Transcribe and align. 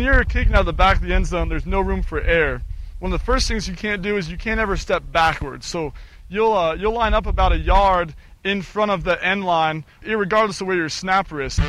when 0.00 0.14
you're 0.14 0.24
kicking 0.24 0.54
out 0.54 0.60
of 0.60 0.66
the 0.66 0.72
back 0.72 0.96
of 0.96 1.02
the 1.02 1.12
end 1.12 1.26
zone, 1.26 1.50
there's 1.50 1.66
no 1.66 1.78
room 1.78 2.02
for 2.02 2.22
air. 2.22 2.62
One 3.00 3.12
of 3.12 3.20
the 3.20 3.24
first 3.24 3.46
things 3.46 3.68
you 3.68 3.76
can't 3.76 4.00
do 4.00 4.16
is 4.16 4.30
you 4.30 4.38
can't 4.38 4.58
ever 4.58 4.78
step 4.78 5.02
backwards. 5.12 5.66
So 5.66 5.92
you'll 6.28 6.54
uh, 6.54 6.74
you'll 6.74 6.94
line 6.94 7.12
up 7.12 7.26
about 7.26 7.52
a 7.52 7.58
yard 7.58 8.14
in 8.42 8.62
front 8.62 8.90
of 8.90 9.04
the 9.04 9.22
end 9.22 9.44
line, 9.44 9.84
regardless 10.02 10.62
of 10.62 10.68
where 10.68 10.76
your 10.76 10.88
snapper 10.88 11.42
is. 11.42 11.60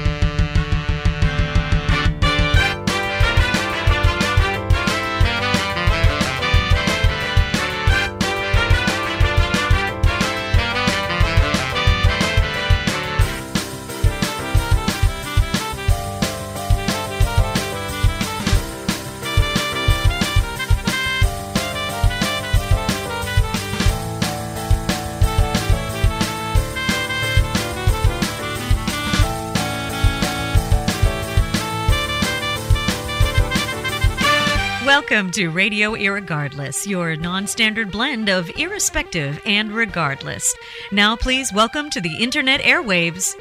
Welcome 35.22 35.34
to 35.34 35.50
Radio 35.50 35.92
Irregardless, 35.92 36.88
your 36.88 37.16
non 37.16 37.46
standard 37.46 37.92
blend 37.92 38.28
of 38.28 38.50
irrespective 38.58 39.40
and 39.46 39.72
regardless. 39.72 40.52
Now, 40.92 41.16
please 41.16 41.54
welcome 41.54 41.92
to 41.92 42.02
the 42.02 42.16
Internet 42.16 42.62
airwaves. 42.62 43.36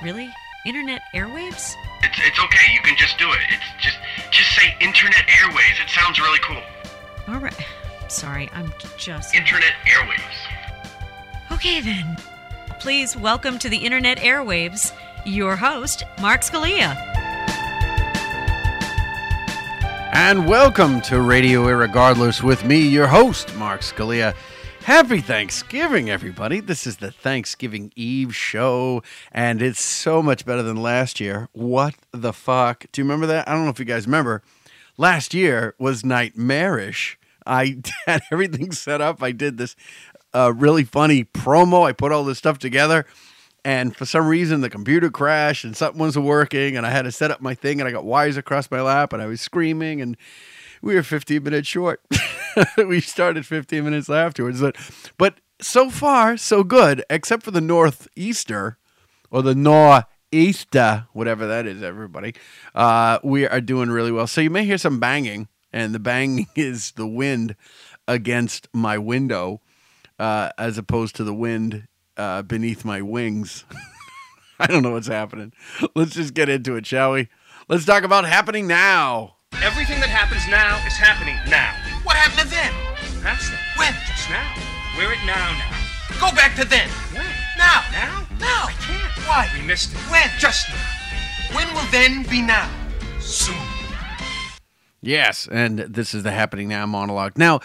Really? 0.00 0.32
Internet 0.64 1.02
airwaves? 1.12 1.74
It's, 2.04 2.20
it's 2.20 2.38
okay. 2.38 2.72
You 2.72 2.80
can 2.82 2.96
just 2.96 3.18
do 3.18 3.28
it. 3.32 3.40
It's 3.50 3.84
just 3.84 3.98
just 4.30 4.54
say 4.54 4.76
Internet 4.80 5.26
airwaves. 5.26 5.82
It 5.82 5.88
sounds 5.88 6.20
really 6.20 6.38
cool. 6.38 6.62
All 7.26 7.40
right. 7.40 7.66
Sorry, 8.06 8.48
I'm 8.54 8.72
just. 8.96 9.34
Internet 9.34 9.72
airwaves. 9.88 11.50
Okay, 11.50 11.80
then. 11.80 12.16
Please 12.78 13.16
welcome 13.16 13.58
to 13.58 13.68
the 13.68 13.78
Internet 13.78 14.18
airwaves 14.18 14.92
your 15.24 15.56
host, 15.56 16.04
Mark 16.20 16.42
Scalia. 16.42 17.17
And 20.20 20.48
welcome 20.48 21.00
to 21.02 21.20
Radio 21.20 21.66
Irregardless 21.66 22.42
with 22.42 22.64
me, 22.64 22.80
your 22.80 23.06
host, 23.06 23.54
Mark 23.54 23.82
Scalia. 23.82 24.34
Happy 24.80 25.20
Thanksgiving, 25.20 26.10
everybody. 26.10 26.58
This 26.58 26.88
is 26.88 26.96
the 26.96 27.12
Thanksgiving 27.12 27.92
Eve 27.94 28.34
show, 28.34 29.04
and 29.30 29.62
it's 29.62 29.80
so 29.80 30.20
much 30.20 30.44
better 30.44 30.64
than 30.64 30.82
last 30.82 31.20
year. 31.20 31.48
What 31.52 31.94
the 32.10 32.32
fuck? 32.32 32.84
Do 32.90 33.00
you 33.00 33.04
remember 33.04 33.28
that? 33.28 33.48
I 33.48 33.52
don't 33.52 33.62
know 33.62 33.70
if 33.70 33.78
you 33.78 33.84
guys 33.84 34.06
remember. 34.06 34.42
Last 34.96 35.34
year 35.34 35.76
was 35.78 36.04
nightmarish. 36.04 37.16
I 37.46 37.80
had 38.06 38.22
everything 38.32 38.72
set 38.72 39.00
up. 39.00 39.22
I 39.22 39.30
did 39.30 39.56
this 39.56 39.76
uh, 40.34 40.52
really 40.52 40.82
funny 40.82 41.26
promo. 41.26 41.86
I 41.86 41.92
put 41.92 42.10
all 42.10 42.24
this 42.24 42.38
stuff 42.38 42.58
together 42.58 43.06
and 43.68 43.94
for 43.94 44.06
some 44.06 44.26
reason 44.26 44.62
the 44.62 44.70
computer 44.70 45.10
crashed 45.10 45.64
and 45.64 45.76
something 45.76 46.00
wasn't 46.00 46.24
working 46.24 46.76
and 46.76 46.86
i 46.86 46.90
had 46.90 47.02
to 47.02 47.12
set 47.12 47.30
up 47.30 47.40
my 47.42 47.54
thing 47.54 47.80
and 47.80 47.88
i 47.88 47.92
got 47.92 48.04
wires 48.04 48.38
across 48.38 48.70
my 48.70 48.80
lap 48.80 49.12
and 49.12 49.20
i 49.20 49.26
was 49.26 49.40
screaming 49.40 50.00
and 50.00 50.16
we 50.80 50.94
were 50.94 51.02
15 51.02 51.42
minutes 51.42 51.68
short. 51.68 52.00
We 52.76 53.00
started 53.00 53.46
15 53.46 53.84
minutes 53.84 54.10
afterwards 54.10 54.60
but, 54.60 54.76
but 55.16 55.40
so 55.60 55.90
far 55.90 56.36
so 56.36 56.64
good 56.64 57.04
except 57.08 57.44
for 57.44 57.50
the 57.52 57.60
northeaster 57.60 58.78
or 59.30 59.42
the 59.42 59.54
northeaster 59.54 61.06
whatever 61.12 61.46
that 61.46 61.66
is 61.66 61.82
everybody. 61.82 62.34
Uh, 62.74 63.18
we 63.22 63.46
are 63.46 63.60
doing 63.60 63.90
really 63.90 64.10
well. 64.10 64.26
So 64.26 64.40
you 64.40 64.50
may 64.50 64.64
hear 64.64 64.78
some 64.78 64.98
banging 64.98 65.46
and 65.72 65.94
the 65.94 66.00
banging 66.00 66.48
is 66.56 66.92
the 66.92 67.06
wind 67.06 67.54
against 68.08 68.66
my 68.72 68.98
window 68.98 69.60
uh, 70.18 70.50
as 70.58 70.78
opposed 70.78 71.14
to 71.16 71.24
the 71.24 71.34
wind 71.34 71.86
uh, 72.18 72.42
beneath 72.42 72.84
my 72.84 73.00
wings. 73.00 73.64
I 74.60 74.66
don't 74.66 74.82
know 74.82 74.92
what's 74.92 75.06
happening. 75.06 75.52
Let's 75.94 76.14
just 76.14 76.34
get 76.34 76.48
into 76.48 76.76
it, 76.76 76.84
shall 76.84 77.12
we? 77.12 77.28
Let's 77.68 77.84
talk 77.84 78.02
about 78.02 78.24
happening 78.24 78.66
now. 78.66 79.36
Everything 79.62 80.00
that 80.00 80.08
happens 80.08 80.46
now 80.48 80.76
is 80.86 80.94
happening 80.94 81.36
now. 81.48 81.72
What 82.02 82.16
happened 82.16 82.48
to 82.48 82.54
then? 82.54 82.72
Past 83.22 83.52
it. 83.52 83.58
When? 83.78 83.94
Just 84.06 84.28
now. 84.30 84.54
We're 84.96 85.12
at 85.12 85.24
now 85.24 85.52
now. 85.56 85.78
Go 86.20 86.34
back 86.34 86.56
to 86.56 86.64
then. 86.64 86.88
When? 87.14 87.24
Now. 87.56 87.84
Now? 87.92 88.26
Now. 88.40 88.66
I 88.66 88.74
can't. 88.80 89.26
Why? 89.26 89.50
We 89.54 89.66
missed 89.66 89.92
it. 89.92 89.98
When? 90.10 90.28
Just 90.38 90.68
now. 90.68 91.56
When 91.56 91.72
will 91.74 91.90
then 91.90 92.24
be 92.24 92.42
now? 92.42 92.68
Soon. 93.20 93.56
Yes, 95.00 95.48
and 95.50 95.78
this 95.78 96.12
is 96.12 96.24
the 96.24 96.32
happening 96.32 96.68
now 96.68 96.84
monologue. 96.84 97.38
Now, 97.38 97.60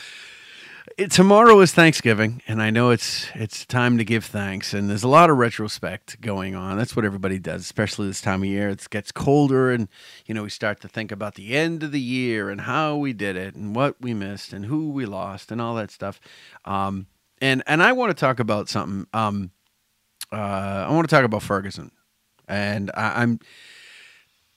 it, 0.97 1.11
tomorrow 1.11 1.59
is 1.61 1.71
Thanksgiving, 1.71 2.41
and 2.47 2.61
I 2.61 2.69
know 2.69 2.89
it's 2.91 3.27
it's 3.35 3.65
time 3.65 3.97
to 3.97 4.03
give 4.03 4.25
thanks, 4.25 4.73
and 4.73 4.89
there's 4.89 5.03
a 5.03 5.07
lot 5.07 5.29
of 5.29 5.37
retrospect 5.37 6.21
going 6.21 6.55
on. 6.55 6.77
That's 6.77 6.95
what 6.95 7.05
everybody 7.05 7.39
does, 7.39 7.61
especially 7.61 8.07
this 8.07 8.21
time 8.21 8.43
of 8.43 8.49
year. 8.49 8.69
It 8.69 8.87
gets 8.89 9.11
colder, 9.11 9.71
and 9.71 9.87
you 10.25 10.33
know 10.33 10.43
we 10.43 10.49
start 10.49 10.81
to 10.81 10.87
think 10.87 11.11
about 11.11 11.35
the 11.35 11.55
end 11.55 11.83
of 11.83 11.91
the 11.91 11.99
year 11.99 12.49
and 12.49 12.61
how 12.61 12.95
we 12.95 13.13
did 13.13 13.35
it, 13.35 13.55
and 13.55 13.75
what 13.75 13.95
we 14.01 14.13
missed, 14.13 14.53
and 14.53 14.65
who 14.65 14.89
we 14.91 15.05
lost, 15.05 15.51
and 15.51 15.61
all 15.61 15.75
that 15.75 15.91
stuff. 15.91 16.19
Um, 16.65 17.07
and 17.41 17.63
and 17.67 17.81
I 17.81 17.93
want 17.93 18.15
to 18.15 18.19
talk 18.19 18.39
about 18.39 18.69
something. 18.69 19.07
Um, 19.13 19.51
uh, 20.31 20.85
I 20.87 20.91
want 20.91 21.07
to 21.09 21.15
talk 21.15 21.25
about 21.25 21.43
Ferguson, 21.43 21.91
and 22.47 22.91
I, 22.95 23.21
I'm 23.21 23.39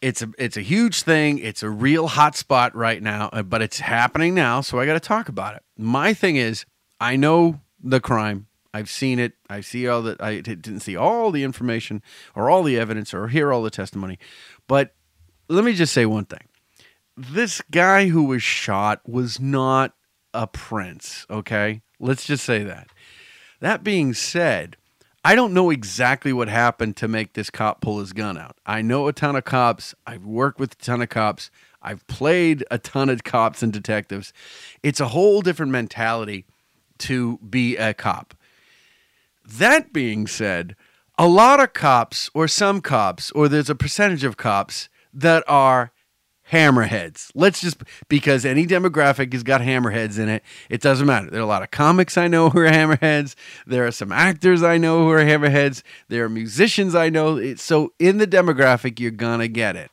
it's 0.00 0.22
a 0.22 0.30
it's 0.38 0.56
a 0.56 0.62
huge 0.62 1.02
thing. 1.02 1.38
It's 1.38 1.62
a 1.62 1.70
real 1.70 2.08
hot 2.08 2.36
spot 2.36 2.74
right 2.74 3.02
now, 3.02 3.30
uh, 3.32 3.42
but 3.42 3.62
it's 3.62 3.80
happening 3.80 4.34
now, 4.34 4.60
so 4.60 4.78
I 4.78 4.86
got 4.86 4.94
to 4.94 5.00
talk 5.00 5.28
about 5.28 5.56
it. 5.56 5.62
My 5.76 6.14
thing 6.14 6.36
is, 6.36 6.66
I 7.00 7.16
know 7.16 7.60
the 7.82 8.00
crime. 8.00 8.46
I've 8.74 8.90
seen 8.90 9.18
it. 9.18 9.32
I 9.48 9.62
see 9.62 9.88
all 9.88 10.02
that. 10.02 10.20
I 10.20 10.40
didn't 10.40 10.80
see 10.80 10.96
all 10.96 11.30
the 11.30 11.42
information 11.42 12.02
or 12.34 12.50
all 12.50 12.62
the 12.62 12.78
evidence 12.78 13.14
or 13.14 13.28
hear 13.28 13.52
all 13.52 13.62
the 13.62 13.70
testimony, 13.70 14.18
but 14.66 14.94
let 15.48 15.64
me 15.64 15.72
just 15.72 15.94
say 15.94 16.04
one 16.04 16.26
thing: 16.26 16.48
this 17.16 17.62
guy 17.70 18.08
who 18.08 18.24
was 18.24 18.42
shot 18.42 19.00
was 19.08 19.40
not 19.40 19.94
a 20.34 20.46
prince. 20.46 21.26
Okay, 21.30 21.80
let's 21.98 22.26
just 22.26 22.44
say 22.44 22.62
that. 22.64 22.88
That 23.60 23.82
being 23.82 24.12
said 24.12 24.76
I 25.26 25.34
don't 25.34 25.53
know 25.53 25.70
exactly 25.70 26.32
what 26.32 26.47
happened 26.47 26.97
to 26.98 27.09
make 27.09 27.32
this 27.32 27.50
cop 27.50 27.81
pull 27.81 27.98
his 27.98 28.12
gun 28.12 28.38
out. 28.38 28.56
I 28.64 28.81
know 28.81 29.09
a 29.09 29.12
ton 29.12 29.34
of 29.34 29.42
cops. 29.42 29.92
I've 30.06 30.25
worked 30.25 30.60
with 30.60 30.75
a 30.75 30.76
ton 30.76 31.03
of 31.03 31.09
cops. 31.09 31.50
I've 31.82 32.06
played 32.06 32.64
a 32.70 32.78
ton 32.78 33.09
of 33.09 33.25
cops 33.25 33.60
and 33.60 33.72
detectives. 33.72 34.32
It's 34.84 35.00
a 35.00 35.09
whole 35.09 35.42
different 35.42 35.72
mentality 35.72 36.44
to 36.98 37.38
be 37.38 37.76
a 37.76 37.92
cop. 37.92 38.34
That 39.44 39.92
being 39.92 40.28
said, 40.28 40.76
a 41.19 41.26
lot 41.26 41.59
of 41.59 41.72
cops, 41.72 42.31
or 42.32 42.47
some 42.47 42.81
cops, 42.81 43.32
or 43.32 43.48
there's 43.48 43.69
a 43.69 43.75
percentage 43.75 44.22
of 44.22 44.36
cops 44.36 44.88
that 45.12 45.42
are 45.48 45.91
hammerheads. 46.52 47.30
Let's 47.34 47.60
just 47.60 47.82
because 48.08 48.44
any 48.44 48.66
demographic 48.66 49.32
has 49.32 49.42
got 49.42 49.60
hammerheads 49.60 50.18
in 50.18 50.28
it. 50.28 50.42
It 50.70 50.80
doesn't 50.80 51.06
matter. 51.06 51.28
There 51.28 51.40
are 51.40 51.42
a 51.42 51.46
lot 51.46 51.62
of 51.62 51.70
comics 51.70 52.16
I 52.16 52.28
know 52.28 52.50
who 52.50 52.60
are 52.60 52.70
hammerheads. 52.70 53.34
There 53.66 53.86
are 53.86 53.90
some 53.90 54.12
actors 54.12 54.62
I 54.62 54.78
know 54.78 55.04
who 55.04 55.10
are 55.10 55.24
hammerheads. 55.24 55.82
There 56.08 56.24
are 56.24 56.28
musicians 56.28 56.94
I 56.94 57.08
know. 57.08 57.54
So 57.56 57.92
in 57.98 58.18
the 58.18 58.26
demographic, 58.26 59.00
you're 59.00 59.10
gonna 59.10 59.48
get 59.48 59.76
it. 59.76 59.90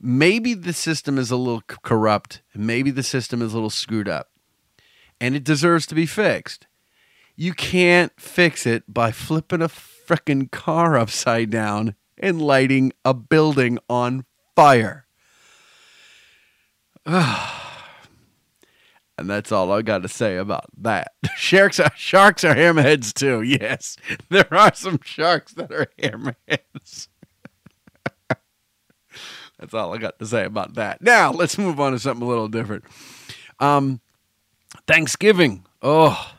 Maybe 0.00 0.54
the 0.54 0.72
system 0.72 1.18
is 1.18 1.30
a 1.30 1.36
little 1.36 1.62
corrupt. 1.62 2.42
Maybe 2.54 2.90
the 2.90 3.02
system 3.02 3.40
is 3.40 3.52
a 3.52 3.56
little 3.56 3.70
screwed 3.70 4.08
up, 4.08 4.30
and 5.20 5.34
it 5.34 5.44
deserves 5.44 5.86
to 5.86 5.94
be 5.94 6.06
fixed. 6.06 6.66
You 7.36 7.52
can't 7.52 8.12
fix 8.20 8.66
it 8.66 8.84
by 8.86 9.12
flipping 9.12 9.62
a 9.62 9.68
freaking 9.68 10.50
car 10.50 10.96
upside 10.96 11.50
down 11.50 11.94
and 12.18 12.40
lighting 12.40 12.92
a 13.04 13.14
building 13.14 13.78
on 13.88 14.24
fire. 14.54 15.03
and 19.18 19.28
that's 19.28 19.52
all 19.52 19.70
I 19.72 19.82
got 19.82 20.02
to 20.02 20.08
say 20.08 20.36
about 20.36 20.66
that. 20.78 21.12
Sharks 21.36 21.78
are 21.78 21.92
sharks 21.96 22.44
are 22.44 22.54
hammerheads 22.54 23.12
too. 23.12 23.42
Yes, 23.42 23.96
there 24.30 24.52
are 24.52 24.72
some 24.74 25.00
sharks 25.04 25.52
that 25.54 25.70
are 25.70 25.86
hammerheads. 26.00 27.08
that's 29.58 29.74
all 29.74 29.92
I 29.92 29.98
got 29.98 30.18
to 30.18 30.26
say 30.26 30.44
about 30.44 30.74
that. 30.74 31.02
Now 31.02 31.30
let's 31.30 31.58
move 31.58 31.78
on 31.78 31.92
to 31.92 31.98
something 31.98 32.24
a 32.24 32.28
little 32.28 32.48
different. 32.48 32.84
Um, 33.60 34.00
Thanksgiving. 34.86 35.66
Oh, 35.82 36.34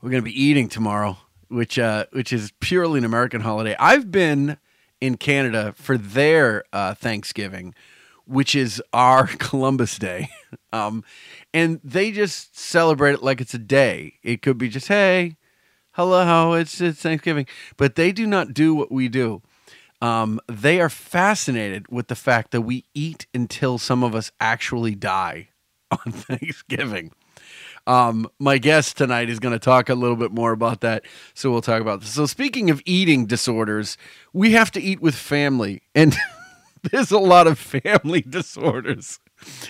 we're 0.00 0.10
gonna 0.10 0.22
be 0.22 0.42
eating 0.42 0.68
tomorrow, 0.68 1.18
which 1.48 1.78
uh, 1.78 2.06
which 2.12 2.32
is 2.32 2.52
purely 2.60 2.98
an 2.98 3.04
American 3.04 3.42
holiday. 3.42 3.76
I've 3.78 4.10
been 4.10 4.56
in 5.00 5.16
Canada 5.18 5.74
for 5.76 5.98
their 5.98 6.64
uh, 6.72 6.94
Thanksgiving 6.94 7.74
which 8.28 8.54
is 8.54 8.82
our 8.92 9.26
Columbus 9.38 9.98
Day. 9.98 10.28
Um, 10.72 11.02
and 11.54 11.80
they 11.82 12.12
just 12.12 12.58
celebrate 12.58 13.14
it 13.14 13.22
like 13.22 13.40
it's 13.40 13.54
a 13.54 13.58
day. 13.58 14.14
It 14.22 14.42
could 14.42 14.58
be 14.58 14.68
just, 14.68 14.88
hey, 14.88 15.36
hello, 15.92 16.52
it's, 16.52 16.80
it's 16.80 17.00
Thanksgiving. 17.00 17.46
But 17.76 17.94
they 17.94 18.12
do 18.12 18.26
not 18.26 18.52
do 18.52 18.74
what 18.74 18.92
we 18.92 19.08
do. 19.08 19.42
Um, 20.00 20.40
they 20.46 20.80
are 20.80 20.90
fascinated 20.90 21.88
with 21.88 22.08
the 22.08 22.14
fact 22.14 22.52
that 22.52 22.60
we 22.60 22.84
eat 22.94 23.26
until 23.34 23.78
some 23.78 24.04
of 24.04 24.14
us 24.14 24.30
actually 24.38 24.94
die 24.94 25.48
on 25.90 26.12
Thanksgiving. 26.12 27.12
Um, 27.86 28.28
my 28.38 28.58
guest 28.58 28.98
tonight 28.98 29.30
is 29.30 29.38
going 29.38 29.54
to 29.54 29.58
talk 29.58 29.88
a 29.88 29.94
little 29.94 30.16
bit 30.16 30.30
more 30.30 30.52
about 30.52 30.82
that. 30.82 31.04
So 31.32 31.50
we'll 31.50 31.62
talk 31.62 31.80
about 31.80 32.00
this. 32.00 32.10
So, 32.10 32.26
speaking 32.26 32.68
of 32.68 32.82
eating 32.84 33.24
disorders, 33.24 33.96
we 34.34 34.52
have 34.52 34.70
to 34.72 34.80
eat 34.80 35.00
with 35.00 35.14
family. 35.14 35.80
And 35.94 36.14
there's 36.90 37.10
a 37.10 37.18
lot 37.18 37.46
of 37.46 37.58
family 37.58 38.20
disorders. 38.28 39.20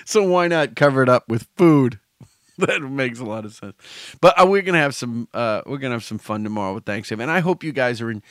So, 0.04 0.22
why 0.22 0.48
not 0.48 0.76
cover 0.76 1.02
it 1.02 1.08
up 1.08 1.28
with 1.28 1.46
food? 1.56 2.00
that 2.58 2.82
makes 2.82 3.20
a 3.20 3.24
lot 3.24 3.44
of 3.44 3.54
sense. 3.54 3.76
But 4.20 4.40
uh, 4.40 4.46
we're 4.46 4.62
gonna 4.62 4.78
have 4.78 4.94
some 4.94 5.28
uh, 5.32 5.62
we're 5.66 5.78
gonna 5.78 5.94
have 5.94 6.04
some 6.04 6.18
fun 6.18 6.42
tomorrow 6.44 6.74
with 6.74 6.84
Thanksgiving, 6.84 7.24
and 7.24 7.30
I 7.30 7.40
hope 7.40 7.62
you 7.62 7.72
guys 7.72 8.00
are 8.00 8.10
in 8.10 8.22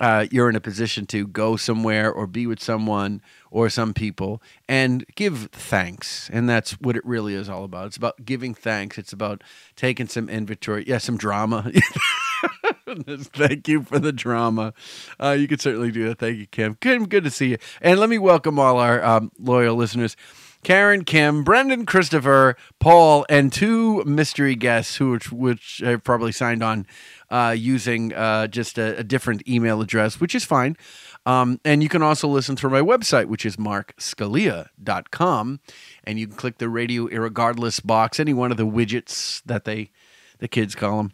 uh, 0.00 0.26
you're 0.30 0.48
in 0.48 0.56
a 0.56 0.60
position 0.60 1.06
to 1.06 1.26
go 1.26 1.56
somewhere 1.56 2.10
or 2.10 2.26
be 2.26 2.46
with 2.46 2.60
someone 2.60 3.20
or 3.50 3.68
some 3.68 3.92
people 3.92 4.42
and 4.66 5.04
give 5.14 5.50
thanks. 5.52 6.30
And 6.32 6.48
that's 6.48 6.72
what 6.80 6.96
it 6.96 7.04
really 7.04 7.34
is 7.34 7.50
all 7.50 7.64
about. 7.64 7.88
It's 7.88 7.98
about 7.98 8.24
giving 8.24 8.54
thanks. 8.54 8.96
It's 8.96 9.12
about 9.12 9.44
taking 9.76 10.08
some 10.08 10.30
inventory. 10.30 10.84
Yeah, 10.86 10.98
some 10.98 11.18
drama. 11.18 11.70
Thank 12.96 13.68
you 13.68 13.82
for 13.82 13.98
the 13.98 14.12
drama. 14.12 14.74
Uh, 15.18 15.36
you 15.38 15.48
could 15.48 15.60
certainly 15.60 15.90
do 15.90 16.08
that. 16.08 16.18
Thank 16.18 16.38
you, 16.38 16.46
Kim. 16.46 16.76
Good, 16.80 17.08
good 17.08 17.24
to 17.24 17.30
see 17.30 17.50
you. 17.50 17.58
And 17.80 18.00
let 18.00 18.08
me 18.08 18.18
welcome 18.18 18.58
all 18.58 18.78
our 18.78 19.02
um, 19.04 19.30
loyal 19.38 19.76
listeners. 19.76 20.16
Karen, 20.62 21.04
Kim, 21.04 21.42
Brendan, 21.42 21.86
Christopher, 21.86 22.54
Paul, 22.80 23.24
and 23.30 23.50
two 23.50 24.04
mystery 24.04 24.54
guests 24.54 24.96
who 24.96 25.12
which, 25.12 25.32
which 25.32 25.80
have 25.82 26.04
probably 26.04 26.32
signed 26.32 26.62
on 26.62 26.86
uh, 27.30 27.54
using 27.56 28.12
uh, 28.12 28.46
just 28.46 28.76
a, 28.76 28.98
a, 28.98 29.04
different 29.04 29.48
email 29.48 29.80
address, 29.80 30.20
which 30.20 30.34
is 30.34 30.44
fine. 30.44 30.76
Um, 31.24 31.60
and 31.64 31.82
you 31.82 31.88
can 31.88 32.02
also 32.02 32.28
listen 32.28 32.56
through 32.56 32.70
my 32.70 32.82
website, 32.82 33.26
which 33.26 33.46
is 33.46 33.56
markscalia.com. 33.56 35.60
And 36.04 36.18
you 36.18 36.26
can 36.26 36.36
click 36.36 36.58
the 36.58 36.68
radio 36.68 37.06
irregardless 37.06 37.84
box, 37.84 38.20
any 38.20 38.34
one 38.34 38.50
of 38.50 38.58
the 38.58 38.66
widgets 38.66 39.40
that 39.46 39.64
they 39.64 39.92
the 40.40 40.48
kids 40.48 40.74
call 40.74 40.96
them 40.96 41.12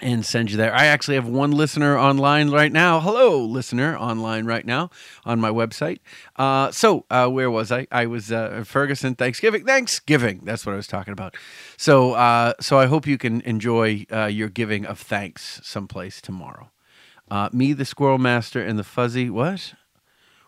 and 0.00 0.26
send 0.26 0.50
you 0.50 0.56
there. 0.56 0.74
I 0.74 0.86
actually 0.86 1.14
have 1.14 1.26
one 1.26 1.52
listener 1.52 1.98
online 1.98 2.50
right 2.50 2.70
now. 2.70 3.00
Hello, 3.00 3.42
listener 3.42 3.96
online 3.96 4.44
right 4.44 4.66
now 4.66 4.90
on 5.24 5.40
my 5.40 5.50
website. 5.50 6.00
Uh, 6.36 6.70
so, 6.70 7.06
uh, 7.10 7.28
where 7.28 7.50
was 7.50 7.72
I? 7.72 7.86
I 7.90 8.06
was 8.06 8.30
uh, 8.30 8.62
Ferguson 8.66 9.14
Thanksgiving. 9.14 9.64
Thanksgiving. 9.64 10.42
That's 10.44 10.66
what 10.66 10.72
I 10.72 10.76
was 10.76 10.86
talking 10.86 11.12
about. 11.12 11.36
So, 11.76 12.12
uh, 12.12 12.52
so 12.60 12.78
I 12.78 12.86
hope 12.86 13.06
you 13.06 13.16
can 13.18 13.40
enjoy 13.42 14.06
uh, 14.12 14.26
your 14.26 14.48
giving 14.48 14.84
of 14.84 14.98
thanks 14.98 15.60
someplace 15.64 16.20
tomorrow. 16.20 16.70
Uh, 17.30 17.48
me, 17.52 17.72
the 17.72 17.84
Squirrel 17.84 18.18
Master, 18.18 18.62
and 18.62 18.78
the 18.78 18.84
Fuzzy. 18.84 19.30
What? 19.30 19.74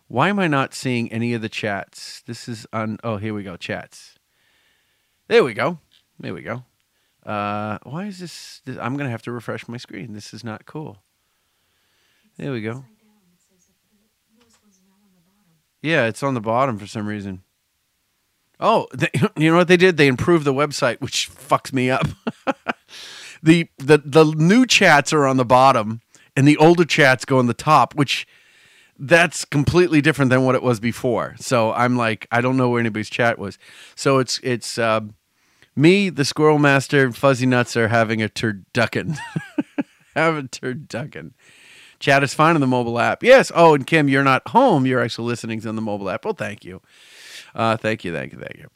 Why 0.09 0.29
am 0.29 0.39
I 0.39 0.47
not 0.47 0.75
seeing 0.75 1.11
any 1.11 1.35
of 1.35 1.43
the 1.43 1.49
chats? 1.49 2.23
This 2.27 2.49
is 2.49 2.67
on. 2.73 2.99
Oh, 3.03 3.17
here 3.17 3.35
we 3.35 3.43
go. 3.43 3.57
Chats. 3.57 4.17
There 5.27 5.45
we 5.45 5.55
go. 5.55 5.79
There 6.21 6.35
we 6.35 6.43
go. 6.43 6.65
Uh, 7.29 7.77
why 7.83 8.07
is 8.07 8.19
this, 8.21 8.63
this? 8.65 8.79
I'm 8.81 8.97
gonna 8.97 9.11
have 9.11 9.21
to 9.23 9.33
refresh 9.33 9.69
my 9.69 9.77
screen. 9.77 10.15
This 10.15 10.33
is 10.33 10.43
not 10.43 10.65
cool. 10.65 10.97
There 12.39 12.53
we 12.53 12.63
go. 12.63 12.85
Yeah, 15.83 16.07
it's 16.07 16.23
on 16.23 16.33
the 16.33 16.41
bottom 16.41 16.79
for 16.79 16.87
some 16.87 17.07
reason. 17.07 17.43
Oh, 18.59 18.89
they, 18.95 19.11
you 19.37 19.51
know 19.51 19.59
what 19.59 19.69
they 19.69 19.77
did? 19.77 19.99
They 19.99 20.07
improved 20.07 20.47
the 20.47 20.55
website, 20.55 21.03
which 21.03 21.31
fucks 21.31 21.71
me 21.71 21.91
up. 21.91 22.09
the 23.43 23.69
the 23.77 23.99
the 24.03 24.25
new 24.25 24.65
chats 24.65 25.13
are 25.13 25.27
on 25.27 25.37
the 25.37 25.45
bottom, 25.45 26.01
and 26.35 26.49
the 26.49 26.57
older 26.57 26.87
chats 26.87 27.27
go 27.27 27.39
on 27.39 27.47
the 27.47 27.53
top, 27.53 27.95
which 27.95 28.27
that's 28.99 29.45
completely 29.45 30.01
different 30.01 30.31
than 30.31 30.45
what 30.45 30.55
it 30.55 30.63
was 30.63 30.81
before. 30.81 31.37
So 31.39 31.75
I'm 31.75 31.99
like, 31.99 32.27
I 32.33 32.41
don't 32.41 32.57
know 32.57 32.71
where 32.71 32.81
anybody's 32.81 33.11
chat 33.11 33.39
was. 33.39 33.59
So 33.95 34.19
it's 34.19 34.41
it's. 34.43 34.79
Uh, 34.79 35.01
me, 35.79 36.11
the 36.11 36.25
Squirrel 36.25 36.59
Master, 36.59 37.05
and 37.05 37.17
Fuzzy 37.17 37.47
Nuts 37.47 37.77
are 37.77 37.89
having 37.89 38.23
a 38.23 38.29
turducken. 38.29 39.17
Have 40.17 40.37
a 40.37 40.43
turducken. 40.43 41.33
Chat 42.01 42.23
is 42.23 42.35
fine 42.35 42.55
on 42.55 42.61
the 42.61 42.67
mobile 42.67 42.99
app. 42.99 43.23
Yes. 43.23 43.51
Oh, 43.55 43.75
and 43.75 43.87
Kim, 43.87 44.09
you're 44.09 44.25
not 44.25 44.49
home. 44.49 44.87
You're 44.87 45.01
actually 45.01 45.29
listening 45.29 45.67
on 45.67 45.77
the 45.77 45.83
mobile 45.83 46.11
app. 46.11 46.25
Well, 46.25 46.35
thank 46.35 46.65
you. 46.65 46.81
Uh, 47.55 47.77
thank 47.77 48.05
you. 48.05 48.13
Thank 48.13 48.33
you. 48.33 48.39
Thank 48.39 48.59
you. 48.59 48.69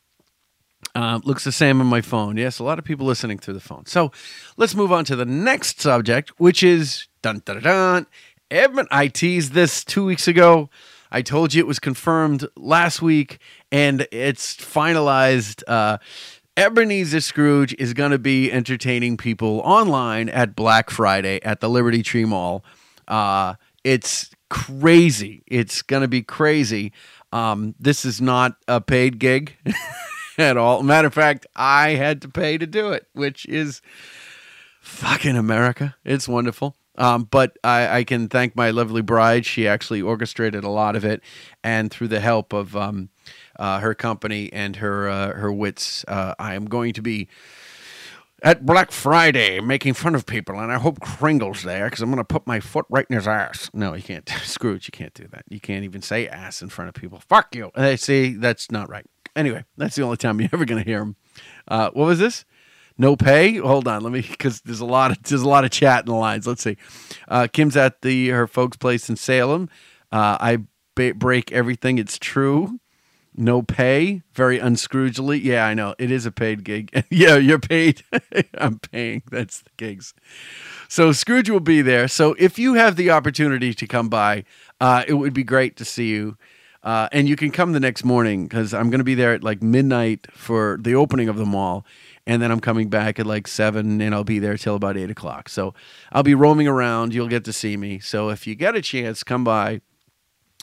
Uh, 0.94 1.20
looks 1.24 1.44
the 1.44 1.52
same 1.52 1.80
on 1.80 1.86
my 1.86 2.00
phone. 2.00 2.36
Yes, 2.36 2.58
a 2.58 2.64
lot 2.64 2.78
of 2.78 2.84
people 2.84 3.06
listening 3.06 3.38
through 3.38 3.54
the 3.54 3.60
phone. 3.60 3.86
So 3.86 4.12
let's 4.56 4.74
move 4.74 4.92
on 4.92 5.04
to 5.06 5.16
the 5.16 5.24
next 5.24 5.80
subject, 5.80 6.30
which 6.38 6.62
is 6.62 7.06
dun 7.22 7.42
dun 7.44 7.60
dun. 7.62 8.06
Edmund, 8.50 8.88
I 8.90 9.08
teased 9.08 9.52
this 9.52 9.84
two 9.84 10.04
weeks 10.04 10.28
ago. 10.28 10.68
I 11.10 11.22
told 11.22 11.54
you 11.54 11.60
it 11.60 11.66
was 11.66 11.78
confirmed 11.78 12.46
last 12.56 13.00
week, 13.00 13.38
and 13.70 14.06
it's 14.12 14.56
finalized. 14.56 15.62
Uh, 15.66 15.98
Ebenezer 16.56 17.20
Scrooge 17.20 17.74
is 17.78 17.94
going 17.94 18.10
to 18.10 18.18
be 18.18 18.52
entertaining 18.52 19.16
people 19.16 19.60
online 19.60 20.28
at 20.28 20.54
Black 20.54 20.90
Friday 20.90 21.40
at 21.42 21.60
the 21.60 21.68
Liberty 21.68 22.02
Tree 22.02 22.26
Mall. 22.26 22.62
Uh, 23.08 23.54
it's 23.84 24.30
crazy. 24.50 25.42
It's 25.46 25.80
going 25.80 26.02
to 26.02 26.08
be 26.08 26.22
crazy. 26.22 26.92
Um, 27.32 27.74
this 27.80 28.04
is 28.04 28.20
not 28.20 28.56
a 28.68 28.82
paid 28.82 29.18
gig 29.18 29.56
at 30.38 30.58
all. 30.58 30.82
Matter 30.82 31.08
of 31.08 31.14
fact, 31.14 31.46
I 31.56 31.90
had 31.90 32.20
to 32.22 32.28
pay 32.28 32.58
to 32.58 32.66
do 32.66 32.92
it, 32.92 33.06
which 33.14 33.46
is 33.46 33.80
fucking 34.82 35.36
America. 35.36 35.96
It's 36.04 36.28
wonderful. 36.28 36.76
Um, 36.96 37.24
but 37.30 37.56
I, 37.64 38.00
I, 38.00 38.04
can 38.04 38.28
thank 38.28 38.54
my 38.54 38.70
lovely 38.70 39.00
bride. 39.00 39.46
She 39.46 39.66
actually 39.66 40.02
orchestrated 40.02 40.62
a 40.62 40.68
lot 40.68 40.94
of 40.94 41.06
it, 41.06 41.22
and 41.64 41.90
through 41.90 42.08
the 42.08 42.20
help 42.20 42.52
of 42.52 42.76
um, 42.76 43.08
uh, 43.58 43.80
her 43.80 43.94
company 43.94 44.52
and 44.52 44.76
her 44.76 45.08
uh, 45.08 45.32
her 45.34 45.52
wits. 45.52 46.04
Uh, 46.08 46.34
I 46.38 46.54
am 46.54 46.66
going 46.66 46.92
to 46.94 47.02
be 47.02 47.28
at 48.42 48.66
Black 48.66 48.90
Friday 48.90 49.60
making 49.60 49.94
fun 49.94 50.14
of 50.14 50.26
people, 50.26 50.58
and 50.58 50.72
I 50.72 50.78
hope 50.78 51.00
Kringle's 51.00 51.62
there 51.62 51.86
because 51.86 52.00
I'm 52.00 52.10
going 52.10 52.18
to 52.18 52.24
put 52.24 52.46
my 52.46 52.60
foot 52.60 52.86
right 52.88 53.06
in 53.08 53.16
his 53.16 53.28
ass. 53.28 53.70
No, 53.72 53.94
you 53.94 54.02
can't. 54.02 54.28
Scrooge, 54.42 54.88
you 54.88 54.92
can't 54.92 55.14
do 55.14 55.26
that. 55.28 55.44
You 55.48 55.60
can't 55.60 55.84
even 55.84 56.02
say 56.02 56.28
ass 56.28 56.62
in 56.62 56.68
front 56.68 56.88
of 56.88 56.94
people. 56.94 57.20
Fuck 57.28 57.54
you. 57.54 57.70
They 57.74 57.96
see 57.96 58.34
that's 58.34 58.70
not 58.70 58.88
right. 58.88 59.06
Anyway, 59.34 59.64
that's 59.76 59.96
the 59.96 60.02
only 60.02 60.16
time 60.16 60.40
you're 60.40 60.50
ever 60.52 60.64
going 60.64 60.82
to 60.82 60.88
hear 60.88 61.02
him. 61.02 61.16
Uh, 61.68 61.90
what 61.92 62.06
was 62.06 62.18
this? 62.18 62.44
No 62.98 63.16
pay. 63.16 63.56
Hold 63.56 63.88
on, 63.88 64.02
let 64.02 64.12
me 64.12 64.20
because 64.20 64.60
there's 64.62 64.80
a 64.80 64.84
lot 64.86 65.10
of 65.10 65.22
there's 65.22 65.42
a 65.42 65.48
lot 65.48 65.64
of 65.64 65.70
chat 65.70 66.00
in 66.00 66.06
the 66.12 66.18
lines. 66.18 66.46
Let's 66.46 66.62
see. 66.62 66.76
Uh, 67.26 67.48
Kim's 67.50 67.76
at 67.76 68.02
the 68.02 68.28
her 68.28 68.46
folks' 68.46 68.76
place 68.76 69.08
in 69.08 69.16
Salem. 69.16 69.70
Uh, 70.10 70.36
I 70.38 70.58
ba- 70.94 71.14
break 71.14 71.52
everything. 71.52 71.96
It's 71.98 72.18
true 72.18 72.80
no 73.34 73.62
pay, 73.62 74.22
very 74.34 74.58
unscroogely. 74.58 75.42
Yeah, 75.42 75.66
I 75.66 75.74
know. 75.74 75.94
It 75.98 76.10
is 76.10 76.26
a 76.26 76.32
paid 76.32 76.64
gig. 76.64 77.04
yeah, 77.10 77.36
you're 77.36 77.58
paid. 77.58 78.02
I'm 78.58 78.78
paying. 78.78 79.22
That's 79.30 79.62
the 79.62 79.70
gigs. 79.76 80.14
So 80.88 81.12
Scrooge 81.12 81.48
will 81.48 81.60
be 81.60 81.82
there. 81.82 82.08
So 82.08 82.34
if 82.38 82.58
you 82.58 82.74
have 82.74 82.96
the 82.96 83.10
opportunity 83.10 83.72
to 83.74 83.86
come 83.86 84.08
by, 84.08 84.44
uh, 84.80 85.04
it 85.06 85.14
would 85.14 85.32
be 85.32 85.44
great 85.44 85.76
to 85.76 85.84
see 85.84 86.10
you. 86.10 86.36
Uh, 86.82 87.08
and 87.12 87.28
you 87.28 87.36
can 87.36 87.50
come 87.50 87.72
the 87.72 87.80
next 87.80 88.04
morning 88.04 88.44
because 88.44 88.74
I'm 88.74 88.90
going 88.90 88.98
to 88.98 89.04
be 89.04 89.14
there 89.14 89.32
at 89.32 89.44
like 89.44 89.62
midnight 89.62 90.26
for 90.32 90.78
the 90.80 90.94
opening 90.94 91.28
of 91.28 91.36
the 91.36 91.46
mall. 91.46 91.86
And 92.26 92.42
then 92.42 92.50
I'm 92.50 92.60
coming 92.60 92.88
back 92.88 93.18
at 93.18 93.26
like 93.26 93.48
seven 93.48 94.00
and 94.00 94.14
I'll 94.14 94.24
be 94.24 94.38
there 94.38 94.56
till 94.56 94.74
about 94.74 94.96
eight 94.96 95.10
o'clock. 95.10 95.48
So 95.48 95.74
I'll 96.12 96.22
be 96.22 96.34
roaming 96.34 96.68
around. 96.68 97.14
You'll 97.14 97.28
get 97.28 97.44
to 97.44 97.52
see 97.52 97.76
me. 97.76 97.98
So 98.00 98.30
if 98.30 98.46
you 98.46 98.54
get 98.54 98.76
a 98.76 98.82
chance, 98.82 99.22
come 99.22 99.44
by 99.44 99.80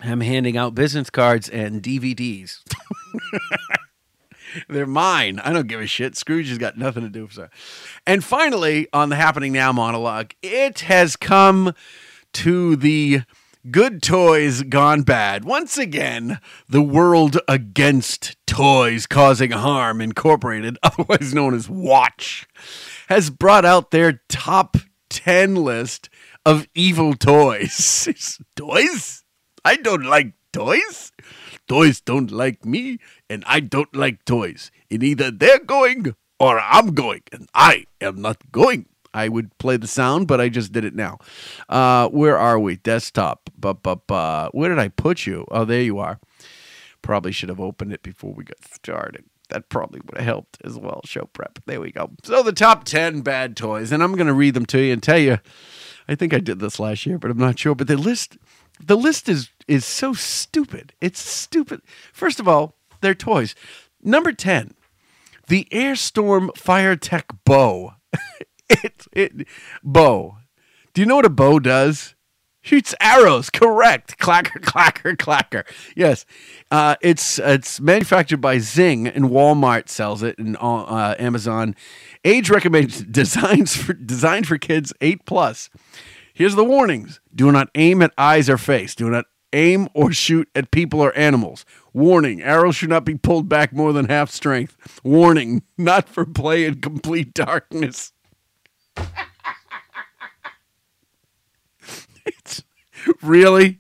I'm 0.02 0.22
handing 0.22 0.58
out 0.58 0.76
business 0.76 1.10
cards 1.10 1.50
and 1.50 1.84
DVDs. 1.84 2.62
They're 4.70 4.86
mine. 4.86 5.40
I 5.40 5.54
don't 5.54 5.68
give 5.68 5.82
a 5.82 5.88
shit. 5.88 6.16
Scrooge 6.16 6.50
has 6.50 6.58
got 6.58 6.78
nothing 6.78 7.04
to 7.04 7.10
do 7.10 7.24
with 7.24 7.36
that. 7.36 7.52
And 8.08 8.24
finally, 8.24 8.88
on 8.94 9.10
the 9.10 9.16
Happening 9.16 9.54
Now 9.54 9.72
monologue, 9.72 10.34
it 10.42 10.82
has 10.82 11.16
come 11.16 11.74
to 12.34 12.76
the 12.76 13.22
good 13.70 14.02
toys 14.02 14.64
gone 14.64 15.04
bad. 15.04 15.44
Once 15.44 15.78
again, 15.78 16.40
the 16.68 16.82
World 16.82 17.38
Against 17.48 18.38
Toys 18.48 19.06
Causing 19.06 19.52
Harm 19.52 20.02
Incorporated, 20.02 20.78
otherwise 20.84 21.34
known 21.34 21.54
as 21.54 21.70
Watch, 21.70 22.48
has 23.08 23.30
brought 23.30 23.66
out 23.66 23.92
their 23.92 24.22
top 24.30 24.78
10 25.10 25.56
list 25.56 26.10
of 26.46 26.68
evil 26.74 27.14
toys. 27.14 28.42
toys? 28.56 29.24
I 29.64 29.76
don't 29.76 30.06
like 30.06 30.34
toys. 30.54 31.12
Toys 31.68 32.02
don't 32.02 32.32
like 32.32 32.66
me, 32.66 33.00
and 33.30 33.44
I 33.46 33.60
don't 33.60 33.96
like 33.96 34.26
toys. 34.26 34.72
And 34.90 35.04
either 35.04 35.32
they're 35.32 35.60
going 35.60 36.16
or 36.40 36.60
I'm 36.60 36.94
going, 36.94 37.24
and 37.32 37.48
I 37.54 37.86
am 38.02 38.22
not 38.22 38.52
going. 38.52 38.88
I 39.14 39.28
would 39.28 39.58
play 39.58 39.78
the 39.78 39.88
sound, 39.88 40.28
but 40.28 40.40
I 40.40 40.50
just 40.50 40.72
did 40.72 40.86
it 40.86 40.96
now. 40.96 41.18
Uh, 41.68 42.08
where 42.10 42.38
are 42.38 42.60
we? 42.60 42.78
Desktop. 42.78 43.50
Ba-ba-ba. 43.58 44.50
Where 44.52 44.70
did 44.70 44.80
I 44.80 44.90
put 44.90 45.26
you? 45.26 45.46
Oh, 45.50 45.66
there 45.66 45.82
you 45.82 45.98
are. 46.00 46.20
Probably 47.02 47.32
should 47.32 47.50
have 47.50 47.60
opened 47.60 47.92
it 47.92 48.04
before 48.04 48.34
we 48.34 48.44
got 48.44 48.64
started. 48.64 49.26
That 49.50 49.68
probably 49.70 50.02
would 50.06 50.18
have 50.18 50.26
helped 50.26 50.60
as 50.64 50.78
well. 50.78 51.02
Show 51.06 51.26
prep. 51.34 51.60
There 51.66 51.82
we 51.82 51.92
go. 51.92 52.12
So 52.24 52.44
the 52.44 52.54
top 52.54 52.84
10 52.84 53.22
bad 53.22 53.58
toys, 53.58 53.92
and 53.92 54.04
I'm 54.04 54.14
going 54.14 54.28
to 54.28 54.34
read 54.34 54.54
them 54.54 54.68
to 54.68 54.80
you 54.80 54.94
and 54.94 55.02
tell 55.02 55.18
you. 55.18 55.40
I 56.08 56.16
think 56.16 56.34
I 56.34 56.40
did 56.40 56.60
this 56.60 56.80
last 56.80 57.06
year, 57.06 57.18
but 57.18 57.32
I'm 57.32 57.38
not 57.38 57.58
sure. 57.60 57.76
But 57.76 57.88
the 57.88 57.98
list 57.98 58.38
the 58.80 58.98
list 58.98 59.30
is 59.30 59.50
is 59.68 59.86
so 59.86 60.14
stupid. 60.14 60.94
It's 61.00 61.20
stupid. 61.20 61.82
First 62.12 62.40
of 62.40 62.48
all, 62.48 62.76
they're 63.02 63.14
toys. 63.14 63.56
Number 64.02 64.32
10, 64.32 64.74
the 65.48 65.68
Airstorm 65.72 66.50
Firetek 66.52 67.38
bow. 67.46 67.94
it, 68.70 69.06
it 69.12 69.48
bow. 69.84 70.38
Do 70.94 71.02
you 71.02 71.06
know 71.06 71.18
what 71.18 71.26
a 71.26 71.30
bow 71.30 71.60
does? 71.60 72.16
Shoots 72.62 72.94
arrows. 73.00 73.50
Correct. 73.50 74.18
Clacker, 74.20 74.60
clacker, 74.62 75.16
clacker. 75.16 75.66
Yes, 75.96 76.26
uh, 76.72 76.96
it's 77.02 77.40
it's 77.40 77.80
manufactured 77.80 78.42
by 78.42 78.60
Zing, 78.60 79.08
and 79.08 79.26
Walmart 79.26 79.88
sells 79.88 80.24
it, 80.24 80.38
and 80.38 80.58
uh, 80.60 81.16
Amazon. 81.18 81.76
Age 82.26 82.50
recommended 82.50 83.12
designs 83.12 83.76
for 83.76 83.94
designed 83.94 84.48
for 84.48 84.58
kids 84.58 84.94
eight 85.00 85.26
plus. 85.26 85.70
Here's 86.40 86.56
the 86.56 86.64
warnings: 86.64 87.20
Do 87.36 87.52
not 87.52 87.68
aim 87.76 88.02
at 88.02 88.14
eyes 88.18 88.50
or 88.50 88.58
face. 88.58 88.96
Do 88.96 89.10
not 89.10 89.26
aim 89.52 89.90
or 89.94 90.14
shoot 90.14 90.48
at 90.56 90.72
people 90.72 91.02
or 91.02 91.14
animals. 91.18 91.66
Warning: 91.92 92.42
Arrows 92.42 92.78
should 92.78 92.88
not 92.88 93.04
be 93.04 93.16
pulled 93.16 93.50
back 93.50 93.74
more 93.74 93.92
than 93.92 94.06
half 94.06 94.32
strength. 94.32 95.02
Warning: 95.04 95.64
Not 95.78 96.08
for 96.08 96.26
play 96.26 96.64
in 96.64 96.80
complete 96.80 97.34
darkness. 97.34 98.14
It's 102.26 102.64
really? 103.24 103.80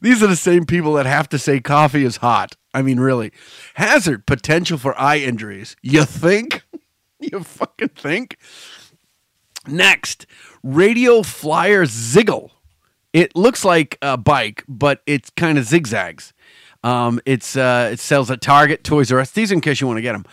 These 0.00 0.22
are 0.22 0.26
the 0.26 0.36
same 0.36 0.64
people 0.64 0.94
that 0.94 1.04
have 1.04 1.28
to 1.28 1.38
say 1.38 1.60
coffee 1.60 2.04
is 2.04 2.16
hot. 2.16 2.56
I 2.72 2.80
mean, 2.80 2.98
really. 2.98 3.30
Hazard 3.74 4.26
potential 4.26 4.78
for 4.78 4.98
eye 4.98 5.18
injuries. 5.18 5.76
You 5.82 6.04
think? 6.06 6.62
you 7.20 7.40
fucking 7.40 7.90
think? 7.90 8.38
Next, 9.66 10.26
Radio 10.62 11.22
Flyer 11.22 11.84
Ziggle. 11.86 12.50
It 13.12 13.34
looks 13.36 13.64
like 13.64 13.96
a 14.02 14.16
bike, 14.16 14.64
but 14.68 15.00
it's 15.06 15.30
kind 15.30 15.56
of 15.56 15.64
zigzags. 15.64 16.32
Um, 16.82 17.20
it's 17.24 17.56
uh, 17.56 17.90
it 17.92 18.00
sells 18.00 18.30
at 18.30 18.40
Target, 18.40 18.84
Toys 18.84 19.10
R 19.10 19.20
Us. 19.20 19.30
These 19.30 19.52
in 19.52 19.60
case 19.60 19.80
you 19.80 19.86
want 19.86 19.96
to 19.98 20.02
get 20.02 20.12
them. 20.12 20.26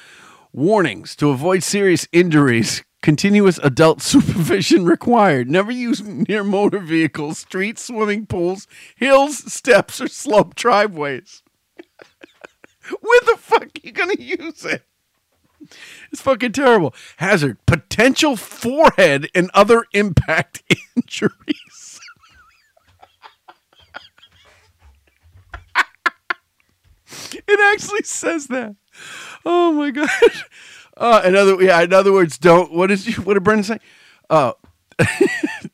Warnings 0.51 1.15
to 1.17 1.29
avoid 1.29 1.63
serious 1.63 2.07
injuries. 2.11 2.83
Continuous 3.01 3.57
adult 3.63 4.01
supervision 4.01 4.85
required. 4.85 5.49
Never 5.49 5.71
use 5.71 6.01
near 6.01 6.43
motor 6.43 6.79
vehicles, 6.79 7.39
streets, 7.39 7.85
swimming 7.85 8.25
pools, 8.25 8.67
hills, 8.95 9.51
steps, 9.51 10.01
or 10.01 10.07
slope 10.07 10.55
driveways. 10.55 11.41
Where 12.99 13.21
the 13.21 13.37
fuck 13.37 13.63
are 13.63 13.81
you 13.81 13.91
gonna 13.93 14.15
use 14.19 14.65
it? 14.65 14.83
It's 16.11 16.21
fucking 16.21 16.51
terrible. 16.51 16.93
Hazard 17.17 17.57
potential 17.65 18.35
forehead 18.35 19.29
and 19.33 19.49
other 19.53 19.85
impact 19.93 20.63
injuries. 20.95 21.99
it 27.47 27.73
actually 27.73 28.03
says 28.03 28.47
that. 28.47 28.75
Oh 29.45 29.71
my 29.71 29.91
god. 29.91 30.09
Uh, 30.97 31.21
in 31.25 31.35
other 31.35 31.61
yeah, 31.63 31.81
in 31.81 31.93
other 31.93 32.11
words, 32.11 32.37
don't. 32.37 32.73
What 32.73 32.91
is 32.91 33.17
what 33.19 33.35
did 33.35 33.43
Brendan 33.43 33.63
say? 33.63 33.79
Uh, 34.29 34.53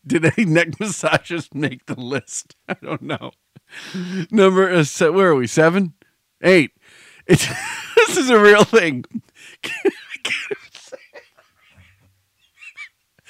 did 0.06 0.25
any 0.25 0.46
neck 0.46 0.79
massages 0.79 1.50
make 1.53 1.86
the 1.88 2.00
list? 2.00 2.56
I 2.67 2.75
don't 2.75 3.01
know. 3.01 3.32
Number 4.32 4.72
uh, 4.72 4.86
where 5.12 5.29
are 5.29 5.36
we? 5.36 5.48
Seven, 5.48 5.94
eight. 6.41 6.72
It's 7.25 7.48
this 8.07 8.17
is 8.17 8.29
a 8.29 8.39
real 8.39 8.63
thing. 8.63 9.05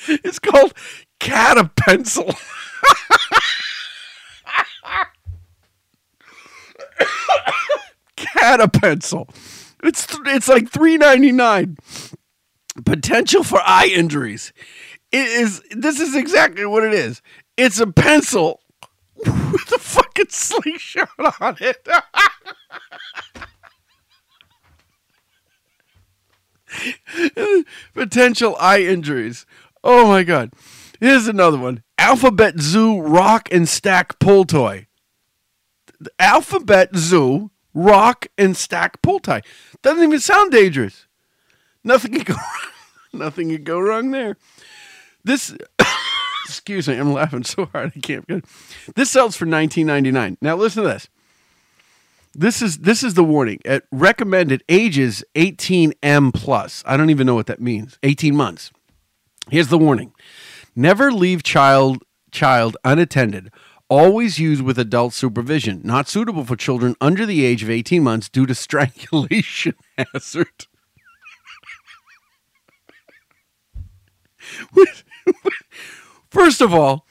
It's 0.07 0.39
called 0.39 0.74
cat 1.19 1.57
a 1.57 1.65
pencil. 1.75 2.31
Catapencil. 8.15 9.29
It's 9.84 10.07
it's 10.25 10.48
like 10.48 10.69
three 10.69 10.98
ninety 10.98 11.31
nine. 11.31 11.77
Potential 12.86 13.43
for 13.43 13.60
eye 13.63 13.91
injuries. 13.93 14.53
It 15.12 15.27
is. 15.27 15.62
This 15.72 16.00
is 16.00 16.15
exactly 16.15 16.65
what 16.65 16.84
it 16.84 16.93
is. 16.93 17.22
It's 17.57 17.79
a 17.79 17.88
pencil 17.88 18.62
with 19.17 19.72
a 19.74 19.79
fucking 19.79 20.29
slingshot 20.29 21.10
on 21.41 21.57
it. 21.60 21.88
Potential 27.93 28.55
eye 28.60 28.81
injuries. 28.81 29.46
Oh 29.84 30.07
my 30.07 30.24
god. 30.24 30.51
Here's 31.00 31.27
another 31.27 31.57
one. 31.57 31.84
Alphabet 31.98 32.60
Zoo 32.60 33.00
rock 33.00 33.50
and 33.51 33.67
stack 33.67 34.19
pull 34.19 34.46
toy. 34.46 34.88
The 36.00 36.12
Alphabet 36.19 36.96
Zoo 36.96 37.51
rock 37.74 38.27
and 38.38 38.57
stack 38.57 39.01
pull 39.01 39.19
Toy. 39.19 39.41
Doesn't 39.81 40.03
even 40.03 40.19
sound 40.19 40.51
dangerous. 40.51 41.07
Nothing 41.84 42.13
can 42.13 42.24
go 42.24 42.34
wrong. 42.34 42.72
Nothing 43.13 43.50
can 43.50 43.63
go 43.63 43.79
wrong 43.79 44.12
there. 44.12 44.38
This 45.24 45.55
excuse 46.46 46.88
me, 46.88 46.96
I'm 46.96 47.13
laughing 47.13 47.43
so 47.43 47.65
hard 47.65 47.93
I 47.96 48.00
can't 48.00 48.25
This 48.96 49.12
sells 49.12 49.36
for 49.36 49.46
19.99. 49.46 50.38
Now 50.41 50.55
listen 50.55 50.84
to 50.84 50.89
this. 50.89 51.10
This 52.39 52.62
is 52.62 52.77
this 52.77 53.01
is 53.01 53.15
the 53.15 53.24
warning. 53.24 53.60
At 53.65 53.86
recommended 53.91 54.63
ages 54.70 55.24
18M 55.34 56.32
plus. 56.36 56.84
I 56.86 56.96
don't 56.96 57.10
even 57.10 57.25
know 57.25 57.34
what 57.34 57.48
that 57.48 57.60
means. 57.60 57.98
18 58.03 58.36
months. 58.36 58.72
Here's 59.50 59.70
the 59.70 59.77
warning. 59.79 60.13
Never 60.75 61.12
leave 61.12 61.41
child 61.41 62.03
child 62.29 62.77
unattended. 62.86 63.51
Always 63.89 64.38
use 64.38 64.62
with 64.62 64.77
adult 64.77 65.13
supervision. 65.13 65.82
Not 65.84 66.08
suitable 66.08 66.46
for 66.46 66.56
children 66.56 66.96
under 67.01 67.25
the 67.25 67.44
age 67.44 67.63
of 67.63 67.72
18 67.72 68.03
months 68.03 68.29
due 68.29 68.46
to 68.46 68.53
strangulation 68.53 69.74
hazard. 69.98 70.67
First 76.29 76.62
of 76.62 76.72
all, 76.72 77.08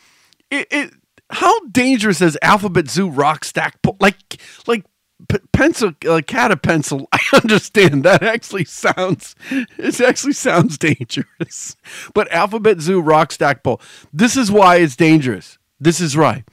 it, 0.52 0.68
it 0.70 0.94
how 1.30 1.58
dangerous 1.66 2.20
is 2.20 2.38
Alphabet 2.42 2.88
Zoo 2.88 3.10
rock 3.10 3.44
stack 3.44 3.78
like 3.98 4.40
like 4.68 4.84
p- 5.28 5.38
pencil 5.52 5.88
uh, 5.88 6.20
Catapencil. 6.20 7.06
I 7.12 7.20
understand 7.34 8.04
that 8.04 8.22
actually 8.22 8.64
sounds 8.64 9.34
it 9.50 10.00
actually 10.00 10.32
sounds 10.32 10.78
dangerous. 10.78 11.76
But 12.14 12.30
alphabet 12.32 12.80
zoo 12.80 13.00
rock 13.00 13.32
stack 13.32 13.62
pole. 13.62 13.80
This 14.12 14.36
is 14.36 14.50
why 14.50 14.76
it's 14.76 14.96
dangerous. 14.96 15.58
This 15.78 16.00
is 16.00 16.16
right 16.16 16.44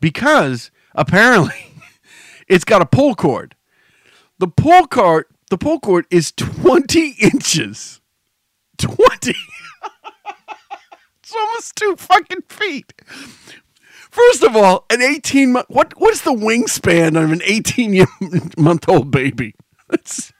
because 0.00 0.70
apparently 0.94 1.72
it's 2.48 2.64
got 2.64 2.82
a 2.82 2.86
pull 2.86 3.14
cord. 3.14 3.54
The 4.38 4.48
pull 4.48 4.86
cord 4.86 5.26
the 5.50 5.58
pull 5.58 5.80
cord 5.80 6.06
is 6.10 6.32
20 6.32 7.16
inches. 7.20 8.00
20 8.78 9.00
it's 11.20 11.34
almost 11.34 11.74
two 11.74 11.96
fucking 11.96 12.42
feet 12.48 12.92
First 14.10 14.42
of 14.42 14.56
all, 14.56 14.84
an 14.90 15.02
18 15.02 15.52
month 15.52 15.66
what 15.68 15.92
what 15.98 16.12
is 16.12 16.22
the 16.22 16.32
wingspan 16.32 17.22
of 17.22 17.30
an 17.30 17.40
18 17.44 18.06
month 18.58 18.88
old 18.88 19.10
baby? 19.10 19.54
Let's, 19.90 20.32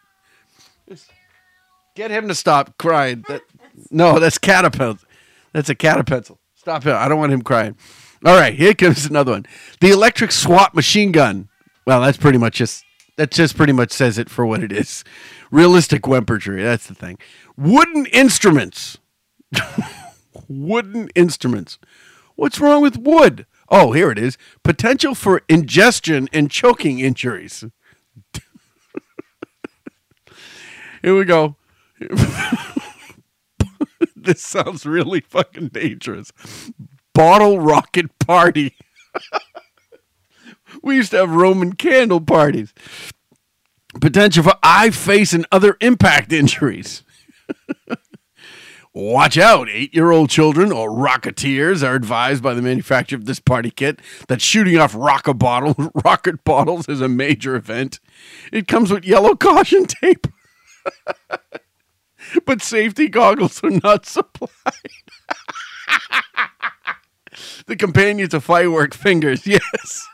get 1.98 2.10
him 2.12 2.28
to 2.28 2.34
stop 2.34 2.78
crying. 2.78 3.24
That, 3.28 3.42
no, 3.90 4.18
that's 4.18 4.38
catapult. 4.38 4.98
That's 5.52 5.68
a 5.68 5.74
catapult. 5.74 6.30
Stop 6.54 6.84
him. 6.84 6.96
I 6.96 7.08
don't 7.08 7.18
want 7.18 7.32
him 7.32 7.42
crying. 7.42 7.76
All 8.24 8.36
right, 8.36 8.54
here 8.54 8.74
comes 8.74 9.06
another 9.06 9.32
one. 9.32 9.46
The 9.80 9.90
electric 9.90 10.32
SWAT 10.32 10.74
machine 10.74 11.12
gun. 11.12 11.48
Well, 11.86 12.00
that's 12.00 12.16
pretty 12.16 12.38
much 12.38 12.56
just 12.56 12.84
that 13.16 13.32
just 13.32 13.56
pretty 13.56 13.72
much 13.72 13.90
says 13.90 14.16
it 14.16 14.30
for 14.30 14.46
what 14.46 14.62
it 14.62 14.70
is. 14.70 15.02
Realistic 15.50 16.06
weaponry. 16.06 16.62
That's 16.62 16.86
the 16.86 16.94
thing. 16.94 17.18
Wooden 17.56 18.06
instruments. 18.06 18.98
Wooden 20.48 21.08
instruments. 21.14 21.78
What's 22.36 22.60
wrong 22.60 22.82
with 22.82 22.96
wood? 22.96 23.46
Oh, 23.70 23.92
here 23.92 24.10
it 24.10 24.18
is. 24.18 24.38
Potential 24.62 25.14
for 25.14 25.42
ingestion 25.48 26.28
and 26.32 26.50
choking 26.50 27.00
injuries. 27.00 27.64
here 31.02 31.16
we 31.16 31.24
go. 31.24 31.56
this 34.16 34.42
sounds 34.42 34.86
really 34.86 35.20
fucking 35.20 35.68
dangerous. 35.68 36.32
Bottle 37.14 37.58
rocket 37.60 38.18
party. 38.18 38.74
we 40.82 40.96
used 40.96 41.10
to 41.10 41.18
have 41.18 41.30
Roman 41.30 41.74
candle 41.74 42.20
parties. 42.20 42.72
Potential 44.00 44.44
for 44.44 44.54
eye, 44.62 44.90
face, 44.90 45.32
and 45.32 45.46
other 45.50 45.76
impact 45.80 46.32
injuries. 46.32 47.02
Watch 48.98 49.38
out, 49.38 49.68
eight 49.68 49.94
year 49.94 50.10
old 50.10 50.28
children 50.28 50.72
or 50.72 50.90
rocketeers 50.90 51.86
are 51.86 51.94
advised 51.94 52.42
by 52.42 52.52
the 52.52 52.60
manufacturer 52.60 53.16
of 53.16 53.26
this 53.26 53.38
party 53.38 53.70
kit 53.70 54.00
that 54.26 54.42
shooting 54.42 54.76
off 54.76 54.92
rocket, 54.92 55.34
bottle, 55.34 55.76
rocket 56.04 56.42
bottles 56.42 56.88
is 56.88 57.00
a 57.00 57.06
major 57.06 57.54
event. 57.54 58.00
It 58.52 58.66
comes 58.66 58.90
with 58.90 59.04
yellow 59.04 59.36
caution 59.36 59.86
tape, 59.86 60.26
but 62.44 62.60
safety 62.60 63.08
goggles 63.08 63.62
are 63.62 63.70
not 63.70 64.04
supplied. 64.04 64.50
the 67.68 67.76
companion 67.76 68.28
to 68.30 68.40
firework 68.40 68.94
fingers, 68.94 69.46
yes. 69.46 70.08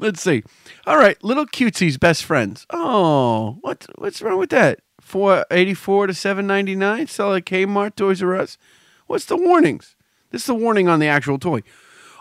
Let's 0.00 0.20
see. 0.20 0.42
All 0.84 0.96
right, 0.96 1.22
little 1.22 1.46
cutesie's 1.46 1.96
best 1.96 2.24
friends. 2.24 2.66
Oh, 2.70 3.58
what 3.60 3.86
what's 3.98 4.20
wrong 4.20 4.40
with 4.40 4.50
that? 4.50 4.80
Four 5.12 5.44
eighty 5.50 5.74
four 5.74 6.06
to 6.06 6.14
seven 6.14 6.46
ninety 6.46 6.74
nine. 6.74 7.06
Sell 7.06 7.34
at 7.34 7.44
Kmart, 7.44 7.96
Toys 7.96 8.22
R 8.22 8.34
Us. 8.34 8.56
What's 9.06 9.26
the 9.26 9.36
warnings? 9.36 9.94
This 10.30 10.40
is 10.40 10.46
the 10.46 10.54
warning 10.54 10.88
on 10.88 11.00
the 11.00 11.06
actual 11.06 11.38
toy. 11.38 11.60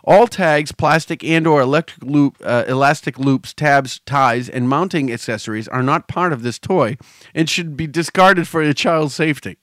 All 0.04 0.28
tags, 0.28 0.74
plastic 0.74 1.24
and 1.24 1.48
or 1.48 1.62
electric 1.62 2.04
loop, 2.04 2.36
uh, 2.44 2.66
elastic 2.68 3.18
loops, 3.18 3.54
tabs, 3.54 4.02
ties, 4.06 4.50
and 4.50 4.68
mounting 4.68 5.10
accessories 5.10 5.70
are 5.70 5.82
not 5.82 6.10
part 6.10 6.34
of 6.34 6.44
this 6.44 6.60
toy 6.60 6.98
and 7.34 7.50
should 7.50 7.78
be 7.78 7.88
discarded 7.88 8.46
for 8.46 8.62
your 8.62 8.74
child's 8.74 9.16
safety. 9.16 9.56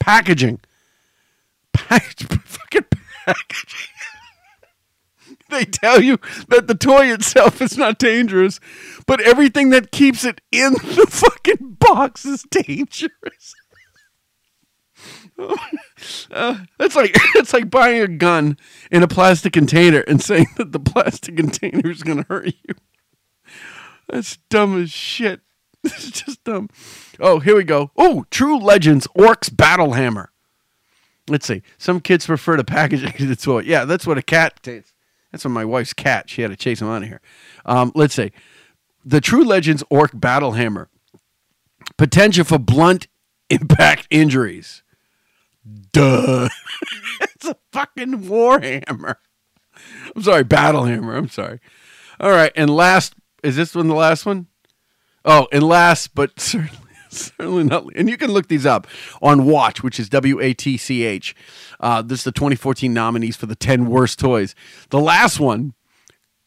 Packaging. 0.00 0.58
Package, 1.72 2.26
fucking 2.26 2.86
packaging. 3.24 3.88
They 5.52 5.64
tell 5.64 6.02
you 6.02 6.18
that 6.48 6.66
the 6.66 6.74
toy 6.74 7.12
itself 7.12 7.60
is 7.62 7.78
not 7.78 7.98
dangerous, 7.98 8.58
but 9.06 9.20
everything 9.20 9.70
that 9.70 9.92
keeps 9.92 10.24
it 10.24 10.40
in 10.50 10.72
the 10.72 11.06
fucking 11.08 11.76
box 11.78 12.24
is 12.24 12.44
dangerous. 12.50 13.54
Uh, 16.30 16.58
that's 16.78 16.94
like 16.94 17.10
it's 17.34 17.52
like 17.52 17.70
buying 17.70 18.00
a 18.00 18.06
gun 18.06 18.56
in 18.90 19.02
a 19.02 19.08
plastic 19.08 19.52
container 19.52 20.00
and 20.00 20.22
saying 20.22 20.46
that 20.56 20.72
the 20.72 20.78
plastic 20.78 21.36
container 21.36 21.90
is 21.90 22.02
going 22.02 22.18
to 22.18 22.26
hurt 22.28 22.46
you. 22.46 22.74
That's 24.08 24.36
dumb 24.50 24.80
as 24.80 24.90
shit. 24.90 25.40
It's 25.84 26.10
just 26.10 26.44
dumb. 26.44 26.68
Oh, 27.18 27.40
here 27.40 27.56
we 27.56 27.64
go. 27.64 27.90
Oh, 27.96 28.24
True 28.30 28.58
Legends 28.58 29.08
Orcs 29.16 29.54
Battle 29.54 29.92
Hammer. 29.92 30.30
Let's 31.28 31.46
see. 31.46 31.62
Some 31.78 32.00
kids 32.00 32.26
prefer 32.26 32.56
the 32.56 32.64
packaging 32.64 33.12
to 33.12 33.26
the 33.26 33.36
toy. 33.36 33.60
Yeah, 33.60 33.84
that's 33.84 34.06
what 34.06 34.18
a 34.18 34.22
cat 34.22 34.62
tastes. 34.62 34.91
That's 35.32 35.44
what 35.44 35.50
my 35.50 35.64
wife's 35.64 35.94
cat. 35.94 36.30
She 36.30 36.42
had 36.42 36.50
to 36.50 36.56
chase 36.56 36.80
him 36.80 36.88
out 36.88 37.02
of 37.02 37.08
here. 37.08 37.20
Um, 37.64 37.90
let's 37.94 38.14
see. 38.14 38.30
The 39.04 39.20
True 39.20 39.44
Legends 39.44 39.82
Orc 39.90 40.10
Battle 40.14 40.52
Hammer. 40.52 40.88
Potential 41.96 42.44
for 42.44 42.58
blunt 42.58 43.08
impact 43.50 44.06
injuries. 44.10 44.82
Duh. 45.92 46.48
it's 47.20 47.46
a 47.46 47.56
fucking 47.72 48.24
warhammer. 48.24 49.16
I'm 50.14 50.22
sorry, 50.22 50.44
battle 50.44 50.84
hammer. 50.84 51.16
I'm 51.16 51.28
sorry. 51.28 51.60
All 52.20 52.30
right, 52.30 52.52
and 52.54 52.70
last 52.70 53.14
is 53.42 53.56
this 53.56 53.74
one 53.74 53.88
the 53.88 53.94
last 53.94 54.26
one? 54.26 54.46
Oh, 55.24 55.48
and 55.52 55.62
last 55.62 56.14
but 56.14 56.38
certainly 56.40 56.91
certainly 57.12 57.64
not. 57.64 57.86
And 57.94 58.08
you 58.08 58.16
can 58.16 58.30
look 58.30 58.48
these 58.48 58.66
up 58.66 58.86
on 59.20 59.44
Watch, 59.44 59.82
which 59.82 60.00
is 60.00 60.08
W 60.08 60.40
A 60.40 60.54
T 60.54 60.76
C 60.76 61.04
H. 61.04 61.34
Uh, 61.80 62.02
this 62.02 62.20
is 62.20 62.24
the 62.24 62.32
2014 62.32 62.92
nominees 62.92 63.36
for 63.36 63.46
the 63.46 63.56
10 63.56 63.86
worst 63.86 64.18
toys. 64.18 64.54
The 64.90 65.00
last 65.00 65.40
one, 65.40 65.74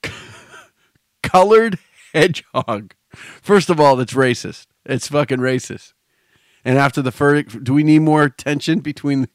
colored 1.24 1.79
hedgehog. 2.13 2.93
First 3.41 3.69
of 3.69 3.79
all, 3.79 3.95
that's 3.95 4.13
racist. 4.13 4.67
It's 4.86 5.07
fucking 5.07 5.39
racist. 5.39 5.93
And 6.63 6.77
after 6.77 7.01
the 7.01 7.12
fur, 7.12 7.43
do 7.43 7.74
we 7.74 7.84
need 7.84 8.00
more 8.00 8.29
tension 8.29 8.79
between? 8.79 9.22
The, 9.22 9.29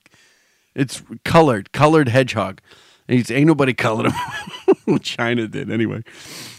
It's 0.75 1.03
colored, 1.25 1.73
colored 1.73 2.09
hedgehog. 2.09 2.61
He's, 3.09 3.31
ain't 3.31 3.47
nobody 3.47 3.75
colored 3.75 4.13
him. 4.87 4.99
China 5.01 5.49
did 5.49 5.71
anyway. 5.71 6.03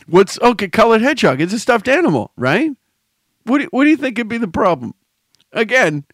What's 0.08 0.40
okay? 0.42 0.68
Colored 0.68 1.02
hedgehog. 1.02 1.40
It's 1.40 1.54
a 1.54 1.60
stuffed 1.60 1.88
animal, 1.88 2.32
right? 2.36 2.72
What 3.44 3.60
do, 3.60 3.68
what 3.72 3.84
do 3.84 3.90
you 3.90 3.98
think 3.98 4.16
could 4.16 4.28
be 4.28 4.38
the 4.38 4.48
problem? 4.48 4.94
Again, 5.52 6.06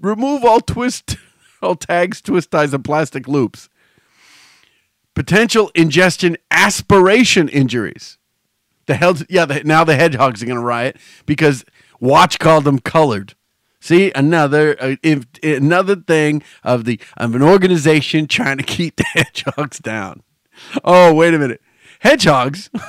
remove 0.00 0.44
all 0.44 0.60
twist, 0.60 1.16
all 1.62 1.76
tags, 1.76 2.20
twist 2.20 2.50
ties, 2.50 2.74
and 2.74 2.84
plastic 2.84 3.28
loops. 3.28 3.68
Potential 5.14 5.70
ingestion 5.74 6.36
aspiration 6.50 7.48
injuries. 7.48 8.18
The 8.86 8.94
hell, 8.94 9.16
yeah. 9.28 9.44
The, 9.44 9.62
now 9.62 9.84
the 9.84 9.94
hedgehogs 9.94 10.42
are 10.42 10.46
going 10.46 10.58
to 10.58 10.64
riot 10.64 10.96
because 11.26 11.64
Watch 12.02 12.40
called 12.40 12.64
them 12.64 12.80
colored. 12.80 13.34
See 13.80 14.10
another 14.12 14.76
uh, 14.82 14.96
if, 15.04 15.24
another 15.40 15.94
thing 15.94 16.42
of 16.64 16.84
the 16.84 17.00
of 17.16 17.36
an 17.36 17.42
organization 17.42 18.26
trying 18.26 18.58
to 18.58 18.64
keep 18.64 18.96
the 18.96 19.04
hedgehogs 19.04 19.78
down. 19.78 20.24
Oh, 20.82 21.14
wait 21.14 21.32
a 21.32 21.38
minute, 21.38 21.62
hedgehogs. 22.00 22.70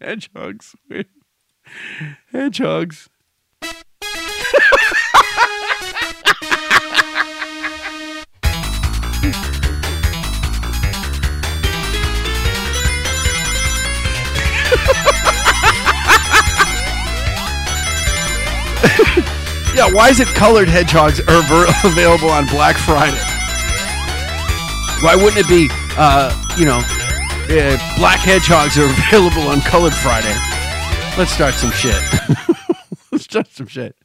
Hedgehogs. 0.00 0.76
Hedgehogs. 2.32 3.08
yeah, 19.74 19.92
why 19.92 20.08
is 20.10 20.18
it 20.18 20.26
colored 20.28 20.68
hedgehogs 20.68 21.20
are 21.20 21.66
available 21.84 22.30
on 22.30 22.46
Black 22.46 22.76
Friday? 22.76 23.16
Why 25.00 25.14
wouldn't 25.14 25.36
it 25.36 25.48
be, 25.48 25.68
uh, 25.96 26.34
you 26.58 26.64
know, 26.64 26.78
uh, 26.80 27.96
black 27.96 28.18
hedgehogs 28.18 28.76
are 28.76 28.84
available 29.10 29.48
on 29.48 29.60
Colored 29.60 29.94
Friday? 29.94 30.34
Let's 31.18 31.32
start 31.32 31.54
some 31.54 31.72
shit. 31.72 32.00
Let's 33.10 33.24
start 33.24 33.48
some 33.48 33.66
shit. 33.66 33.96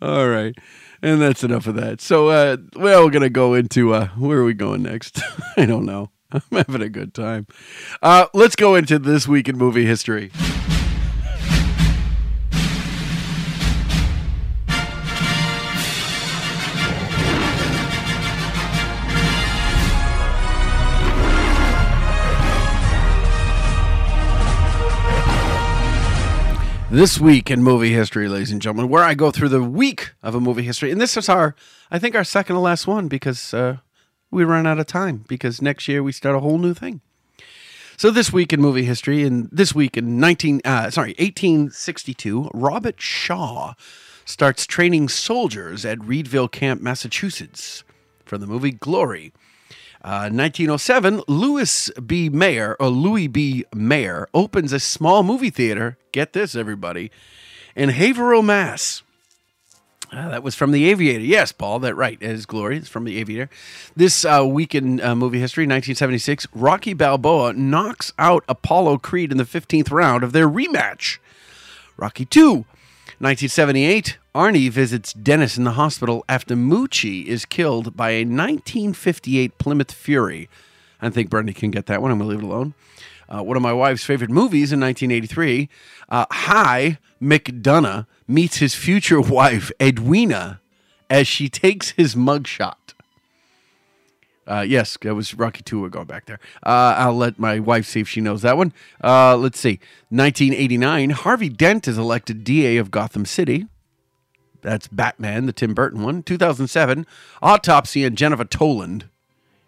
All 0.00 0.28
right. 0.28 0.56
And 1.02 1.20
that's 1.20 1.42
enough 1.42 1.66
of 1.66 1.74
that. 1.74 2.00
So, 2.00 2.28
uh, 2.28 2.58
well, 2.76 3.04
we're 3.04 3.10
going 3.10 3.22
to 3.22 3.28
go 3.28 3.54
into 3.54 3.92
uh, 3.92 4.06
where 4.10 4.38
are 4.38 4.44
we 4.44 4.54
going 4.54 4.84
next? 4.84 5.20
I 5.56 5.66
don't 5.66 5.84
know. 5.84 6.12
I'm 6.30 6.42
having 6.52 6.82
a 6.82 6.88
good 6.88 7.12
time. 7.12 7.48
Uh, 8.00 8.26
let's 8.34 8.54
go 8.54 8.76
into 8.76 9.00
this 9.00 9.26
week 9.26 9.48
in 9.48 9.58
movie 9.58 9.84
history. 9.84 10.30
This 26.94 27.18
week 27.18 27.50
in 27.50 27.60
movie 27.60 27.92
history, 27.92 28.28
ladies 28.28 28.52
and 28.52 28.62
gentlemen, 28.62 28.88
where 28.88 29.02
I 29.02 29.14
go 29.14 29.32
through 29.32 29.48
the 29.48 29.60
week 29.60 30.12
of 30.22 30.36
a 30.36 30.40
movie 30.40 30.62
history, 30.62 30.92
and 30.92 31.00
this 31.00 31.16
is 31.16 31.28
our, 31.28 31.56
I 31.90 31.98
think, 31.98 32.14
our 32.14 32.22
second 32.22 32.54
to 32.54 32.60
last 32.60 32.86
one 32.86 33.08
because 33.08 33.52
uh, 33.52 33.78
we 34.30 34.44
ran 34.44 34.64
out 34.64 34.78
of 34.78 34.86
time 34.86 35.24
because 35.26 35.60
next 35.60 35.88
year 35.88 36.04
we 36.04 36.12
start 36.12 36.36
a 36.36 36.38
whole 36.38 36.56
new 36.56 36.72
thing. 36.72 37.00
So 37.96 38.12
this 38.12 38.32
week 38.32 38.52
in 38.52 38.60
movie 38.60 38.84
history, 38.84 39.24
and 39.24 39.48
this 39.50 39.74
week 39.74 39.96
in 39.96 40.20
nineteen, 40.20 40.60
uh, 40.64 40.88
sorry, 40.90 41.16
eighteen 41.18 41.68
sixty-two, 41.72 42.48
Robert 42.54 43.00
Shaw 43.00 43.74
starts 44.24 44.64
training 44.64 45.08
soldiers 45.08 45.84
at 45.84 45.98
Readville 45.98 46.46
Camp, 46.46 46.80
Massachusetts, 46.80 47.82
for 48.24 48.38
the 48.38 48.46
movie 48.46 48.70
Glory. 48.70 49.32
Uh, 50.04 50.28
1907, 50.28 51.22
Louis 51.26 51.90
B. 52.06 52.28
Mayer, 52.28 52.76
or 52.78 52.88
Louis 52.88 53.26
B. 53.26 53.64
Mayer, 53.74 54.28
opens 54.34 54.74
a 54.74 54.78
small 54.78 55.22
movie 55.22 55.48
theater. 55.48 55.96
Get 56.12 56.34
this, 56.34 56.54
everybody, 56.54 57.10
in 57.74 57.88
Haverhill, 57.88 58.42
Mass. 58.42 59.02
Uh, 60.12 60.28
that 60.28 60.42
was 60.42 60.54
from 60.54 60.72
The 60.72 60.90
Aviator. 60.90 61.24
Yes, 61.24 61.52
Paul, 61.52 61.78
that 61.78 61.94
right. 61.94 62.18
Is 62.20 62.44
Glory. 62.44 62.76
It's 62.76 62.88
from 62.88 63.04
The 63.04 63.16
Aviator. 63.18 63.48
This 63.96 64.26
uh, 64.26 64.44
week 64.46 64.74
in 64.74 65.00
uh, 65.00 65.14
movie 65.14 65.40
history, 65.40 65.62
1976, 65.62 66.48
Rocky 66.54 66.92
Balboa 66.92 67.54
knocks 67.54 68.12
out 68.18 68.44
Apollo 68.46 68.98
Creed 68.98 69.32
in 69.32 69.38
the 69.38 69.44
15th 69.44 69.90
round 69.90 70.22
of 70.22 70.32
their 70.32 70.46
rematch. 70.46 71.16
Rocky 71.96 72.26
2. 72.26 72.66
1978, 73.20 74.18
Arnie 74.34 74.68
visits 74.68 75.12
Dennis 75.12 75.56
in 75.56 75.62
the 75.62 75.72
hospital 75.72 76.24
after 76.28 76.56
Moochie 76.56 77.24
is 77.26 77.44
killed 77.44 77.96
by 77.96 78.10
a 78.10 78.24
1958 78.24 79.58
Plymouth 79.58 79.92
Fury. 79.92 80.48
I 81.00 81.08
think 81.10 81.30
Brendan 81.30 81.54
can 81.54 81.70
get 81.70 81.86
that 81.86 82.02
one. 82.02 82.10
I'm 82.10 82.18
going 82.18 82.28
to 82.28 82.36
leave 82.36 82.44
it 82.44 82.52
alone. 82.52 82.74
Uh, 83.28 83.42
one 83.42 83.56
of 83.56 83.62
my 83.62 83.72
wife's 83.72 84.04
favorite 84.04 84.30
movies 84.30 84.72
in 84.72 84.80
1983, 84.80 85.68
uh, 86.08 86.26
Hi 86.30 86.98
McDunnough 87.22 88.06
meets 88.26 88.56
his 88.56 88.74
future 88.74 89.20
wife, 89.20 89.70
Edwina, 89.80 90.60
as 91.08 91.28
she 91.28 91.48
takes 91.48 91.90
his 91.90 92.16
mugshot. 92.16 92.74
Uh, 94.46 94.64
yes, 94.66 94.98
that 95.00 95.14
was 95.14 95.34
Rocky 95.34 95.62
2. 95.62 95.80
We're 95.80 95.88
going 95.88 96.06
back 96.06 96.26
there. 96.26 96.40
Uh, 96.62 96.94
I'll 96.98 97.16
let 97.16 97.38
my 97.38 97.60
wife 97.60 97.86
see 97.86 98.00
if 98.00 98.08
she 98.08 98.20
knows 98.20 98.42
that 98.42 98.56
one. 98.56 98.72
Uh, 99.02 99.36
let's 99.36 99.60
see. 99.60 99.78
1989, 100.10 101.10
Harvey 101.10 101.48
Dent 101.48 101.86
is 101.86 101.96
elected 101.96 102.42
DA 102.42 102.76
of 102.76 102.90
Gotham 102.90 103.24
City. 103.24 103.68
That's 104.64 104.88
Batman, 104.88 105.44
the 105.44 105.52
Tim 105.52 105.74
Burton 105.74 106.02
one. 106.02 106.22
2007, 106.22 107.06
Autopsy 107.42 108.02
and 108.02 108.16
Jennifer 108.16 108.46
Toland 108.46 109.04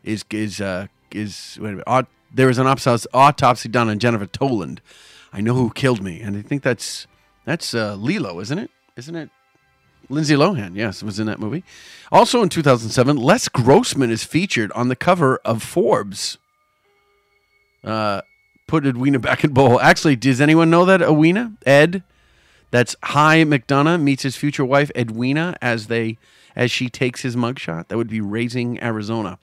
is 0.03 0.25
is 0.31 0.59
uh, 0.61 0.87
is 1.13 1.59
wait 1.61 1.69
a 1.69 1.73
minute. 1.73 1.85
Aut- 1.87 2.09
there 2.35 2.47
was 2.47 2.59
an 2.59 2.67
autopsy, 2.67 3.69
done 3.69 3.89
on 3.91 3.99
Jennifer 3.99 4.27
Toland. 4.27 4.81
I 5.33 5.43
know 5.43 5.55
who 5.55 5.71
killed 5.71 6.03
me, 6.03 6.21
and 6.21 6.35
I 6.37 6.41
think 6.43 6.63
that's 6.63 7.07
that's 7.45 7.75
uh, 7.75 7.95
Lilo, 7.95 8.41
isn't 8.41 8.59
it? 8.59 8.71
Isn't 8.97 9.17
it? 9.17 9.31
Lindsay 10.09 10.35
Lohan, 10.35 10.75
yes, 10.75 11.03
was 11.03 11.19
in 11.21 11.27
that 11.27 11.41
movie. 11.41 11.63
Also 12.11 12.43
in 12.43 12.49
2007, 12.49 13.17
Les 13.17 13.49
Grossman 13.49 14.11
is 14.11 14.25
featured 14.25 14.73
on 14.73 14.89
the 14.89 14.97
cover 14.97 15.39
of 15.45 15.63
Forbes. 15.63 16.39
Uh, 17.85 18.23
put 18.67 18.87
Edwina 18.87 19.19
back 19.19 19.45
in 19.45 19.53
bowl. 19.53 19.81
Actually, 19.81 20.17
does 20.17 20.41
anyone 20.41 20.71
know 20.71 20.85
that 20.87 21.03
Edwina 21.03 21.53
Ed? 21.67 22.03
That's 22.71 22.97
Hi 23.05 23.45
McDunnough 23.45 24.01
meets 24.01 24.23
his 24.23 24.37
future 24.37 24.65
wife 24.65 24.91
Edwina 24.97 25.57
as 25.63 25.87
they 25.87 26.19
as 26.55 26.71
she 26.71 26.89
takes 26.89 27.23
his 27.23 27.37
mugshot. 27.37 27.89
That 27.89 27.97
would 27.97 28.09
be 28.09 28.21
Raising 28.21 28.83
Arizona. 28.83 29.39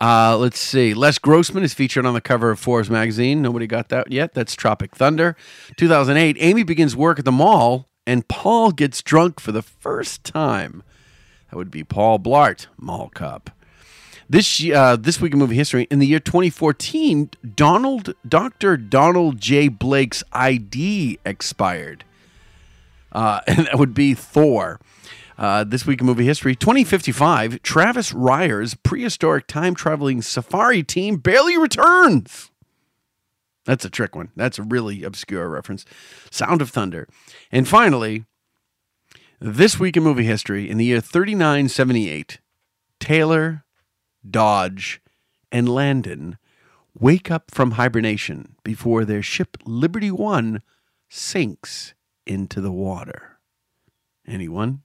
Uh, 0.00 0.36
let's 0.36 0.58
see. 0.58 0.92
Les 0.92 1.18
Grossman 1.18 1.62
is 1.62 1.72
featured 1.72 2.04
on 2.04 2.14
the 2.14 2.20
cover 2.20 2.50
of 2.50 2.58
Forbes 2.58 2.90
magazine. 2.90 3.40
Nobody 3.42 3.66
got 3.66 3.88
that 3.90 4.10
yet. 4.10 4.34
That's 4.34 4.54
Tropic 4.54 4.94
Thunder. 4.94 5.36
2008. 5.76 6.36
Amy 6.40 6.64
begins 6.64 6.96
work 6.96 7.18
at 7.18 7.24
the 7.24 7.32
mall, 7.32 7.88
and 8.06 8.26
Paul 8.26 8.72
gets 8.72 9.02
drunk 9.02 9.38
for 9.38 9.52
the 9.52 9.62
first 9.62 10.24
time. 10.24 10.82
That 11.50 11.56
would 11.56 11.70
be 11.70 11.84
Paul 11.84 12.18
Blart, 12.18 12.66
Mall 12.76 13.10
Cop. 13.14 13.50
This 14.28 14.64
uh, 14.70 14.96
this 14.96 15.20
week 15.20 15.34
in 15.34 15.38
movie 15.38 15.56
history, 15.56 15.86
in 15.90 15.98
the 15.98 16.06
year 16.06 16.18
2014, 16.18 17.30
Donald 17.54 18.14
Dr. 18.26 18.76
Donald 18.76 19.38
J. 19.38 19.68
Blake's 19.68 20.24
ID 20.32 21.18
expired, 21.26 22.04
uh, 23.12 23.40
and 23.46 23.66
that 23.66 23.78
would 23.78 23.94
be 23.94 24.14
Thor. 24.14 24.80
Uh, 25.36 25.64
this 25.64 25.84
week 25.84 26.00
in 26.00 26.06
movie 26.06 26.24
history, 26.24 26.54
2055, 26.54 27.60
Travis 27.62 28.12
Ryer's 28.12 28.74
prehistoric 28.74 29.48
time 29.48 29.74
traveling 29.74 30.22
safari 30.22 30.84
team 30.84 31.16
barely 31.16 31.58
returns. 31.58 32.52
That's 33.64 33.84
a 33.84 33.90
trick 33.90 34.14
one. 34.14 34.30
That's 34.36 34.58
a 34.58 34.62
really 34.62 35.02
obscure 35.02 35.48
reference. 35.48 35.84
Sound 36.30 36.62
of 36.62 36.70
Thunder. 36.70 37.08
And 37.50 37.66
finally, 37.66 38.26
this 39.40 39.80
week 39.80 39.96
in 39.96 40.04
movie 40.04 40.24
history, 40.24 40.70
in 40.70 40.78
the 40.78 40.84
year 40.84 41.00
3978, 41.00 42.38
Taylor, 43.00 43.63
Dodge, 44.28 45.00
and 45.52 45.68
Landon 45.68 46.38
wake 46.98 47.30
up 47.30 47.50
from 47.50 47.72
hibernation 47.72 48.56
before 48.62 49.04
their 49.04 49.22
ship 49.22 49.56
Liberty 49.64 50.10
One 50.10 50.62
sinks 51.08 51.94
into 52.26 52.60
the 52.60 52.72
water. 52.72 53.38
Anyone? 54.26 54.82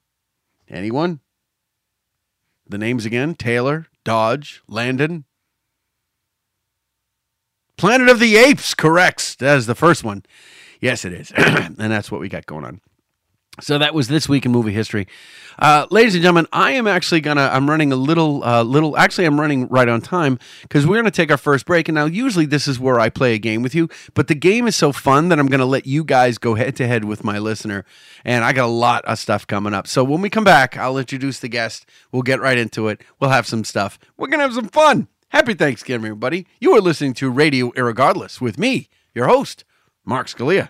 Anyone? 0.68 1.22
The 2.68 2.78
names 2.78 3.06
again 3.06 3.36
Taylor, 3.36 3.88
Dodge, 4.04 4.62
Landon. 4.68 5.26
Planet 7.78 8.10
of 8.10 8.20
the 8.20 8.36
Apes, 8.36 8.74
correct. 8.74 9.40
That 9.40 9.58
is 9.58 9.66
the 9.66 9.76
first 9.76 10.04
one. 10.04 10.24
Yes, 10.82 11.06
it 11.06 11.14
is. 11.14 11.32
and 11.36 11.78
that's 11.78 12.12
what 12.12 12.22
we 12.22 12.30
got 12.30 12.46
going 12.46 12.66
on. 12.66 12.82
So 13.62 13.78
that 13.78 13.94
was 13.94 14.08
this 14.08 14.30
week 14.30 14.46
in 14.46 14.52
movie 14.54 14.72
history, 14.72 15.06
uh, 15.58 15.86
ladies 15.92 16.16
and 16.16 16.22
gentlemen. 16.22 16.48
I 16.54 16.72
am 16.72 16.88
actually 16.88 17.20
gonna. 17.20 17.50
I'm 17.52 17.70
running 17.70 17.92
a 17.92 17.98
little, 17.98 18.42
uh, 18.44 18.64
little. 18.64 18.98
Actually, 18.98 19.26
I'm 19.26 19.38
running 19.40 19.68
right 19.68 19.90
on 19.90 20.00
time 20.00 20.40
because 20.62 20.88
we're 20.88 20.96
gonna 20.96 21.12
take 21.12 21.30
our 21.30 21.38
first 21.38 21.66
break. 21.66 21.90
And 21.90 21.96
now, 21.96 22.06
usually, 22.06 22.46
this 22.46 22.70
is 22.70 22.80
where 22.80 23.02
I 23.02 23.10
play 23.10 23.34
a 23.34 23.38
game 23.38 23.62
with 23.62 23.76
you, 23.76 23.90
but 24.14 24.28
the 24.28 24.36
game 24.36 24.66
is 24.66 24.78
so 24.78 24.94
fun 24.94 25.28
that 25.30 25.40
I'm 25.40 25.48
gonna 25.48 25.66
let 25.66 25.86
you 25.86 26.06
guys 26.06 26.38
go 26.38 26.56
head 26.56 26.78
to 26.78 26.88
head 26.88 27.04
with 27.04 27.26
my 27.26 27.38
listener. 27.38 27.84
And 28.24 28.46
I 28.46 28.54
got 28.54 28.66
a 28.66 28.68
lot 28.68 29.04
of 29.06 29.20
stuff 29.20 29.46
coming 29.46 29.74
up. 29.74 29.88
So 29.88 30.06
when 30.06 30.22
we 30.22 30.30
come 30.30 30.46
back, 30.46 30.78
I'll 30.78 30.98
introduce 30.98 31.40
the 31.40 31.50
guest. 31.50 31.86
We'll 32.14 32.22
get 32.22 32.40
right 32.40 32.58
into 32.58 32.88
it. 32.88 33.02
We'll 33.20 33.32
have 33.32 33.46
some 33.46 33.66
stuff. 33.66 34.00
We're 34.16 34.28
gonna 34.28 34.44
have 34.44 34.54
some 34.54 34.70
fun. 34.70 35.10
Happy 35.30 35.54
Thanksgiving, 35.54 36.06
everybody. 36.06 36.48
You 36.62 36.72
are 36.78 36.82
listening 36.82 37.14
to 37.16 37.30
Radio 37.30 37.72
Irregardless 37.72 38.40
with 38.40 38.58
me, 38.58 38.88
your 39.14 39.28
host, 39.28 39.66
Mark 40.06 40.28
Scalia. 40.28 40.70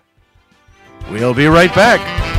We'll 1.10 1.34
be 1.34 1.46
right 1.46 1.72
back. 1.74 2.29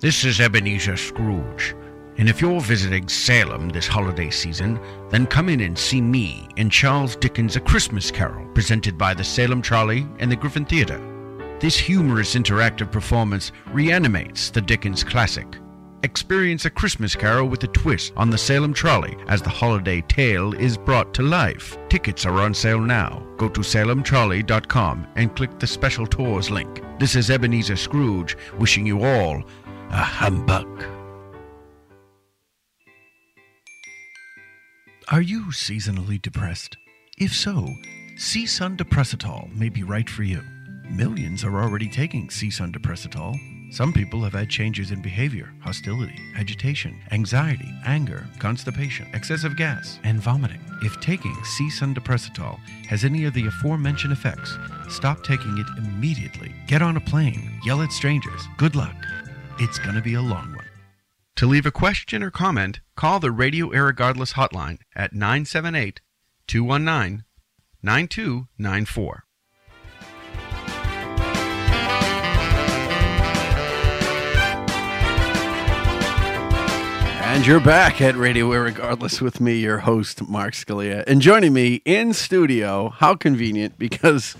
This 0.00 0.24
is 0.24 0.40
Ebenezer 0.40 0.96
Scrooge, 0.96 1.76
and 2.16 2.26
if 2.26 2.40
you're 2.40 2.62
visiting 2.62 3.06
Salem 3.06 3.68
this 3.68 3.86
holiday 3.86 4.30
season, 4.30 4.80
then 5.10 5.26
come 5.26 5.50
in 5.50 5.60
and 5.60 5.76
see 5.76 6.00
me 6.00 6.48
in 6.56 6.70
Charles 6.70 7.16
Dickens' 7.16 7.56
A 7.56 7.60
Christmas 7.60 8.10
Carol, 8.10 8.46
presented 8.54 8.96
by 8.96 9.12
the 9.12 9.22
Salem 9.22 9.60
Trolley 9.60 10.06
and 10.18 10.32
the 10.32 10.36
Griffin 10.36 10.64
Theater. 10.64 10.98
This 11.60 11.76
humorous 11.76 12.34
interactive 12.34 12.90
performance 12.90 13.52
reanimates 13.74 14.48
the 14.48 14.62
Dickens 14.62 15.04
classic. 15.04 15.58
Experience 16.02 16.64
A 16.64 16.70
Christmas 16.70 17.14
Carol 17.14 17.50
with 17.50 17.62
a 17.64 17.66
twist 17.66 18.14
on 18.16 18.30
the 18.30 18.38
Salem 18.38 18.72
Trolley 18.72 19.18
as 19.28 19.42
the 19.42 19.50
holiday 19.50 20.00
tale 20.00 20.54
is 20.54 20.78
brought 20.78 21.12
to 21.12 21.22
life. 21.22 21.76
Tickets 21.90 22.24
are 22.24 22.40
on 22.40 22.54
sale 22.54 22.80
now. 22.80 23.22
Go 23.36 23.50
to 23.50 23.60
salemtrolley.com 23.60 25.06
and 25.16 25.36
click 25.36 25.58
the 25.58 25.66
special 25.66 26.06
tours 26.06 26.50
link. 26.50 26.80
This 26.98 27.16
is 27.16 27.30
Ebenezer 27.30 27.76
Scrooge 27.76 28.36
wishing 28.58 28.86
you 28.86 29.04
all 29.04 29.42
a 29.90 30.04
humbug. 30.04 30.84
Are 35.10 35.20
you 35.20 35.46
seasonally 35.46 36.22
depressed? 36.22 36.76
If 37.18 37.34
so, 37.34 37.68
C-Sun 38.16 38.76
Depressitol 38.76 39.52
may 39.52 39.68
be 39.68 39.82
right 39.82 40.08
for 40.08 40.22
you. 40.22 40.42
Millions 40.88 41.42
are 41.44 41.60
already 41.60 41.88
taking 41.88 42.30
C-Sun 42.30 42.72
Depressitol. 42.72 43.34
Some 43.72 43.92
people 43.92 44.22
have 44.22 44.32
had 44.32 44.48
changes 44.48 44.92
in 44.92 45.02
behavior, 45.02 45.52
hostility, 45.60 46.18
agitation, 46.36 47.00
anxiety, 47.10 47.72
anger, 47.84 48.28
constipation, 48.38 49.08
excessive 49.12 49.56
gas, 49.56 49.98
and 50.04 50.20
vomiting. 50.20 50.60
If 50.82 51.00
taking 51.00 51.36
C-Sun 51.44 51.96
Depressitol 51.96 52.58
has 52.86 53.04
any 53.04 53.24
of 53.24 53.34
the 53.34 53.46
aforementioned 53.46 54.12
effects, 54.12 54.56
stop 54.88 55.24
taking 55.24 55.58
it 55.58 55.66
immediately. 55.78 56.54
Get 56.68 56.82
on 56.82 56.96
a 56.96 57.00
plane, 57.00 57.60
yell 57.64 57.82
at 57.82 57.92
strangers. 57.92 58.42
Good 58.56 58.76
luck. 58.76 58.94
It's 59.62 59.78
going 59.78 59.94
to 59.94 60.00
be 60.00 60.14
a 60.14 60.22
long 60.22 60.54
one. 60.54 60.64
To 61.36 61.46
leave 61.46 61.66
a 61.66 61.70
question 61.70 62.22
or 62.22 62.30
comment, 62.30 62.80
call 62.96 63.20
the 63.20 63.30
Radio 63.30 63.68
Irregardless 63.68 64.32
hotline 64.32 64.78
at 64.96 65.12
978 65.12 66.00
219 66.46 67.24
9294. 67.82 69.24
And 77.22 77.46
you're 77.46 77.60
back 77.60 78.00
at 78.00 78.16
Radio 78.16 78.48
Irregardless 78.52 79.20
with 79.20 79.42
me, 79.42 79.58
your 79.58 79.80
host, 79.80 80.26
Mark 80.26 80.54
Scalia. 80.54 81.04
And 81.06 81.20
joining 81.20 81.52
me 81.52 81.82
in 81.84 82.14
studio, 82.14 82.88
how 82.88 83.14
convenient, 83.14 83.78
because 83.78 84.36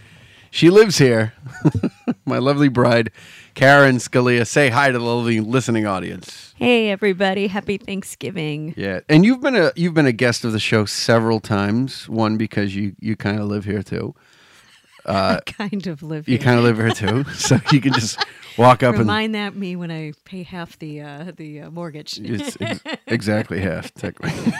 she 0.51 0.71
lives 0.71 0.99
here, 0.99 1.33
my 2.25 2.39
lovely 2.39 2.69
bride, 2.69 3.11
Karen 3.55 3.97
Scalia. 3.97 4.47
Say 4.47 4.69
hi 4.71 4.91
to 4.91 4.99
the 4.99 5.05
lovely 5.05 5.41
listening 5.41 5.87
audience. 5.87 6.55
Hey 6.57 6.91
everybody, 6.91 7.47
happy 7.47 7.79
Thanksgiving. 7.79 8.75
Yeah. 8.77 9.01
And 9.09 9.25
you've 9.25 9.41
been 9.41 9.57
a 9.57 9.73
you've 9.77 9.95
been 9.95 10.07
a 10.07 10.13
guest 10.13 10.45
of 10.45 10.53
the 10.53 10.61
show 10.61 10.85
several 10.85 11.41
times. 11.41 12.09
One 12.09 12.37
because 12.37 12.75
you 12.77 12.95
you 13.01 13.17
kind 13.17 13.39
of 13.39 13.47
live 13.47 13.65
here 13.65 13.83
too. 13.83 14.15
I 15.07 15.41
kind 15.47 15.87
of 15.87 16.03
live 16.03 16.29
You 16.29 16.37
here. 16.37 16.45
kind 16.45 16.59
of 16.59 16.65
live 16.65 16.77
here 16.77 16.91
too. 16.91 17.25
so 17.35 17.59
you 17.73 17.81
can 17.81 17.93
just 17.95 18.23
walk 18.59 18.83
up 18.83 18.91
and 18.91 19.01
Remind 19.01 19.35
that 19.35 19.57
me 19.57 19.75
when 19.75 19.91
I 19.91 20.13
pay 20.25 20.43
half 20.43 20.79
the 20.79 21.01
uh, 21.01 21.33
the 21.37 21.63
uh, 21.63 21.71
mortgage. 21.71 22.19
It's 22.19 22.57
ex- 22.61 22.83
exactly 23.07 23.61
half, 23.61 23.93
technically. 23.95 24.53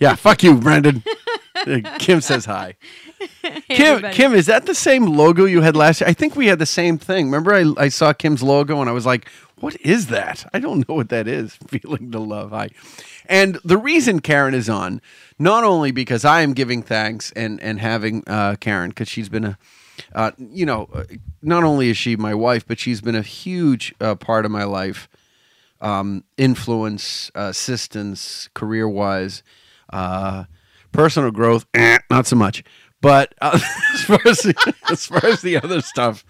yeah, 0.00 0.16
fuck 0.16 0.42
you, 0.42 0.56
Brendan. 0.56 1.04
Uh, 1.54 1.80
Kim 1.98 2.20
says 2.20 2.44
hi. 2.46 2.74
Kim, 3.68 3.86
everybody. 3.86 4.14
Kim, 4.14 4.34
is 4.34 4.46
that 4.46 4.66
the 4.66 4.74
same 4.74 5.06
logo 5.06 5.44
you 5.44 5.62
had 5.62 5.76
last 5.76 6.00
year? 6.00 6.08
I 6.08 6.12
think 6.12 6.36
we 6.36 6.46
had 6.48 6.58
the 6.58 6.66
same 6.66 6.98
thing. 6.98 7.26
Remember, 7.26 7.54
I, 7.54 7.72
I 7.76 7.88
saw 7.88 8.12
Kim's 8.12 8.42
logo 8.42 8.80
and 8.80 8.90
I 8.90 8.92
was 8.92 9.06
like, 9.06 9.28
what 9.58 9.80
is 9.80 10.08
that? 10.08 10.48
I 10.52 10.58
don't 10.58 10.86
know 10.88 10.94
what 10.94 11.08
that 11.08 11.26
is. 11.26 11.54
Feeling 11.68 12.10
the 12.10 12.20
love. 12.20 12.50
Hi. 12.50 12.68
And 13.26 13.58
the 13.64 13.78
reason 13.78 14.20
Karen 14.20 14.54
is 14.54 14.68
on, 14.68 15.00
not 15.38 15.64
only 15.64 15.90
because 15.90 16.24
I 16.24 16.42
am 16.42 16.52
giving 16.52 16.82
thanks 16.82 17.32
and, 17.32 17.60
and 17.62 17.80
having 17.80 18.22
uh, 18.26 18.56
Karen, 18.60 18.90
because 18.90 19.08
she's 19.08 19.28
been 19.28 19.44
a, 19.44 19.58
uh, 20.14 20.32
you 20.38 20.66
know, 20.66 20.88
uh, 20.92 21.04
not 21.42 21.64
only 21.64 21.88
is 21.90 21.96
she 21.96 22.16
my 22.16 22.34
wife, 22.34 22.66
but 22.66 22.78
she's 22.78 23.00
been 23.00 23.14
a 23.14 23.22
huge 23.22 23.94
uh, 24.00 24.14
part 24.14 24.44
of 24.44 24.50
my 24.50 24.64
life 24.64 25.08
um, 25.80 26.24
influence, 26.36 27.30
uh, 27.34 27.48
assistance, 27.50 28.48
career 28.54 28.88
wise, 28.88 29.42
uh, 29.90 30.44
personal 30.92 31.30
growth, 31.30 31.66
eh, 31.74 31.98
not 32.10 32.26
so 32.26 32.36
much. 32.36 32.64
But 33.00 33.34
uh, 33.40 33.58
as 33.94 34.00
far 34.02 34.20
as 34.26 34.38
the, 34.38 34.74
as 34.90 35.06
far 35.06 35.24
as 35.24 35.42
the 35.42 35.56
other 35.56 35.80
stuff, 35.80 36.24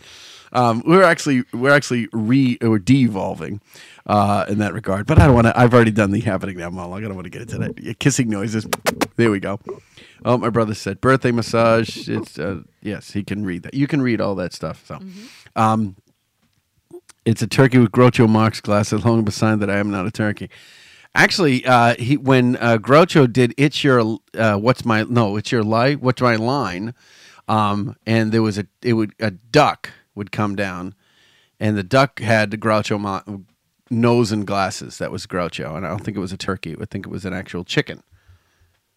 um, 0.52 0.83
we're 0.87 1.02
actually 1.02 1.44
we're 1.52 1.72
actually 1.72 2.09
re 2.12 2.59
or 2.62 2.79
de-evolving 2.79 3.61
uh, 4.07 4.46
in 4.48 4.59
that 4.59 4.74
regard. 4.74 5.07
But 5.07 5.18
I 5.18 5.26
don't 5.26 5.35
want 5.35 5.46
to. 5.46 5.59
I've 5.59 5.74
already 5.74 5.90
done 5.90 6.11
the 6.11 6.20
happening 6.20 6.59
now 6.59 6.70
monologue. 6.70 7.05
I 7.05 7.07
don't 7.07 7.16
want 7.16 7.26
to 7.26 7.31
get 7.31 7.42
into 7.42 7.59
that. 7.59 7.81
Yeah, 7.81 7.92
Kissing 7.94 8.29
noises. 8.29 8.66
There 9.16 9.31
we 9.31 9.40
go. 9.40 9.61
Oh, 10.24 10.38
my 10.38 10.50
brother 10.50 10.74
said 10.74 11.00
birthday 11.00 11.31
massage. 11.31 12.09
It's 12.09 12.38
uh, 12.38 12.62
yes, 12.83 13.12
he 13.12 13.22
can 13.22 13.44
read 13.44 13.62
that. 13.62 13.74
You 13.74 13.87
can 13.87 14.02
read 14.02 14.20
all 14.20 14.35
that 14.37 14.52
stuff. 14.52 14.85
So. 14.87 15.00
Um, 15.55 15.96
it's 17.26 17.42
a 17.42 17.46
turkey 17.48 17.79
with 17.79 17.90
Groucho 17.90 18.29
Marx 18.29 18.61
glasses, 18.61 19.05
long 19.05 19.18
of 19.18 19.29
a 19.29 19.33
sign 19.33 19.59
that 19.59 19.68
I 19.68 19.79
am 19.79 19.90
not 19.90 20.07
a 20.07 20.12
turkey. 20.12 20.48
Actually, 21.16 21.64
uh, 21.64 21.94
he 21.98 22.16
when 22.18 22.57
uh, 22.57 22.76
Groucho 22.76 23.33
did 23.33 23.55
"It's 23.57 23.83
Your 23.83 24.18
uh, 24.35 24.57
What's 24.59 24.85
My 24.85 25.02
No, 25.05 25.37
It's 25.37 25.50
Your 25.50 25.62
Lie, 25.62 25.94
What's 25.94 26.20
My 26.20 26.37
Line," 26.37 26.94
um, 27.48 27.96
and 28.07 28.33
there 28.33 28.42
was 28.42 28.59
a 28.59 28.66
it 28.83 28.92
would 28.92 29.14
a 29.18 29.31
duck 29.31 29.90
would 30.14 30.31
come 30.31 30.55
down, 30.57 30.94
and 31.59 31.76
the 31.76 31.83
duck 31.83 32.20
had 32.20 32.50
the 32.50 32.59
Groucho 32.59 33.00
Ma- 33.00 33.22
nose 33.90 34.31
and 34.31 34.46
glasses. 34.46 34.98
That 34.98 35.11
was 35.11 35.26
Groucho, 35.26 35.74
and 35.74 35.87
I 35.87 35.88
don't 35.88 36.05
think 36.05 36.18
it 36.18 36.20
was 36.20 36.33
a 36.33 36.37
turkey. 36.37 36.76
I 36.79 36.85
think 36.85 37.07
it 37.07 37.11
was 37.11 37.24
an 37.24 37.33
actual 37.33 37.64
chicken. 37.64 38.02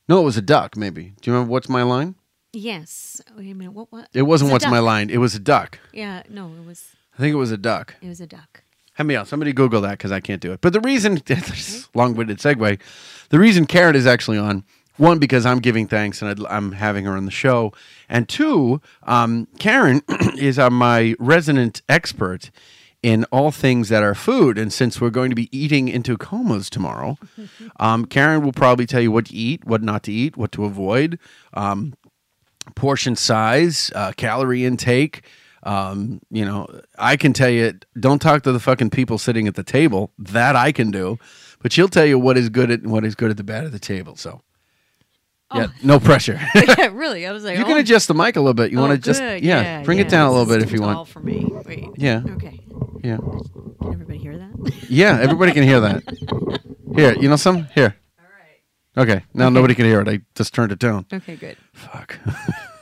No, 0.10 0.20
it 0.22 0.26
was 0.26 0.36
a 0.38 0.42
duck. 0.42 0.76
Maybe. 0.76 1.14
Do 1.22 1.32
you 1.32 1.34
remember 1.34 1.52
what's 1.52 1.70
my 1.70 1.84
line? 1.84 2.16
Yes. 2.52 3.22
Wait 3.38 3.50
a 3.50 3.54
minute. 3.54 3.72
What? 3.72 3.92
What? 3.92 4.10
It 4.14 4.24
wasn't 4.24 4.50
It's 4.50 4.52
a 4.52 4.68
what's 4.68 4.72
my 4.72 4.80
line. 4.80 5.10
It 5.10 5.20
was 5.20 5.36
a 5.36 5.40
duck. 5.40 5.80
Yeah. 5.94 6.24
No, 6.30 6.48
it 6.48 6.66
was. 6.66 6.96
I 7.14 7.18
think 7.18 7.34
it 7.34 7.38
was 7.38 7.52
a 7.52 7.58
duck. 7.58 7.96
It 8.02 8.08
was 8.10 8.20
a 8.20 8.28
duck. 8.28 8.64
Help 9.00 9.08
me 9.08 9.16
out. 9.16 9.30
Somebody 9.30 9.54
Google 9.54 9.80
that 9.80 9.92
because 9.92 10.12
I 10.12 10.20
can't 10.20 10.42
do 10.42 10.52
it. 10.52 10.60
But 10.60 10.74
the 10.74 10.82
reason, 10.82 11.14
long-winded 11.96 12.38
segue, 12.38 12.80
the 13.30 13.40
reason 13.40 13.66
Karen 13.66 13.96
is 13.96 14.06
actually 14.06 14.38
on 14.38 14.66
one 14.98 15.20
because 15.20 15.46
I'm 15.46 15.60
giving 15.60 15.88
thanks 15.88 16.22
and 16.22 16.30
I'd, 16.30 16.46
I'm 16.52 16.74
having 16.74 17.06
her 17.06 17.14
on 17.14 17.24
the 17.24 17.32
show, 17.32 17.72
and 18.10 18.28
two, 18.28 18.82
um, 19.04 19.48
Karen 19.58 20.02
is 20.38 20.60
uh, 20.60 20.70
my 20.70 21.16
resident 21.18 21.82
expert 21.88 22.52
in 23.02 23.24
all 23.32 23.52
things 23.52 23.88
that 23.88 24.04
are 24.04 24.16
food. 24.16 24.58
And 24.58 24.74
since 24.74 25.00
we're 25.00 25.12
going 25.12 25.30
to 25.30 25.36
be 25.36 25.48
eating 25.58 25.88
into 25.88 26.18
comas 26.18 26.70
tomorrow, 26.70 27.18
um, 27.80 28.04
Karen 28.04 28.42
will 28.42 28.52
probably 28.52 28.86
tell 28.86 29.00
you 29.00 29.14
what 29.14 29.28
to 29.28 29.34
eat, 29.34 29.64
what 29.64 29.82
not 29.82 30.04
to 30.04 30.12
eat, 30.12 30.36
what 30.36 30.52
to 30.52 30.66
avoid. 30.66 31.20
Um, 31.54 31.94
portion 32.76 33.16
size, 33.16 33.94
uh, 33.96 34.12
calorie 34.18 34.66
intake. 34.66 35.24
Um, 35.64 36.22
you 36.30 36.46
know, 36.46 36.68
I 36.98 37.18
can 37.18 37.34
tell 37.34 37.50
you, 37.50 37.78
don't 38.00 38.20
talk 38.22 38.44
to 38.44 38.52
the 38.52 38.60
fucking 38.60 38.92
people 38.92 39.18
sitting 39.18 39.48
at 39.48 39.56
the 39.56 39.64
table. 39.64 40.12
That 40.18 40.56
I 40.56 40.72
can 40.72 40.92
do, 40.92 41.18
but 41.62 41.72
she'll 41.74 41.90
tell 41.90 42.06
you 42.06 42.18
what 42.18 42.38
is 42.38 42.50
good 42.50 42.72
at 42.72 42.84
what 42.84 43.04
is 43.06 43.16
good 43.16 43.30
at 43.32 43.38
the 43.38 43.44
bad 43.44 43.66
of 43.66 43.72
the 43.72 43.80
table. 43.80 44.16
So, 44.16 44.42
yeah, 45.54 45.68
no 45.84 46.00
pressure. 46.00 46.40
yeah, 46.56 46.88
really. 46.94 47.26
I 47.28 47.32
was 47.32 47.44
like, 47.44 47.58
you 47.58 47.64
oh, 47.64 47.68
can 47.68 47.78
adjust 47.78 48.08
the 48.08 48.14
mic 48.14 48.36
a 48.36 48.40
little 48.40 48.54
bit. 48.54 48.72
You 48.72 48.78
oh, 48.80 48.82
want 48.88 48.94
to 48.94 49.00
just 49.00 49.20
good. 49.20 49.44
yeah, 49.44 49.84
bring 49.84 50.00
it 50.00 50.08
down 50.10 50.28
a 50.28 50.32
little 50.32 50.46
bit 50.46 50.62
if 50.62 50.72
you 50.72 50.82
want. 50.82 51.08
for 51.08 51.20
me. 51.20 51.46
Wait. 51.66 51.90
Yeah, 51.98 52.22
Okay. 52.36 52.60
yeah, 53.04 53.18
Can 53.18 53.94
everybody 53.94 54.18
hear 54.18 54.38
that? 54.38 54.90
yeah. 54.90 55.20
Everybody 55.20 55.52
can 55.52 55.64
hear 55.64 55.80
that. 55.82 56.04
Here, 56.96 57.16
you 57.20 57.30
know 57.30 57.36
some 57.36 57.66
here. 57.76 57.96
All 58.20 58.26
right. 58.26 59.10
Okay, 59.12 59.26
now 59.34 59.50
nobody 59.50 59.76
can 59.76 59.86
hear 59.86 60.02
it. 60.02 60.08
I 60.08 60.22
just 60.36 60.54
turned 60.54 60.72
it 60.72 60.80
down. 60.80 61.06
Okay, 61.12 61.36
good. 61.36 61.58
Fuck. 61.74 62.18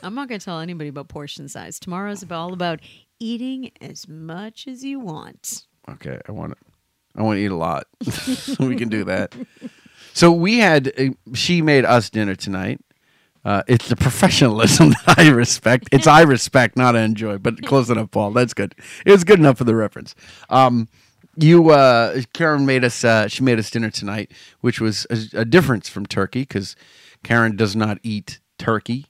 I'm 0.08 0.16
not 0.16 0.30
going 0.30 0.40
to 0.40 0.46
tell 0.46 0.62
anybody 0.62 0.88
about 0.88 1.10
portion 1.10 1.50
size. 1.50 1.82
Tomorrow's 1.82 2.24
all 2.32 2.54
about 2.54 2.80
eating 3.20 3.72
as 3.82 4.08
much 4.08 4.66
as 4.66 4.82
you 4.82 5.02
want. 5.02 5.66
Okay, 5.90 6.18
I 6.26 6.32
want 6.32 6.54
it. 6.54 6.58
I 7.14 7.24
want 7.24 7.36
to 7.36 7.42
eat 7.42 7.52
a 7.52 7.56
lot. 7.56 7.88
we 8.60 8.78
can 8.78 8.88
do 8.88 9.04
that. 9.04 9.36
So 10.14 10.32
we 10.32 10.60
had. 10.60 10.94
She 11.34 11.62
made 11.62 11.84
us 11.84 12.10
dinner 12.10 12.36
tonight. 12.36 12.80
Uh, 13.44 13.64
it's 13.68 13.90
the 13.90 13.98
professionalism 13.98 14.90
that 15.06 15.20
I 15.20 15.28
respect. 15.28 15.90
It's 15.92 16.08
I 16.08 16.22
respect, 16.22 16.78
not 16.78 16.96
I 16.96 17.02
enjoy. 17.02 17.38
But 17.38 17.62
close 17.64 17.90
enough, 17.90 18.12
Paul. 18.12 18.32
That's 18.32 18.54
good. 18.54 18.76
It 19.06 19.12
was 19.12 19.26
good 19.26 19.40
enough 19.40 19.58
for 19.58 19.66
the 19.66 19.76
reference. 19.76 20.16
Um, 20.50 20.88
you, 21.36 21.72
uh, 21.72 22.22
Karen 22.34 22.66
made 22.66 22.86
us. 22.86 23.04
Uh, 23.04 23.28
she 23.28 23.44
made 23.44 23.60
us 23.60 23.70
dinner 23.70 23.90
tonight, 23.90 24.32
which 24.62 24.80
was 24.80 25.06
a, 25.10 25.42
a 25.42 25.46
difference 25.46 25.90
from 25.90 26.06
turkey 26.06 26.44
because 26.44 26.78
Karen 27.24 27.58
does 27.58 27.76
not 27.76 27.98
eat 28.04 28.40
turkey. 28.58 29.08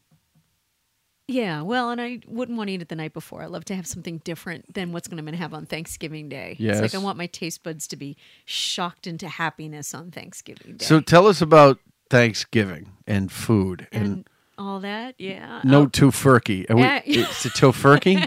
Yeah, 1.30 1.62
well, 1.62 1.90
and 1.90 2.00
I 2.00 2.22
wouldn't 2.26 2.58
want 2.58 2.70
to 2.70 2.74
eat 2.74 2.82
it 2.82 2.88
the 2.88 2.96
night 2.96 3.12
before. 3.14 3.42
I 3.42 3.48
love 3.48 3.66
to 3.66 3.76
have 3.76 3.86
something 3.86 4.20
different 4.24 4.74
than 4.74 4.94
what's 4.94 5.10
going 5.10 5.26
to 5.26 5.36
have 5.36 5.54
on 5.54 5.66
Thanksgiving 5.66 6.30
Day. 6.30 6.56
It's 6.58 6.80
like 6.82 6.96
I 6.96 7.00
want 7.00 7.18
my 7.18 7.26
taste 7.28 7.64
buds 7.64 7.86
to 7.90 7.98
be 7.98 8.16
shocked 8.46 9.08
into 9.08 9.28
happiness 9.28 9.94
on 9.94 10.10
Thanksgiving 10.10 10.78
Day. 10.78 10.86
So 10.86 11.02
tell 11.02 11.28
us 11.28 11.42
about 11.42 11.80
Thanksgiving 12.10 12.94
and 13.06 13.30
food 13.30 13.88
and, 13.92 14.06
and 14.06 14.30
all 14.58 14.80
that, 14.80 15.16
yeah. 15.18 15.60
no 15.66 15.82
Oh, 15.82 15.88
tofurkey. 15.88 16.70
Are 16.70 16.76
we, 16.78 16.82
Yeah. 16.84 17.02
it's 17.06 17.46
a 17.46 17.50
tofurkey. 17.50 18.26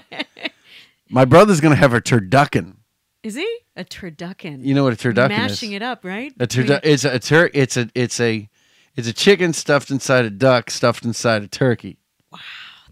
My 1.09 1.25
brother's 1.25 1.61
gonna 1.61 1.77
have 1.77 1.95
a 1.95 2.03
turducken. 2.03 2.77
is 3.23 3.35
he 3.35 3.59
a 3.77 3.85
turducken? 3.85 4.63
You 4.63 4.75
know 4.75 4.85
what 4.85 4.93
a 4.93 4.97
turducken 4.97 5.31
Mashing 5.31 5.45
is? 5.47 5.51
Mashing 5.53 5.73
it 5.73 5.83
up, 5.83 6.05
right? 6.05 6.35
A 6.39 6.43
it's 6.85 7.05
a, 7.05 7.15
a 7.15 7.19
tur- 7.19 7.51
it's 7.55 7.77
a 7.79 7.89
it's 7.95 8.21
a 8.21 8.49
it's 8.95 9.09
a 9.09 9.13
chicken 9.15 9.55
stuffed 9.55 9.91
inside 9.91 10.27
a 10.27 10.31
duck 10.31 10.71
stuffed 10.71 11.07
inside 11.07 11.43
a 11.43 11.49
turkey. 11.49 11.97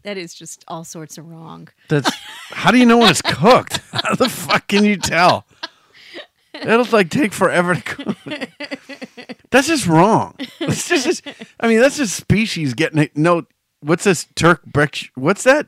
That 0.09 0.17
is 0.17 0.33
just 0.33 0.65
all 0.69 0.85
sorts 0.85 1.19
of 1.19 1.29
wrong. 1.29 1.69
That's 1.91 2.11
how 2.49 2.71
do 2.71 2.79
you 2.79 2.87
know 2.87 2.97
when 2.97 3.11
it's 3.11 3.21
cooked? 3.21 3.83
How 3.93 4.15
the 4.15 4.31
fuck 4.31 4.67
can 4.67 4.83
you 4.83 4.97
tell? 4.97 5.45
It'll 6.55 6.87
like 6.87 7.11
take 7.11 7.35
forever 7.35 7.75
to 7.75 7.83
cook. 7.83 8.17
That's 9.51 9.67
just 9.67 9.87
wrong. 9.87 10.35
That's 10.61 10.89
just, 10.89 11.27
I 11.61 11.69
mean, 11.69 11.81
that's 11.81 11.99
just 11.99 12.17
species 12.17 12.73
getting 12.73 13.01
it. 13.01 13.19
No, 13.19 13.47
what's 13.81 14.05
this 14.05 14.27
Turk? 14.35 14.63
What's 15.15 15.45
that? 15.45 15.67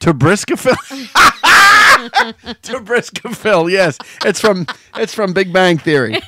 Turbriskafil. 0.00 0.74
Turbriskafil. 2.62 3.70
Yes, 3.70 3.98
it's 4.24 4.40
from 4.40 4.66
it's 4.96 5.12
from 5.14 5.32
Big 5.32 5.52
Bang 5.52 5.78
Theory. 5.78 6.20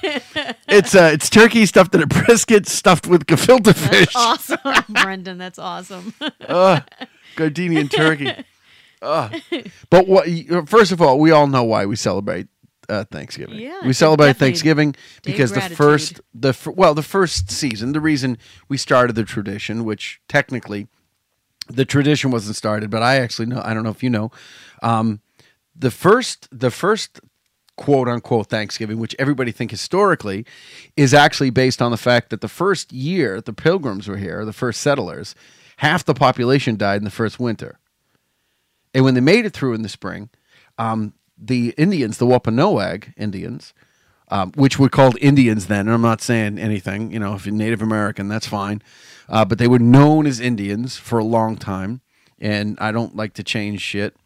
It's 0.68 0.94
uh, 0.94 1.10
it's 1.12 1.30
turkey 1.30 1.66
stuffed 1.66 1.94
in 1.94 2.02
a 2.02 2.06
brisket 2.06 2.66
stuffed 2.66 3.06
with 3.06 3.26
gefilte 3.26 3.74
fish. 3.74 4.12
Awesome, 4.14 4.58
Brendan. 4.88 5.38
That's 5.38 5.58
awesome. 5.58 6.14
uh, 6.48 6.80
Gardenian 7.36 7.88
turkey. 7.88 8.32
Uh, 9.00 9.30
but 9.88 10.06
what? 10.06 10.28
First 10.68 10.92
of 10.92 11.00
all, 11.00 11.18
we 11.18 11.30
all 11.30 11.46
know 11.46 11.64
why 11.64 11.86
we 11.86 11.96
celebrate 11.96 12.48
uh, 12.88 13.04
Thanksgiving. 13.04 13.60
Yeah, 13.60 13.86
we 13.86 13.92
celebrate 13.92 14.36
Thanksgiving 14.36 14.94
because 15.22 15.52
the 15.52 15.60
first, 15.60 16.20
the 16.34 16.54
well, 16.76 16.94
the 16.94 17.02
first 17.02 17.50
season. 17.50 17.92
The 17.92 18.00
reason 18.00 18.36
we 18.68 18.76
started 18.76 19.14
the 19.14 19.24
tradition, 19.24 19.84
which 19.84 20.20
technically 20.28 20.88
the 21.70 21.84
tradition 21.84 22.30
wasn't 22.30 22.56
started, 22.56 22.90
but 22.90 23.02
I 23.02 23.16
actually 23.16 23.46
know. 23.46 23.60
I 23.64 23.74
don't 23.74 23.84
know 23.84 23.90
if 23.90 24.02
you 24.02 24.10
know. 24.10 24.30
Um, 24.82 25.20
the 25.74 25.90
first, 25.90 26.48
the 26.50 26.70
first 26.70 27.20
quote 27.76 28.08
unquote 28.08 28.48
Thanksgiving, 28.48 28.98
which 28.98 29.16
everybody 29.18 29.52
think 29.52 29.70
historically, 29.70 30.44
is 30.96 31.14
actually 31.14 31.50
based 31.50 31.80
on 31.80 31.90
the 31.90 31.96
fact 31.96 32.30
that 32.30 32.40
the 32.40 32.48
first 32.48 32.92
year 32.92 33.40
the 33.40 33.52
Pilgrims 33.52 34.06
were 34.08 34.18
here, 34.18 34.44
the 34.44 34.52
first 34.52 34.80
settlers, 34.80 35.34
half 35.78 36.04
the 36.04 36.14
population 36.14 36.76
died 36.76 36.98
in 36.98 37.04
the 37.04 37.10
first 37.10 37.40
winter. 37.40 37.78
And 38.92 39.04
when 39.04 39.14
they 39.14 39.20
made 39.20 39.46
it 39.46 39.52
through 39.52 39.74
in 39.74 39.82
the 39.82 39.88
spring, 39.88 40.28
um, 40.76 41.14
the 41.38 41.72
Indians, 41.78 42.18
the 42.18 42.26
Wampanoag 42.26 43.14
Indians, 43.16 43.72
um, 44.30 44.52
which 44.52 44.78
were 44.78 44.88
called 44.88 45.16
Indians 45.20 45.66
then, 45.66 45.80
and 45.80 45.90
I'm 45.90 46.02
not 46.02 46.22
saying 46.22 46.58
anything, 46.58 47.12
you 47.12 47.18
know, 47.18 47.34
if 47.34 47.46
you're 47.46 47.54
Native 47.54 47.82
American, 47.82 48.28
that's 48.28 48.46
fine. 48.46 48.82
Uh, 49.28 49.44
but 49.44 49.58
they 49.58 49.68
were 49.68 49.78
known 49.78 50.26
as 50.26 50.40
Indians 50.40 50.96
for 50.96 51.18
a 51.18 51.24
long 51.24 51.56
time, 51.56 52.00
and 52.38 52.78
I 52.80 52.92
don't 52.92 53.14
like 53.16 53.34
to 53.34 53.42
change 53.42 53.80
shit. 53.80 54.16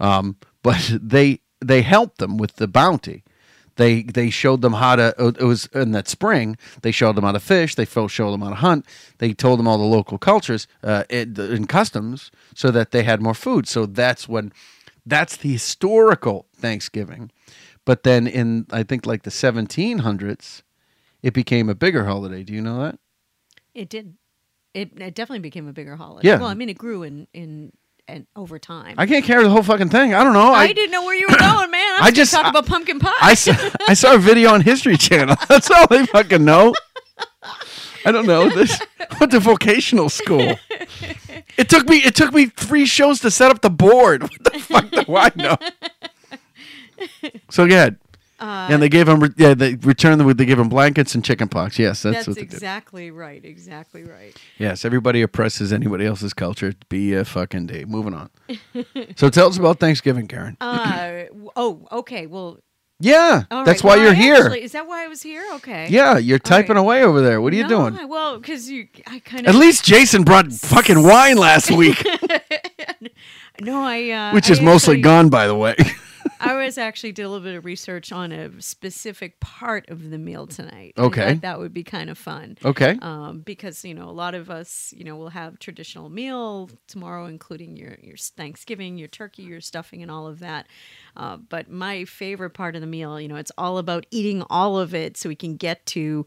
Um, 0.00 0.36
but 0.62 0.98
they 1.00 1.40
they 1.60 1.82
helped 1.82 2.18
them 2.18 2.38
with 2.38 2.56
the 2.56 2.68
bounty. 2.68 3.24
They 3.76 4.02
they 4.02 4.30
showed 4.30 4.60
them 4.60 4.74
how 4.74 4.96
to. 4.96 5.14
It 5.18 5.44
was 5.44 5.66
in 5.66 5.92
that 5.92 6.08
spring. 6.08 6.56
They 6.82 6.92
showed 6.92 7.16
them 7.16 7.24
how 7.24 7.32
to 7.32 7.40
fish. 7.40 7.74
They 7.74 7.86
showed 7.86 8.32
them 8.32 8.42
how 8.42 8.50
to 8.50 8.56
hunt. 8.56 8.86
They 9.18 9.32
told 9.32 9.58
them 9.58 9.66
all 9.66 9.78
the 9.78 9.84
local 9.84 10.18
cultures 10.18 10.66
uh, 10.82 11.04
and, 11.08 11.38
and 11.38 11.68
customs, 11.68 12.30
so 12.54 12.70
that 12.70 12.90
they 12.90 13.02
had 13.02 13.22
more 13.22 13.34
food. 13.34 13.66
So 13.66 13.86
that's 13.86 14.28
when, 14.28 14.52
that's 15.06 15.36
the 15.36 15.52
historical 15.52 16.46
Thanksgiving. 16.54 17.30
But 17.84 18.02
then 18.04 18.26
in 18.26 18.66
I 18.70 18.82
think 18.82 19.06
like 19.06 19.22
the 19.24 19.30
1700s, 19.30 20.62
it 21.22 21.32
became 21.34 21.68
a 21.68 21.74
bigger 21.74 22.04
holiday. 22.04 22.42
Do 22.44 22.52
you 22.52 22.60
know 22.60 22.82
that? 22.82 22.98
It 23.74 23.88
did. 23.88 24.14
It, 24.74 24.92
it 25.00 25.14
definitely 25.14 25.40
became 25.40 25.68
a 25.68 25.72
bigger 25.72 25.96
holiday. 25.96 26.28
Yeah. 26.28 26.38
Well, 26.38 26.48
I 26.48 26.54
mean, 26.54 26.68
it 26.68 26.78
grew 26.78 27.02
in 27.02 27.26
in 27.34 27.72
and 28.08 28.26
over 28.36 28.58
time. 28.58 28.94
I 28.98 29.06
can't 29.06 29.24
carry 29.24 29.44
the 29.44 29.50
whole 29.50 29.62
fucking 29.62 29.88
thing. 29.90 30.12
I 30.14 30.24
don't 30.24 30.32
know. 30.32 30.52
I, 30.52 30.72
didn't 30.72 30.90
know 30.90 31.04
where 31.04 31.14
you 31.14 31.26
were 31.30 31.36
going, 31.38 31.70
man. 31.70 32.02
I, 32.02 32.06
I 32.06 32.10
just- 32.10 32.32
talk 32.32 32.46
I- 32.46 32.50
about 32.50 32.66
pumpkin 32.66 32.98
pie. 32.98 33.12
I 33.20 33.34
saw, 33.34 33.52
I 33.88 33.94
saw 33.94 34.14
a 34.14 34.18
video 34.18 34.50
on 34.52 34.60
History 34.60 34.96
Channel. 34.96 35.36
That's 35.48 35.70
all 35.70 35.86
they 35.88 36.04
fucking 36.06 36.44
know. 36.44 36.74
I 38.04 38.10
don't 38.10 38.26
know 38.26 38.48
this. 38.48 38.80
Went 39.20 39.32
to 39.32 39.40
vocational 39.40 40.08
school. 40.08 40.56
It 41.58 41.68
took 41.68 41.86
me. 41.86 41.98
It 41.98 42.14
took 42.14 42.32
me 42.32 42.46
three 42.46 42.86
shows 42.86 43.20
to 43.20 43.30
set 43.30 43.50
up 43.50 43.60
the 43.60 43.68
board. 43.68 44.22
What 44.22 44.44
the 44.44 44.58
fuck 44.58 44.90
do 44.90 45.16
I 45.16 45.30
know? 45.36 45.56
So 47.50 47.64
yeah, 47.64 47.90
Uh, 48.40 48.66
and 48.70 48.82
they 48.82 48.88
gave 48.88 49.06
him. 49.08 49.32
Yeah, 49.36 49.54
they 49.54 49.76
returned 49.76 50.18
them. 50.20 50.32
They 50.36 50.44
gave 50.44 50.58
him 50.58 50.68
blankets 50.68 51.14
and 51.14 51.24
chicken 51.24 51.48
pox. 51.48 51.78
Yes, 51.78 52.02
that's, 52.02 52.16
That's 52.16 52.26
what 52.28 52.36
they 52.36 52.42
did. 52.42 52.52
exactly 52.54 53.10
right. 53.12 53.44
Exactly 53.44 54.02
right. 54.02 54.36
Yes, 54.58 54.84
everybody 54.84 55.22
oppresses 55.22 55.72
anybody 55.72 56.06
else's 56.06 56.34
culture. 56.34 56.74
Be 56.88 57.12
a 57.14 57.24
fucking 57.24 57.66
day. 57.66 57.84
Moving 57.84 58.14
on. 58.14 58.30
so 59.16 59.30
tell 59.30 59.46
us 59.48 59.58
about 59.58 59.78
Thanksgiving, 59.78 60.26
Karen. 60.26 60.56
Uh, 60.60 61.24
oh, 61.54 61.86
okay. 61.92 62.26
Well, 62.26 62.58
yeah, 62.98 63.44
that's 63.50 63.82
why 63.84 63.94
Well, 63.96 64.02
you're 64.04 64.12
I 64.12 64.14
here. 64.14 64.34
actually- 64.34 64.62
is 64.64 64.72
that 64.72 64.86
why 64.88 65.04
I 65.04 65.08
was 65.08 65.22
here? 65.22 65.44
Okay. 65.54 65.86
yeah, 65.90 66.18
you're 66.18 66.34
All 66.34 66.38
right. 66.38 66.44
typing 66.44 66.76
away 66.76 67.02
over 67.04 67.20
there. 67.20 67.40
What 67.40 67.52
are 67.52 67.56
you 67.56 67.62
No, 67.64 67.68
doing? 67.68 67.96
I- 67.98 68.04
Well, 68.06 68.38
because 68.40 68.68
you, 68.70 68.88
I 69.06 69.20
kind 69.20 69.46
of. 69.46 69.54
At 69.54 69.58
least 69.60 69.84
Jason 69.84 70.22
brought 70.24 70.52
fucking 70.52 71.00
wine 71.10 71.36
last 71.36 71.70
week, 71.70 72.02
No, 73.60 73.82
I. 73.84 74.10
Uh, 74.10 74.34
which 74.34 74.50
I 74.50 74.52
is 74.54 74.60
mostly 74.60 74.94
actually- 74.94 75.02
gone, 75.02 75.28
by 75.28 75.46
the 75.46 75.54
way. 75.54 75.76
I 76.40 76.54
was 76.54 76.78
actually 76.78 77.12
did 77.12 77.22
a 77.22 77.28
little 77.28 77.44
bit 77.44 77.54
of 77.54 77.64
research 77.64 78.12
on 78.12 78.32
a 78.32 78.60
specific 78.60 79.40
part 79.40 79.88
of 79.88 80.10
the 80.10 80.18
meal 80.18 80.46
tonight. 80.46 80.94
Okay. 80.98 81.34
that 81.34 81.58
would 81.58 81.72
be 81.72 81.84
kind 81.84 82.10
of 82.10 82.18
fun. 82.18 82.58
Okay. 82.64 82.98
Um, 83.00 83.40
because 83.40 83.84
you 83.84 83.94
know 83.94 84.08
a 84.08 84.12
lot 84.12 84.34
of 84.34 84.50
us, 84.50 84.92
you 84.96 85.04
know, 85.04 85.16
will 85.16 85.30
have 85.30 85.58
traditional 85.58 86.08
meal 86.08 86.70
tomorrow, 86.86 87.26
including 87.26 87.76
your 87.76 87.96
your 88.02 88.16
Thanksgiving, 88.16 88.98
your 88.98 89.08
turkey, 89.08 89.42
your 89.42 89.60
stuffing, 89.60 90.02
and 90.02 90.10
all 90.10 90.26
of 90.26 90.40
that. 90.40 90.66
Uh, 91.16 91.36
but 91.36 91.70
my 91.70 92.04
favorite 92.04 92.50
part 92.50 92.74
of 92.74 92.80
the 92.80 92.86
meal, 92.86 93.20
you 93.20 93.28
know, 93.28 93.36
it's 93.36 93.52
all 93.58 93.78
about 93.78 94.06
eating 94.10 94.42
all 94.50 94.78
of 94.78 94.94
it 94.94 95.16
so 95.16 95.28
we 95.28 95.36
can 95.36 95.56
get 95.56 95.84
to 95.86 96.26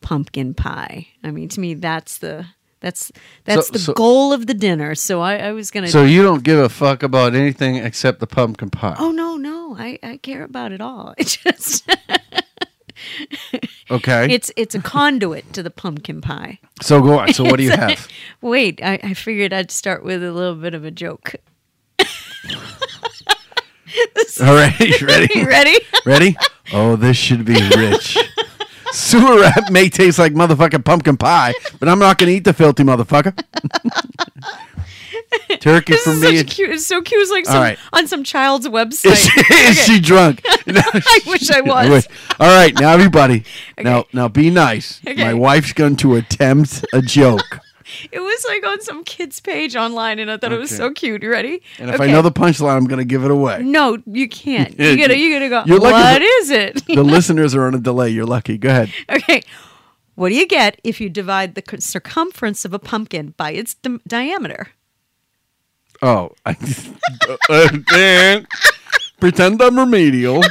pumpkin 0.00 0.52
pie. 0.54 1.08
I 1.22 1.30
mean, 1.30 1.48
to 1.50 1.60
me, 1.60 1.74
that's 1.74 2.18
the 2.18 2.46
that's 2.82 3.10
that's 3.44 3.68
So- 3.68 3.72
the 3.72 3.78
so- 3.78 3.92
goal 3.94 4.34
of 4.34 4.46
the 4.46 4.52
dinner. 4.54 4.94
So 4.94 5.22
I, 5.22 5.36
I 5.48 5.52
was 5.52 5.70
gonna. 5.70 5.88
So 5.88 6.04
you 6.04 6.22
don't 6.22 6.44
give 6.44 6.58
a 6.58 6.68
fuck 6.68 7.02
about 7.02 7.34
anything 7.34 7.76
except 7.76 8.20
the 8.20 8.26
pumpkin 8.26 8.68
pie. 8.68 8.96
oh 8.98 9.10
no, 9.12 9.38
no, 9.38 9.74
I 9.78 9.98
I 10.02 10.18
care 10.18 10.44
about 10.44 10.72
it 10.72 10.82
all. 10.82 11.14
It 11.18 11.38
just 11.42 11.88
okay. 13.90 14.32
it's 14.32 14.50
it's 14.56 14.74
a 14.74 14.80
conduit 14.80 15.52
to 15.54 15.62
the 15.62 15.70
pumpkin 15.70 16.20
pie. 16.20 16.58
so 16.82 17.00
go 17.00 17.18
on. 17.20 17.32
So 17.32 17.44
what 17.44 17.56
do 17.56 17.62
you 17.64 17.70
have? 17.84 18.06
Wait, 18.42 18.80
I, 18.82 18.98
I 19.02 19.14
figured 19.14 19.52
I'd 19.52 19.70
start 19.70 20.04
with 20.04 20.22
a 20.22 20.32
little 20.32 20.54
bit 20.56 20.74
of 20.74 20.84
a 20.84 20.90
joke. 20.90 21.34
All 24.40 24.54
right. 24.54 25.02
Ready? 25.02 25.44
Ready? 25.44 25.78
Ready? 26.06 26.36
Oh, 26.72 26.96
this 26.96 27.16
should 27.16 27.44
be 27.44 27.54
rich. 27.76 28.16
Sewer 28.92 29.40
rat 29.40 29.70
may 29.72 29.88
taste 29.88 30.18
like 30.18 30.34
motherfucking 30.34 30.84
pumpkin 30.84 31.16
pie, 31.16 31.54
but 31.80 31.88
I'm 31.88 31.98
not 31.98 32.18
gonna 32.18 32.32
eat 32.32 32.44
the 32.44 32.52
filthy 32.52 32.82
motherfucker. 32.84 33.32
Turkey 35.60 35.92
This 35.94 36.04
for 36.04 36.10
is 36.10 36.20
me. 36.22 36.36
such 36.38 36.46
cute. 36.48 36.70
It's 36.70 36.86
so 36.86 37.00
cute. 37.00 37.22
It's 37.22 37.30
like 37.30 37.46
some, 37.46 37.56
right. 37.62 37.78
on 37.92 38.06
some 38.06 38.22
child's 38.24 38.66
Is 38.66 38.72
website. 38.72 39.16
she, 39.16 39.54
is 39.54 39.78
she 39.84 40.00
drunk? 40.00 40.42
I 40.46 41.20
wish 41.26 41.50
I 41.50 41.60
was. 41.62 41.88
Wait. 41.88 42.08
All 42.40 42.54
right, 42.54 42.78
now 42.78 42.92
everybody. 42.92 43.44
Now, 43.78 44.04
now 44.12 44.28
be 44.28 44.50
nice. 44.50 45.00
Okay. 45.06 45.22
My 45.24 45.34
wife's 45.34 45.72
going 45.72 45.96
to 45.96 46.16
attempt 46.16 46.84
a 46.92 47.00
joke, 47.00 47.60
It 48.12 48.20
was 48.20 48.44
like 48.48 48.66
on 48.66 48.80
some 48.82 49.04
kid's 49.04 49.40
page 49.40 49.76
online, 49.76 50.18
and 50.18 50.30
I 50.30 50.36
thought 50.36 50.52
it 50.52 50.58
was 50.58 50.70
Okay. 50.72 50.78
so 50.78 50.90
cute. 50.92 51.22
You 51.22 51.30
ready? 51.30 51.62
and 51.78 51.90
if 51.90 52.00
I 52.00 52.06
know 52.06 52.22
the 52.22 52.32
punchline, 52.32 52.76
I'm 52.76 52.86
going 52.86 52.98
to 52.98 53.04
give 53.04 53.24
it 53.24 53.30
away. 53.30 53.62
No, 53.62 53.98
you 54.06 54.28
can't. 54.28 54.78
You 54.78 54.96
gotta, 54.96 55.16
you- 55.18 55.32
gotta 55.32 55.48
go. 55.48 55.62
you're 55.66 55.78
lucky 55.80 55.92
What 55.94 56.22
is 56.22 56.50
it? 56.50 56.84
The 56.86 57.02
listeners 57.02 57.54
are 57.54 57.66
on 57.66 57.74
a 57.74 57.78
delay. 57.80 58.10
You're 58.10 58.26
lucky. 58.26 58.58
Go 58.58 58.68
ahead. 58.68 58.90
okay. 59.10 59.42
What 60.14 60.28
do 60.28 60.34
you 60.34 60.46
get 60.46 60.78
if 60.84 61.00
you 61.00 61.08
divide 61.08 61.54
the 61.54 61.62
c- 61.68 61.80
circumference 61.80 62.64
of 62.66 62.74
a 62.74 62.78
pumpkin 62.78 63.34
by 63.38 63.52
its 63.52 63.74
di- 63.74 63.98
diameter? 64.06 64.68
Oh, 66.02 66.32
I, 66.44 66.56
uh, 67.48 68.40
pretend 69.20 69.62
I'm 69.62 69.78
remedial. 69.78 70.42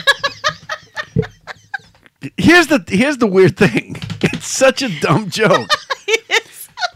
Here's 2.37 2.67
the 2.67 2.83
here's 2.87 3.17
the 3.17 3.27
weird 3.27 3.57
thing. 3.57 3.97
It's 4.21 4.47
such 4.47 4.81
a 4.83 4.99
dumb 4.99 5.29
joke. 5.29 5.69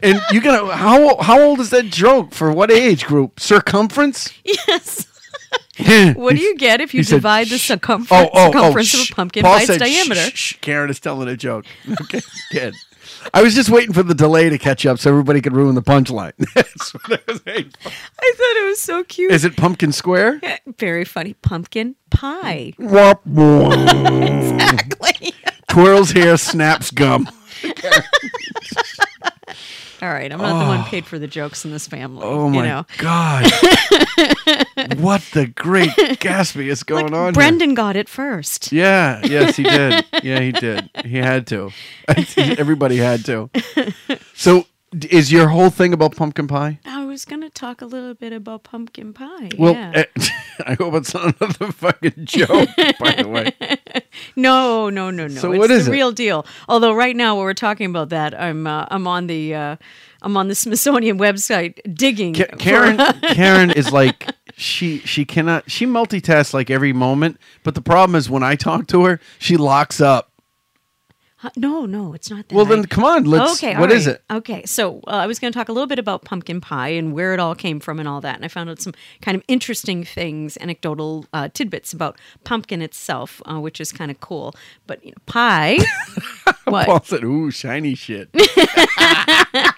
And 0.05 0.21
you 0.31 0.39
gonna 0.39 0.75
how 0.75 1.17
how 1.21 1.41
old 1.41 1.59
is 1.59 1.71
that 1.71 1.85
joke 1.85 2.33
for 2.33 2.51
what 2.51 2.71
age 2.71 3.05
group? 3.05 3.39
Circumference? 3.39 4.31
Yes. 4.43 5.07
what 6.15 6.35
do 6.35 6.41
you 6.41 6.55
get 6.57 6.79
if 6.79 6.93
you 6.93 6.99
He 6.99 7.03
said, 7.03 7.15
divide 7.17 7.47
the 7.47 7.57
circumference, 7.57 8.11
oh, 8.11 8.29
oh, 8.33 8.47
oh, 8.47 8.51
circumference 8.51 8.87
shh. 8.89 9.09
of 9.09 9.09
a 9.11 9.15
pumpkin 9.15 9.43
Paul 9.43 9.55
by 9.55 9.57
its 9.59 9.67
said, 9.67 9.79
diameter? 9.79 10.21
shh, 10.21 10.33
shh." 10.35 10.57
Karen 10.61 10.89
is 10.89 10.99
telling 10.99 11.27
a 11.27 11.35
joke. 11.35 11.65
Okay, 12.01 12.21
good. 12.51 12.75
I 13.33 13.41
was 13.41 13.55
just 13.55 13.69
waiting 13.69 13.91
for 13.93 14.03
the 14.03 14.13
delay 14.13 14.49
to 14.49 14.57
catch 14.57 14.85
up 14.85 14.99
so 14.99 15.09
everybody 15.09 15.41
could 15.41 15.53
ruin 15.53 15.73
the 15.75 15.81
punchline. 15.81 16.33
That's 16.55 16.93
what 16.93 17.11
I 17.13 17.31
was 17.31 17.43
waiting 17.45 17.73
for. 17.79 17.89
I 17.89 18.33
thought 18.37 18.61
it 18.61 18.65
was 18.67 18.79
so 18.79 19.03
cute. 19.03 19.31
Is 19.31 19.43
it 19.43 19.57
pumpkin 19.57 19.91
square? 19.91 20.39
Very 20.77 21.05
funny. 21.05 21.33
Pumpkin 21.33 21.95
pie. 22.09 22.73
Exactly. 24.45 25.33
Twirls 25.67 26.11
hair, 26.11 26.37
snaps 26.37 26.91
gum. 26.91 27.27
All 30.01 30.09
right, 30.09 30.31
I'm 30.31 30.39
not 30.39 30.59
the 30.59 30.65
one 30.65 30.79
ah. 30.79 30.87
paid 30.89 31.05
for 31.05 31.17
the 31.17 31.27
jokes 31.27 31.63
in 31.63 31.71
this 31.71 31.87
family. 31.87 32.21
Oh 32.23 32.47
you 32.47 32.59
my 32.59 32.67
know. 32.67 32.85
god! 32.97 33.43
what 34.97 35.21
the 35.33 35.47
great 35.55 35.89
Gatsby 35.89 36.67
is 36.67 36.83
going 36.83 37.13
on? 37.13 37.27
here? 37.27 37.31
Brendan 37.33 37.75
got 37.75 37.95
it 37.95 38.09
first. 38.09 38.71
Yeah. 38.71 39.21
Yes, 39.23 39.55
he 39.55 39.63
did. 39.63 40.05
Yeah, 40.21 40.39
he 40.39 40.51
did. 40.51 40.89
He 41.05 41.17
had 41.17 41.47
to. 41.47 41.71
Everybody 42.37 42.97
had 42.97 43.23
to. 43.25 43.49
So, 44.33 44.65
is 45.05 45.31
your 45.31 45.49
whole 45.49 45.69
thing 45.69 45.93
about 45.93 46.15
pumpkin 46.15 46.47
pie? 46.47 46.79
I 46.85 47.03
was 47.05 47.25
going 47.25 47.41
to 47.41 47.49
talk 47.49 47.81
a 47.81 47.85
little 47.85 48.13
bit 48.13 48.31
about 48.33 48.63
pumpkin 48.63 49.13
pie. 49.13 49.49
Well, 49.57 49.73
yeah. 49.73 49.91
eh, 50.15 50.27
I 50.65 50.75
hope 50.75 50.93
it's 50.95 51.13
not 51.13 51.35
another 51.41 51.71
fucking 51.71 52.13
joke. 52.25 52.69
By 52.99 53.15
the 53.21 53.27
way, 53.27 53.53
no, 54.35 54.89
no, 54.89 55.11
no, 55.11 55.27
no. 55.27 55.35
So 55.41 55.51
it's 55.51 55.59
what 55.59 55.71
is 55.71 55.85
the 55.85 55.91
it? 55.91 55.95
real 55.95 56.11
deal. 56.11 56.45
Although 56.69 56.93
right 56.93 57.15
now, 57.15 57.35
while 57.35 57.43
we're 57.45 57.53
talking 57.53 57.89
about 57.89 58.09
that, 58.09 58.39
I'm 58.39 58.67
uh, 58.67 58.85
I'm 58.89 59.07
on 59.07 59.27
the 59.27 59.53
uh, 59.55 59.75
I'm 60.21 60.37
on 60.37 60.47
the 60.47 60.55
Smithsonian 60.63 61.17
website 61.17 61.79
digging. 61.95 62.33
Ka- 62.33 62.45
for- 62.51 62.57
Karen 62.57 62.97
Karen 63.33 63.71
is 63.71 63.91
like 63.91 64.27
she 64.55 64.99
she 64.99 65.25
cannot 65.25 65.69
she 65.69 65.85
multitasks 65.85 66.53
like 66.53 66.69
every 66.69 66.93
moment, 66.93 67.39
but 67.63 67.75
the 67.75 67.81
problem 67.81 68.15
is 68.15 68.29
when 68.29 68.43
I 68.43 68.55
talk 68.55 68.87
to 68.87 69.05
her, 69.05 69.19
she 69.39 69.57
locks 69.57 69.99
up. 69.99 70.31
No, 71.55 71.85
no, 71.85 72.13
it's 72.13 72.29
not 72.29 72.47
that. 72.47 72.55
Well, 72.55 72.65
then 72.65 72.85
come 72.85 73.03
on, 73.03 73.25
let's. 73.25 73.63
okay, 73.63 73.77
what 73.79 73.89
all 73.89 73.95
is 73.95 74.07
it? 74.07 74.21
Okay, 74.29 74.65
so 74.65 74.99
uh, 75.07 75.11
I 75.11 75.27
was 75.27 75.39
going 75.39 75.51
to 75.51 75.57
talk 75.57 75.69
a 75.69 75.71
little 75.71 75.87
bit 75.87 75.99
about 75.99 76.23
pumpkin 76.23 76.61
pie 76.61 76.89
and 76.89 77.13
where 77.13 77.33
it 77.33 77.39
all 77.39 77.55
came 77.55 77.79
from 77.79 77.99
and 77.99 78.07
all 78.07 78.21
that, 78.21 78.35
and 78.35 78.45
I 78.45 78.47
found 78.47 78.69
out 78.69 78.79
some 78.79 78.93
kind 79.21 79.35
of 79.35 79.43
interesting 79.47 80.03
things, 80.03 80.57
anecdotal 80.57 81.25
uh, 81.33 81.49
tidbits 81.53 81.93
about 81.93 82.19
pumpkin 82.43 82.81
itself, 82.81 83.41
uh, 83.45 83.59
which 83.59 83.81
is 83.81 83.91
kind 83.91 84.11
of 84.11 84.19
cool. 84.19 84.53
But 84.87 85.03
you 85.03 85.11
know, 85.11 85.17
pie. 85.25 85.79
what 86.65 86.87
Paul 86.87 87.03
said, 87.03 87.23
"Ooh, 87.23 87.51
shiny 87.51 87.95
shit." 87.95 88.29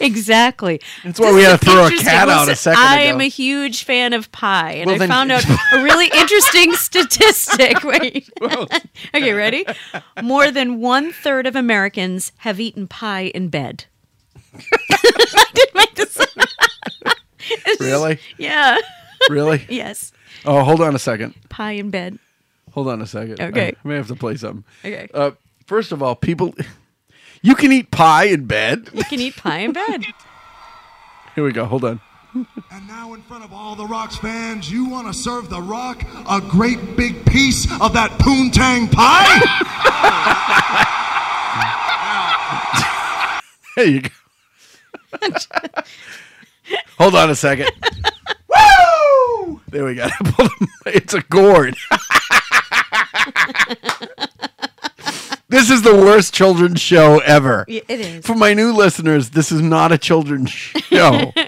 exactly? 0.00 0.80
That's 1.04 1.20
why 1.20 1.32
we 1.32 1.42
had 1.42 1.60
to 1.60 1.64
throw 1.64 1.86
a 1.86 1.90
cat 1.90 2.28
out 2.28 2.48
a 2.48 2.56
second 2.56 2.82
I 2.82 3.00
ago. 3.00 3.14
am 3.14 3.20
a 3.20 3.28
huge 3.28 3.84
fan 3.84 4.12
of 4.12 4.30
pie, 4.32 4.72
and 4.72 4.86
Well, 4.86 4.94
I 4.96 4.98
then- 4.98 5.08
found 5.08 5.32
out 5.32 5.44
a 5.72 5.82
really 5.82 6.08
interesting 6.08 6.72
statistic. 6.74 7.82
Wait, 7.84 8.28
okay, 9.14 9.32
ready? 9.32 9.64
More 10.22 10.50
than 10.50 10.80
one 10.80 11.12
third 11.12 11.46
of 11.46 11.54
Americans 11.56 12.32
have 12.38 12.58
eaten 12.60 12.86
pie 12.88 13.30
in 13.34 13.48
bed. 13.48 13.84
I 14.54 15.44
didn't 15.54 15.74
make 15.74 15.94
this. 15.94 16.18
It's 17.66 17.80
Really? 17.80 18.18
Yeah. 18.38 18.78
Really? 19.28 19.64
Yes. 19.68 20.12
Oh, 20.44 20.62
hold 20.64 20.80
on 20.80 20.94
a 20.94 20.98
second. 20.98 21.34
Pie 21.48 21.72
in 21.72 21.90
bed. 21.90 22.18
Hold 22.72 22.88
on 22.88 23.02
a 23.02 23.06
second. 23.06 23.40
Okay. 23.40 23.74
I 23.84 23.88
may 23.88 23.96
have 23.96 24.06
to 24.08 24.14
play 24.16 24.36
something. 24.36 24.64
Okay. 24.84 25.08
Uh, 25.12 25.32
first 25.66 25.92
of 25.92 26.02
all, 26.02 26.14
people, 26.14 26.54
you 27.42 27.54
can 27.54 27.72
eat 27.72 27.90
pie 27.90 28.24
in 28.24 28.46
bed. 28.46 28.90
You 28.92 29.04
can 29.04 29.20
eat 29.20 29.36
pie 29.36 29.58
in 29.58 29.72
bed. 29.72 30.04
Here 31.34 31.44
we 31.44 31.52
go. 31.52 31.64
Hold 31.64 31.84
on. 31.84 32.00
And 32.32 32.86
now, 32.86 33.12
in 33.14 33.22
front 33.22 33.42
of 33.44 33.52
all 33.52 33.74
the 33.74 33.86
Rocks 33.86 34.16
fans, 34.16 34.70
you 34.70 34.88
want 34.88 35.08
to 35.08 35.12
serve 35.14 35.50
the 35.50 35.60
Rock 35.60 36.04
a 36.28 36.40
great 36.40 36.96
big 36.96 37.26
piece 37.26 37.64
of 37.80 37.92
that 37.94 38.10
poontang 38.20 38.90
pie? 38.92 40.86
There 43.76 43.86
you 43.88 44.02
go. 44.02 44.10
hold 46.98 47.14
on 47.14 47.30
a 47.30 47.34
second. 47.34 47.70
Woo! 48.48 49.60
There 49.68 49.84
we 49.86 49.94
go. 49.94 50.08
it's 50.86 51.14
a 51.14 51.22
gourd. 51.22 51.76
This 55.50 55.68
is 55.70 55.82
the 55.82 55.94
worst 55.94 56.32
children's 56.32 56.80
show 56.80 57.18
ever. 57.20 57.64
It 57.68 57.84
is. 57.90 58.24
For 58.26 58.34
my 58.34 58.54
new 58.54 58.72
listeners, 58.72 59.30
this 59.30 59.52
is 59.52 59.60
not 59.60 59.92
a 59.92 59.98
children's 59.98 60.50
show. 60.50 61.32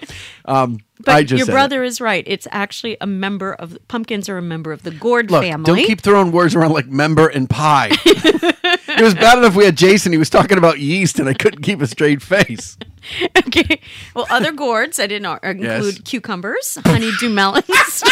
Um, 0.44 0.80
But 0.98 1.14
I 1.14 1.22
just 1.22 1.38
your 1.38 1.46
brother 1.54 1.84
is 1.84 2.00
right. 2.00 2.24
It's 2.26 2.48
actually 2.50 2.96
a 3.00 3.06
member 3.06 3.52
of 3.54 3.78
pumpkins 3.86 4.28
are 4.28 4.38
a 4.38 4.42
member 4.42 4.72
of 4.72 4.82
the 4.82 4.90
gourd 4.90 5.30
Look, 5.30 5.44
family. 5.44 5.64
don't 5.66 5.86
keep 5.86 6.00
throwing 6.00 6.32
words 6.32 6.56
around 6.56 6.72
like 6.72 6.88
member 6.88 7.28
and 7.28 7.48
pie. 7.48 7.90
it 8.04 9.00
was 9.00 9.14
bad 9.14 9.38
enough 9.38 9.54
we 9.54 9.64
had 9.64 9.76
Jason. 9.76 10.10
He 10.10 10.18
was 10.18 10.28
talking 10.30 10.58
about 10.58 10.80
yeast, 10.80 11.20
and 11.20 11.28
I 11.28 11.34
couldn't 11.34 11.62
keep 11.62 11.80
a 11.80 11.86
straight 11.86 12.22
face. 12.22 12.76
okay. 13.46 13.80
Well, 14.16 14.26
other 14.30 14.50
gourds 14.50 14.98
I 14.98 15.06
did 15.06 15.22
not 15.22 15.44
include 15.44 15.94
Yes. 15.94 16.00
cucumbers, 16.00 16.76
honeydew 16.84 17.28
melons. 17.28 18.02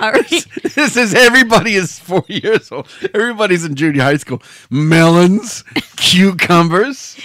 All 0.00 0.12
right. 0.12 0.46
This 0.78 0.96
is 0.96 1.12
everybody 1.14 1.74
is 1.74 1.98
four 1.98 2.24
years 2.28 2.70
old. 2.70 2.88
Everybody's 3.14 3.64
in 3.64 3.74
junior 3.74 4.02
high 4.02 4.16
school. 4.18 4.40
Melons, 4.70 5.64
cucumbers. 5.96 7.18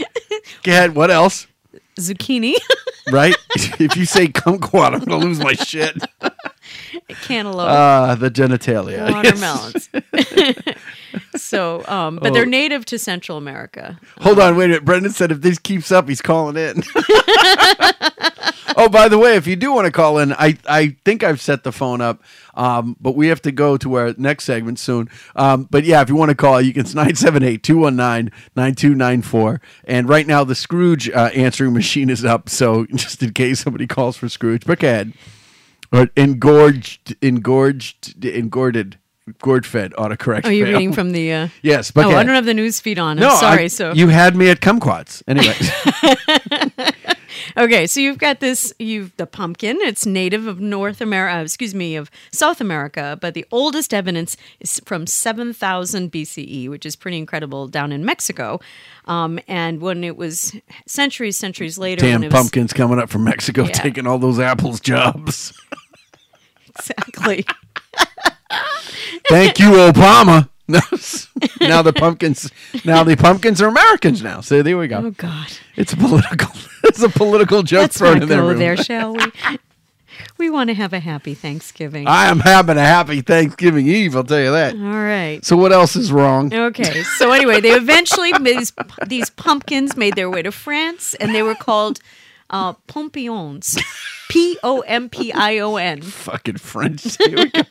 Ahead. 0.65 0.95
What 0.95 1.11
else? 1.11 1.45
Zucchini, 1.99 2.55
Right? 3.11 3.35
if 3.79 3.95
you 3.95 4.05
say 4.05 4.27
kumquat, 4.27 4.93
I'm 4.95 5.01
gonna 5.01 5.23
lose 5.23 5.39
my 5.39 5.53
shit. 5.53 5.95
cantaloupe, 7.21 7.69
Ah, 7.69 8.15
the 8.15 8.31
genitalia. 8.31 9.11
watermelons. 9.11 9.89
so, 11.35 11.83
um, 11.87 12.15
but 12.19 12.31
Oh. 12.31 12.33
they're 12.33 12.47
native 12.47 12.85
to 12.85 12.97
Central 12.97 13.37
America. 13.37 13.99
Hold 14.21 14.39
on, 14.39 14.55
wait 14.55 14.65
a 14.65 14.67
minute. 14.69 14.85
Brendan 14.85 15.11
said 15.11 15.31
if 15.31 15.41
this 15.41 15.59
keeps 15.59 15.91
up, 15.91 16.09
he's 16.09 16.21
calling 16.21 16.57
in. 16.57 16.81
Oh, 18.77 18.89
by 18.89 19.07
the 19.07 19.17
way, 19.17 19.35
if 19.35 19.47
you 19.47 19.55
do 19.55 19.71
want 19.73 19.85
to 19.85 19.91
call 19.91 20.17
in, 20.19 20.33
I, 20.33 20.57
I 20.67 20.95
think 21.05 21.23
I've 21.23 21.41
set 21.41 21.63
the 21.63 21.71
phone 21.71 22.01
up, 22.01 22.21
um, 22.53 22.95
but 22.99 23.15
we 23.15 23.27
have 23.27 23.41
to 23.43 23.51
go 23.51 23.77
to 23.77 23.93
our 23.95 24.13
next 24.17 24.45
segment 24.45 24.79
soon. 24.79 25.09
Um, 25.35 25.67
but 25.69 25.83
yeah, 25.83 26.01
if 26.01 26.09
you 26.09 26.15
want 26.15 26.29
to 26.29 26.35
call, 26.35 26.61
you 26.61 26.73
can. 26.73 26.81
It's 26.81 26.93
978 26.93 27.63
219 27.63 28.31
9294. 28.55 29.61
And 29.85 30.07
right 30.09 30.27
now, 30.27 30.43
the 30.43 30.55
Scrooge 30.55 31.09
uh, 31.09 31.29
answering 31.33 31.73
machine 31.73 32.09
is 32.09 32.23
up. 32.25 32.49
So 32.49 32.85
just 32.93 33.21
in 33.23 33.33
case 33.33 33.61
somebody 33.61 33.87
calls 33.87 34.17
for 34.17 34.27
Scrooge, 34.29 34.65
book 34.65 34.83
ahead. 34.83 35.13
Or 35.91 36.09
engorged, 36.17 37.15
engorged, 37.21 38.25
engorded, 38.25 38.97
gourd 39.39 39.63
fed 39.65 39.93
autocorrect. 39.93 40.41
Oh, 40.45 40.49
you're 40.49 40.65
fail. 40.65 40.77
reading 40.77 40.91
from 40.93 41.11
the. 41.11 41.31
Uh... 41.31 41.47
Yes, 41.61 41.91
Oh, 41.95 42.01
I 42.01 42.23
don't 42.23 42.33
have 42.33 42.45
the 42.45 42.53
news 42.55 42.79
feed 42.79 42.97
on. 42.97 43.17
I'm 43.19 43.23
No, 43.29 43.35
sorry. 43.35 43.65
I- 43.65 43.67
so 43.67 43.93
you 43.93 44.07
had 44.07 44.35
me 44.35 44.49
at 44.49 44.59
kumquats. 44.59 45.21
Anyway, 45.27 45.53
Okay, 47.57 47.85
so 47.87 47.99
you've 47.99 48.17
got 48.17 48.39
this. 48.39 48.73
You've 48.79 49.15
the 49.17 49.27
pumpkin. 49.27 49.77
It's 49.81 50.05
native 50.05 50.47
of 50.47 50.59
North 50.59 51.01
America. 51.01 51.41
excuse 51.43 51.75
me, 51.75 51.95
of 51.95 52.09
South 52.31 52.59
America. 52.59 53.17
But 53.21 53.33
the 53.33 53.45
oldest 53.51 53.93
evidence 53.93 54.35
is 54.59 54.81
from 54.85 55.05
7000 55.07 56.11
BCE, 56.11 56.69
which 56.69 56.85
is 56.85 56.95
pretty 56.95 57.17
incredible, 57.17 57.67
down 57.67 57.91
in 57.91 58.03
Mexico. 58.03 58.59
Um, 59.05 59.39
and 59.47 59.81
when 59.81 60.03
it 60.03 60.17
was 60.17 60.55
centuries, 60.87 61.37
centuries 61.37 61.77
later, 61.77 62.01
damn 62.01 62.21
when 62.21 62.23
it 62.23 62.33
was, 62.33 62.41
pumpkins 62.41 62.73
coming 62.73 62.99
up 62.99 63.09
from 63.09 63.23
Mexico, 63.23 63.63
Yeah. 63.65 63.71
taking 63.71 64.07
all 64.07 64.17
those 64.17 64.39
apples 64.39 64.79
jobs. 64.79 65.53
exactly. 66.75 67.45
Thank 69.29 69.59
you, 69.59 69.67
Obama. 69.71 70.49
Now 70.67 71.81
the 71.81 71.93
pumpkins. 71.95 72.49
Now 72.85 73.03
the 73.03 73.15
pumpkins 73.17 73.61
are 73.61 73.67
Americans 73.67 74.23
now. 74.23 74.41
So 74.41 74.61
there 74.61 74.77
we 74.77 74.87
go. 74.87 74.97
Oh 74.97 75.11
God. 75.11 75.47
It's 75.75 75.93
a 75.93 75.97
political. 75.97 76.49
It's 76.85 77.01
a 77.01 77.07
political 77.07 77.63
joke 77.63 77.79
Let's 77.83 77.97
thrown 77.97 78.15
not 78.15 78.23
in 78.23 78.29
there. 78.29 78.41
go 78.41 78.53
there, 78.53 78.75
shall 78.75 79.13
we? 79.13 79.23
We 80.37 80.49
want 80.49 80.69
to 80.69 80.73
have 80.73 80.91
a 80.91 80.99
happy 80.99 81.33
Thanksgiving. 81.33 82.07
I 82.07 82.25
am 82.27 82.41
having 82.41 82.77
a 82.77 82.81
happy 82.81 83.21
Thanksgiving 83.21 83.87
Eve. 83.87 84.15
I'll 84.17 84.23
tell 84.25 84.41
you 84.41 84.51
that. 84.51 84.75
All 84.75 84.81
right. 84.81 85.39
So 85.43 85.55
what 85.55 85.71
else 85.71 85.95
is 85.95 86.11
wrong? 86.11 86.53
Okay, 86.53 87.03
so 87.03 87.31
anyway, 87.31 87.61
they 87.61 87.71
eventually 87.71 88.31
these 88.41 88.73
these 89.07 89.29
pumpkins 89.29 89.95
made 89.95 90.15
their 90.15 90.29
way 90.29 90.41
to 90.41 90.51
France, 90.51 91.13
and 91.15 91.33
they 91.33 91.41
were 91.41 91.55
called 91.55 91.99
uh, 92.53 92.73
pompions, 92.87 93.77
P 94.29 94.57
O 94.63 94.81
M 94.81 95.09
P 95.09 95.33
I 95.33 95.57
O 95.59 95.75
N. 95.75 96.01
Fucking 96.01 96.57
French. 96.57 97.17
Here 97.17 97.35
we 97.35 97.49
go. 97.49 97.61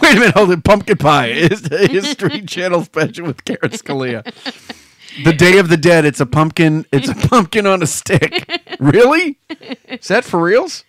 Wait 0.00 0.16
a 0.16 0.20
minute. 0.20 0.34
Hold 0.34 0.52
it. 0.52 0.64
Pumpkin 0.64 0.96
pie 0.96 1.26
is 1.26 1.62
the 1.62 1.86
History 1.88 2.40
Channel 2.46 2.84
special 2.84 3.26
with 3.26 3.44
Karen 3.44 3.70
Scalia. 3.72 4.24
The 5.24 5.32
Day 5.32 5.58
of 5.58 5.68
the 5.68 5.76
Dead. 5.76 6.04
It's 6.04 6.20
a 6.20 6.26
pumpkin. 6.26 6.86
It's 6.92 7.08
a 7.08 7.14
pumpkin 7.14 7.66
on 7.66 7.82
a 7.82 7.86
stick. 7.86 8.48
Really? 8.78 9.38
Is 9.88 10.08
that 10.08 10.24
for 10.24 10.40
reals? 10.40 10.84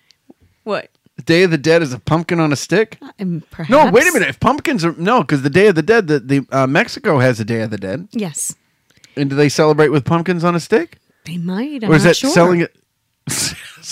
What? 0.63 0.89
The 1.15 1.23
Day 1.23 1.43
of 1.43 1.51
the 1.51 1.57
Dead 1.57 1.81
is 1.81 1.93
a 1.93 1.99
pumpkin 1.99 2.39
on 2.39 2.51
a 2.53 2.55
stick? 2.55 2.99
Um, 3.19 3.41
perhaps. 3.49 3.71
No, 3.71 3.89
wait 3.89 4.07
a 4.07 4.11
minute. 4.11 4.29
If 4.29 4.39
pumpkins 4.39 4.85
are 4.85 4.91
no, 4.93 5.21
because 5.21 5.41
the 5.41 5.49
Day 5.49 5.67
of 5.67 5.75
the 5.75 5.81
Dead, 5.81 6.07
the, 6.07 6.19
the 6.19 6.45
uh, 6.51 6.67
Mexico 6.67 7.17
has 7.19 7.39
a 7.39 7.45
Day 7.45 7.61
of 7.61 7.71
the 7.71 7.77
Dead, 7.77 8.07
Yes, 8.11 8.55
and 9.15 9.29
do 9.29 9.35
they 9.35 9.49
celebrate 9.49 9.89
with 9.89 10.05
pumpkins 10.05 10.43
on 10.43 10.53
a 10.53 10.59
stick, 10.59 10.99
they 11.25 11.37
might. 11.37 11.83
I'm 11.83 11.91
or 11.91 11.95
is 11.95 12.03
not 12.03 12.09
that 12.09 12.15
sure. 12.17 12.29
selling 12.29 12.59
it, 12.61 12.75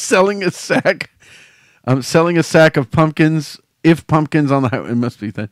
selling 0.05 0.43
a 0.43 0.51
sack, 0.51 1.09
I'm 1.85 2.01
selling 2.01 2.37
a 2.37 2.43
sack 2.43 2.77
of 2.77 2.91
pumpkins? 2.91 3.59
If 3.83 4.07
pumpkins 4.07 4.51
on 4.51 4.63
the 4.63 4.69
highway, 4.69 4.91
it 4.91 4.95
must 4.95 5.19
be 5.19 5.29
that. 5.31 5.49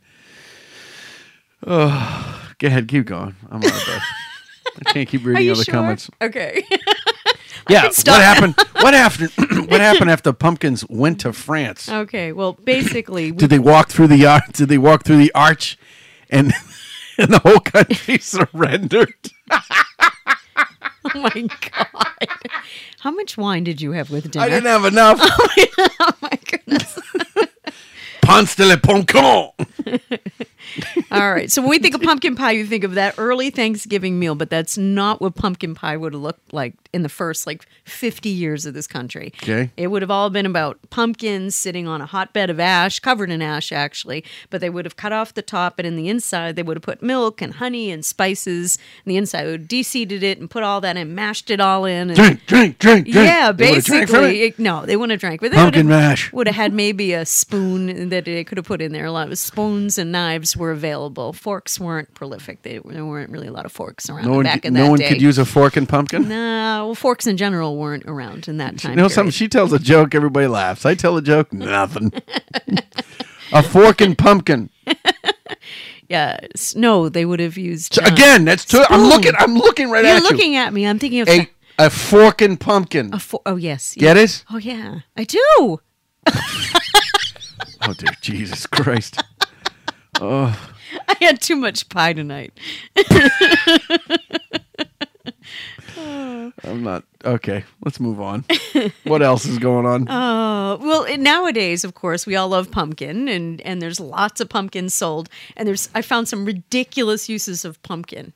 Oh, 1.65 2.51
go 2.59 2.67
ahead, 2.67 2.87
keep 2.87 3.05
going. 3.05 3.35
I'm 3.49 3.57
out 3.63 3.65
of 3.65 3.85
breath. 3.85 4.03
I 4.85 4.91
can't 4.91 5.07
keep 5.07 5.23
reading 5.25 5.45
you 5.45 5.51
other 5.53 5.63
sure? 5.63 5.73
comments. 5.73 6.09
Okay. 6.21 6.63
Yeah, 7.69 7.85
what 7.85 8.05
happened? 8.21 8.55
What 8.81 8.93
happened? 8.93 9.29
what 9.69 9.79
happened 9.79 10.09
after 10.11 10.33
pumpkins 10.33 10.83
went 10.89 11.21
to 11.21 11.31
France? 11.31 11.87
okay. 11.87 12.33
Well, 12.33 12.53
basically, 12.61 13.31
Did 13.31 13.51
they 13.51 13.59
walk 13.59 13.87
through 13.87 14.07
the 14.07 14.25
arch? 14.25 14.43
Did 14.51 14.67
they 14.67 14.77
walk 14.77 15.05
through 15.05 15.15
the 15.17 15.31
arch, 15.33 15.77
and 16.29 16.51
and 17.17 17.31
the 17.31 17.39
whole 17.39 17.61
country 17.61 18.17
surrendered? 18.17 19.13
oh 21.15 21.19
my 21.19 21.29
god, 21.29 22.29
how 22.99 23.11
much 23.11 23.37
wine 23.37 23.63
did 23.63 23.81
you 23.81 23.91
have 23.91 24.09
with 24.09 24.31
dinner? 24.31 24.45
I 24.45 24.49
didn't 24.49 24.67
have 24.67 24.85
enough. 24.85 25.19
oh 25.21 26.13
my 26.21 26.39
goodness. 26.45 26.99
Ponce 28.23 28.55
de 28.55 28.65
le 28.65 28.77
Poncon. 28.77 29.51
All 31.11 31.31
right. 31.31 31.51
So 31.51 31.61
when 31.61 31.69
we 31.69 31.77
think 31.79 31.93
of 31.93 32.01
pumpkin 32.01 32.35
pie, 32.35 32.51
you 32.51 32.65
think 32.65 32.83
of 32.83 32.95
that 32.95 33.15
early 33.17 33.49
Thanksgiving 33.49 34.17
meal, 34.17 34.33
but 34.33 34.49
that's 34.49 34.77
not 34.77 35.21
what 35.21 35.35
pumpkin 35.35 35.75
pie 35.75 35.97
would 35.97 36.13
have 36.13 36.21
looked 36.21 36.51
like 36.53 36.73
in 36.93 37.03
the 37.03 37.09
first 37.09 37.45
like 37.45 37.67
50 37.83 38.29
years 38.29 38.65
of 38.65 38.73
this 38.73 38.87
country. 38.87 39.33
Okay. 39.43 39.69
It 39.77 39.87
would 39.87 40.01
have 40.01 40.09
all 40.09 40.29
been 40.29 40.45
about 40.45 40.79
pumpkins 40.89 41.53
sitting 41.55 41.87
on 41.87 42.01
a 42.01 42.05
hotbed 42.05 42.49
of 42.49 42.59
ash, 42.59 42.99
covered 42.99 43.29
in 43.29 43.41
ash 43.41 43.71
actually, 43.71 44.23
but 44.49 44.61
they 44.61 44.69
would 44.69 44.85
have 44.85 44.95
cut 44.95 45.11
off 45.11 45.33
the 45.33 45.41
top 45.41 45.77
and 45.79 45.85
in 45.87 45.95
the 45.95 46.07
inside 46.09 46.55
they 46.55 46.63
would 46.63 46.77
have 46.77 46.83
put 46.83 47.01
milk 47.03 47.41
and 47.41 47.55
honey 47.55 47.91
and 47.91 48.03
spices. 48.05 48.77
And 49.05 49.11
the 49.11 49.17
inside 49.17 49.45
would 49.45 49.59
have 49.61 49.67
de-seeded 49.67 50.23
it 50.23 50.39
and 50.39 50.49
put 50.49 50.63
all 50.63 50.81
that 50.81 50.97
and 50.97 51.13
mashed 51.15 51.51
it 51.51 51.59
all 51.59 51.85
in. 51.85 52.09
And, 52.09 52.15
Drink, 52.15 52.45
drink, 52.47 52.79
drink, 52.79 53.05
drink. 53.09 53.27
Yeah, 53.27 53.51
They 53.51 53.73
basically. 53.75 54.41
it? 54.41 54.53
it- 54.53 54.59
no, 54.59 54.85
they 54.85 54.95
wouldn't 54.95 55.11
have 55.11 55.19
drank. 55.19 55.41
But 55.41 55.51
they 55.51 55.57
Pumpkin 55.57 55.87
would 55.87 55.93
have, 55.93 56.09
mash. 56.09 56.33
Would 56.33 56.47
have 56.47 56.55
had 56.55 56.73
maybe 56.73 57.13
a 57.13 57.25
spoon 57.25 58.09
that 58.13 58.25
they 58.25 58.43
could 58.43 58.57
have 58.57 58.65
put 58.65 58.81
in 58.81 58.91
there. 58.93 59.05
A 59.05 59.11
lot 59.11 59.31
of 59.31 59.37
spoons 59.37 59.97
and 59.97 60.11
knives 60.11 60.55
were 60.55 60.71
available. 60.71 61.33
Forks 61.33 61.79
weren't 61.79 62.13
prolific. 62.13 62.61
They, 62.63 62.79
there 62.85 63.05
weren't 63.05 63.29
really 63.29 63.47
a 63.47 63.51
lot 63.51 63.65
of 63.65 63.71
forks 63.71 64.09
around 64.09 64.25
No 64.25 64.31
one, 64.35 64.43
back 64.43 64.65
in 64.65 64.73
no 64.73 64.79
that 64.79 64.85
No 64.85 64.89
one 64.91 64.99
day. 64.99 65.09
could 65.09 65.21
use 65.21 65.37
a 65.37 65.45
fork 65.45 65.75
and 65.77 65.87
pumpkin. 65.87 66.27
No, 66.29 66.85
well, 66.85 66.95
forks 66.95 67.27
in 67.27 67.37
general 67.37 67.77
weren't 67.77 68.05
around 68.05 68.47
in 68.47 68.57
that 68.57 68.77
time. 68.77 68.91
you 68.91 68.95
know 68.97 69.07
something? 69.07 69.31
She 69.31 69.47
tells 69.47 69.73
a 69.73 69.79
joke, 69.79 70.15
everybody 70.15 70.47
laughs. 70.47 70.85
I 70.85 70.95
tell 70.95 71.17
a 71.17 71.21
joke, 71.21 71.51
nothing. 71.53 72.11
a 73.51 73.61
fork 73.63 74.01
and 74.01 74.17
pumpkin. 74.17 74.69
Yes. 76.09 76.75
No, 76.75 77.09
they 77.09 77.25
would 77.25 77.39
have 77.39 77.57
used. 77.57 77.97
uh, 77.97 78.03
Again, 78.05 78.45
that's 78.45 78.65
too. 78.65 78.83
I'm 78.89 79.03
looking. 79.09 79.31
I'm 79.35 79.55
looking 79.55 79.89
right 79.89 80.03
You're 80.03 80.13
at 80.15 80.17
you. 80.21 80.23
You're 80.27 80.31
looking 80.31 80.55
at 80.57 80.71
me. 80.71 80.85
I'm 80.85 80.99
thinking 80.99 81.21
of. 81.21 81.29
A 81.29 81.49
a 81.79 81.89
fork 81.89 82.41
and 82.41 82.59
pumpkin. 82.59 83.11
a 83.13 83.19
fo- 83.19 83.41
Oh 83.47 83.55
yes. 83.55 83.95
Get 83.97 84.15
it? 84.17 84.43
Oh 84.51 84.57
yeah, 84.57 84.99
I 85.17 85.23
do. 85.23 85.79
Oh 87.85 87.93
dear, 87.93 88.13
Jesus 88.21 88.65
Christ! 88.67 89.21
Oh. 90.21 90.57
I 91.07 91.15
had 91.19 91.41
too 91.41 91.55
much 91.55 91.89
pie 91.89 92.13
tonight. 92.13 92.53
I'm 96.63 96.83
not 96.83 97.03
okay. 97.25 97.63
Let's 97.83 97.99
move 97.99 98.19
on. 98.21 98.45
what 99.03 99.21
else 99.21 99.45
is 99.45 99.57
going 99.59 99.85
on? 99.85 100.07
Oh 100.09 100.77
well, 100.81 101.03
it- 101.03 101.19
nowadays, 101.19 101.83
of 101.83 101.93
course, 101.93 102.25
we 102.25 102.35
all 102.35 102.49
love 102.49 102.71
pumpkin, 102.71 103.27
and 103.27 103.61
and 103.61 103.81
there's 103.81 103.99
lots 103.99 104.39
of 104.41 104.49
pumpkins 104.49 104.93
sold. 104.93 105.29
And 105.57 105.67
there's 105.67 105.89
I 105.93 106.01
found 106.01 106.27
some 106.27 106.45
ridiculous 106.45 107.29
uses 107.29 107.65
of 107.65 107.81
pumpkin. 107.83 108.33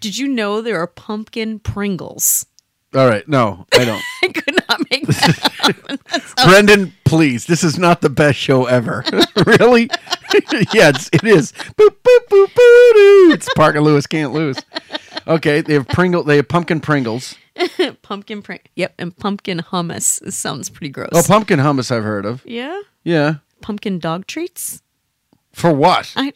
Did 0.00 0.18
you 0.18 0.28
know 0.28 0.60
there 0.60 0.80
are 0.80 0.86
pumpkin 0.86 1.58
Pringles? 1.58 2.46
All 2.94 3.06
right, 3.06 3.26
no, 3.28 3.66
I 3.74 3.84
don't. 3.84 4.02
I 4.22 4.28
could 4.28 4.54
not 4.68 4.80
make 4.90 5.06
that. 5.06 6.34
Brendan, 6.46 6.94
please. 7.04 7.44
This 7.46 7.62
is 7.62 7.78
not 7.78 8.00
the 8.00 8.08
best 8.08 8.38
show 8.38 8.64
ever. 8.64 9.04
really? 9.46 9.90
yeah, 10.72 10.88
it's, 10.90 11.10
it 11.12 11.24
is. 11.24 11.52
Boop, 11.52 11.88
boop, 12.02 12.28
boop, 12.30 12.54
boo, 12.54 12.92
doo. 12.94 13.30
It's 13.32 13.48
Parker 13.54 13.82
Lewis 13.82 14.06
can't 14.06 14.32
lose. 14.32 14.56
Okay, 15.26 15.60
they 15.60 15.74
have 15.74 15.86
Pringle. 15.88 16.22
They 16.22 16.36
have 16.36 16.48
pumpkin 16.48 16.80
Pringles. 16.80 17.36
pumpkin 18.02 18.40
pring. 18.40 18.60
Yep, 18.76 18.94
and 18.98 19.14
pumpkin 19.16 19.58
hummus. 19.58 20.20
This 20.20 20.36
sounds 20.36 20.70
pretty 20.70 20.88
gross. 20.90 21.10
Oh, 21.12 21.22
pumpkin 21.26 21.58
hummus. 21.58 21.90
I've 21.94 22.04
heard 22.04 22.24
of. 22.24 22.42
yeah, 22.46 22.80
Yeah. 23.04 23.34
pumpkin 23.60 23.98
dog 23.98 24.26
treats. 24.26 24.80
For 25.52 25.72
what? 25.72 26.12
I 26.16 26.32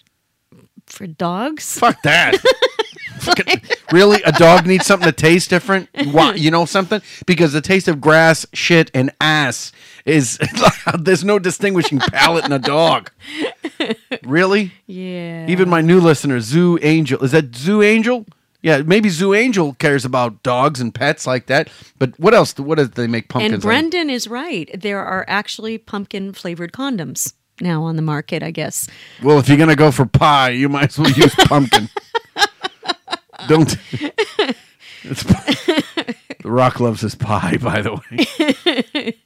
for 0.86 1.06
dogs. 1.06 1.78
Fuck 1.78 2.02
that. 2.02 2.34
Fucking- 3.22 3.62
really? 3.92 4.22
A 4.24 4.32
dog 4.32 4.66
needs 4.66 4.86
something 4.86 5.06
to 5.06 5.12
taste 5.12 5.50
different? 5.50 5.88
Why? 6.12 6.34
You 6.34 6.50
know 6.50 6.64
something? 6.64 7.00
Because 7.26 7.52
the 7.52 7.60
taste 7.60 7.88
of 7.88 8.00
grass, 8.00 8.46
shit, 8.52 8.90
and 8.94 9.12
ass 9.20 9.72
is 10.04 10.38
there's 10.98 11.24
no 11.24 11.38
distinguishing 11.38 11.98
palate 11.98 12.44
in 12.44 12.52
a 12.52 12.58
dog. 12.58 13.10
Really? 14.24 14.72
Yeah. 14.86 15.46
Even 15.48 15.68
my 15.68 15.80
new 15.80 16.00
listener, 16.00 16.40
Zoo 16.40 16.78
Angel. 16.82 17.22
Is 17.24 17.32
that 17.32 17.54
Zoo 17.54 17.82
Angel? 17.82 18.26
Yeah, 18.62 18.82
maybe 18.82 19.08
Zoo 19.08 19.34
Angel 19.34 19.74
cares 19.74 20.04
about 20.04 20.42
dogs 20.44 20.80
and 20.80 20.94
pets 20.94 21.26
like 21.26 21.46
that. 21.46 21.68
But 21.98 22.18
what 22.18 22.32
else? 22.32 22.56
What 22.58 22.78
do 22.78 22.84
they 22.86 23.08
make 23.08 23.28
pumpkins? 23.28 23.54
And? 23.54 23.62
Brendan 23.62 24.08
is 24.10 24.28
right. 24.28 24.70
There 24.78 25.04
are 25.04 25.24
actually 25.26 25.78
pumpkin 25.78 26.32
flavored 26.32 26.72
condoms 26.72 27.34
now 27.60 27.82
on 27.82 27.96
the 27.96 28.02
market. 28.02 28.42
I 28.42 28.52
guess. 28.52 28.88
Well, 29.22 29.38
if 29.40 29.48
you're 29.48 29.58
gonna 29.58 29.74
go 29.74 29.90
for 29.90 30.06
pie, 30.06 30.50
you 30.50 30.68
might 30.68 30.90
as 30.90 30.98
well 30.98 31.10
use 31.10 31.34
pumpkin. 31.34 31.88
Don't. 33.48 33.76
It's, 35.04 35.24
the 35.24 36.14
Rock 36.44 36.78
loves 36.78 37.00
his 37.00 37.16
pie, 37.16 37.56
by 37.56 37.82
the 37.82 38.00
way. 38.94 39.16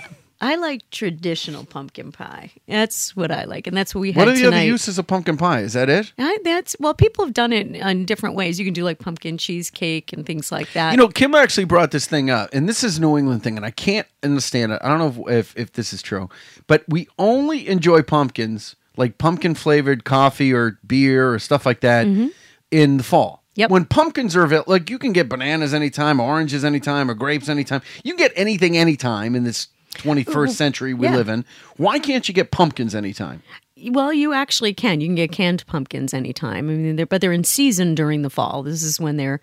I 0.40 0.56
like 0.56 0.90
traditional 0.90 1.64
pumpkin 1.64 2.10
pie. 2.10 2.50
That's 2.66 3.14
what 3.14 3.30
I 3.30 3.44
like, 3.44 3.68
and 3.68 3.76
that's 3.76 3.94
what 3.94 4.00
we 4.00 4.10
had 4.10 4.18
What 4.18 4.28
are 4.28 4.32
the 4.32 4.42
tonight. 4.42 4.56
other 4.56 4.66
uses 4.66 4.98
of 4.98 5.06
pumpkin 5.06 5.36
pie? 5.36 5.60
Is 5.60 5.74
that 5.74 5.88
it? 5.88 6.12
I, 6.18 6.38
that's 6.42 6.74
well, 6.80 6.94
people 6.94 7.24
have 7.24 7.32
done 7.32 7.52
it 7.52 7.68
in 7.68 8.04
different 8.04 8.34
ways. 8.34 8.58
You 8.58 8.64
can 8.64 8.74
do 8.74 8.82
like 8.82 8.98
pumpkin 8.98 9.38
cheesecake 9.38 10.12
and 10.12 10.26
things 10.26 10.50
like 10.50 10.72
that. 10.72 10.90
You 10.90 10.96
know, 10.96 11.06
Kim 11.06 11.36
actually 11.36 11.64
brought 11.66 11.92
this 11.92 12.06
thing 12.06 12.28
up, 12.28 12.50
and 12.52 12.68
this 12.68 12.82
is 12.82 12.98
New 12.98 13.16
England 13.16 13.44
thing, 13.44 13.56
and 13.56 13.64
I 13.64 13.70
can't 13.70 14.08
understand 14.24 14.72
it. 14.72 14.80
I 14.82 14.88
don't 14.88 14.98
know 14.98 15.28
if, 15.28 15.52
if, 15.54 15.56
if 15.56 15.72
this 15.74 15.92
is 15.92 16.02
true, 16.02 16.28
but 16.66 16.84
we 16.88 17.06
only 17.20 17.68
enjoy 17.68 18.02
pumpkins, 18.02 18.74
like 18.96 19.18
pumpkin 19.18 19.54
flavored 19.54 20.02
coffee 20.04 20.52
or 20.52 20.80
beer 20.84 21.32
or 21.32 21.38
stuff 21.38 21.64
like 21.64 21.82
that, 21.82 22.04
mm-hmm. 22.08 22.28
in 22.72 22.96
the 22.96 23.04
fall. 23.04 23.41
Yep. 23.54 23.70
When 23.70 23.84
pumpkins 23.84 24.34
are 24.34 24.44
available, 24.44 24.72
like 24.72 24.88
you 24.88 24.98
can 24.98 25.12
get 25.12 25.28
bananas 25.28 25.74
anytime, 25.74 26.20
oranges 26.20 26.64
anytime, 26.64 27.10
or 27.10 27.14
grapes 27.14 27.48
anytime. 27.48 27.82
You 28.02 28.12
can 28.12 28.18
get 28.18 28.32
anything 28.34 28.76
anytime 28.78 29.34
in 29.34 29.44
this 29.44 29.68
21st 29.94 30.50
century 30.56 30.94
we 30.94 31.06
Yeah. 31.06 31.16
live 31.16 31.28
in. 31.28 31.44
Why 31.76 31.98
can't 31.98 32.26
you 32.26 32.32
get 32.34 32.50
pumpkins 32.50 32.94
anytime? 32.94 33.42
Well, 33.90 34.12
you 34.12 34.32
actually 34.32 34.72
can. 34.74 35.00
You 35.00 35.08
can 35.08 35.16
get 35.16 35.32
canned 35.32 35.66
pumpkins 35.66 36.14
anytime. 36.14 36.70
I 36.70 36.72
mean, 36.74 36.96
they're, 36.96 37.04
but 37.06 37.20
they're 37.20 37.32
in 37.32 37.44
season 37.44 37.94
during 37.94 38.22
the 38.22 38.30
fall. 38.30 38.62
This 38.62 38.82
is 38.82 38.98
when 39.00 39.16
they're, 39.16 39.40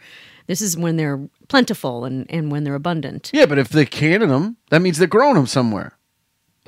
this 0.47 0.61
is 0.61 0.75
when 0.77 0.95
they're 0.95 1.19
plentiful 1.49 2.05
and, 2.05 2.25
and 2.31 2.49
when 2.51 2.63
they're 2.63 2.73
abundant. 2.75 3.29
Yeah, 3.33 3.45
but 3.45 3.59
if 3.59 3.69
they're 3.69 3.85
canning 3.85 4.29
them, 4.29 4.57
that 4.69 4.81
means 4.81 4.97
they're 4.97 5.07
growing 5.07 5.35
them 5.35 5.45
somewhere. 5.45 5.93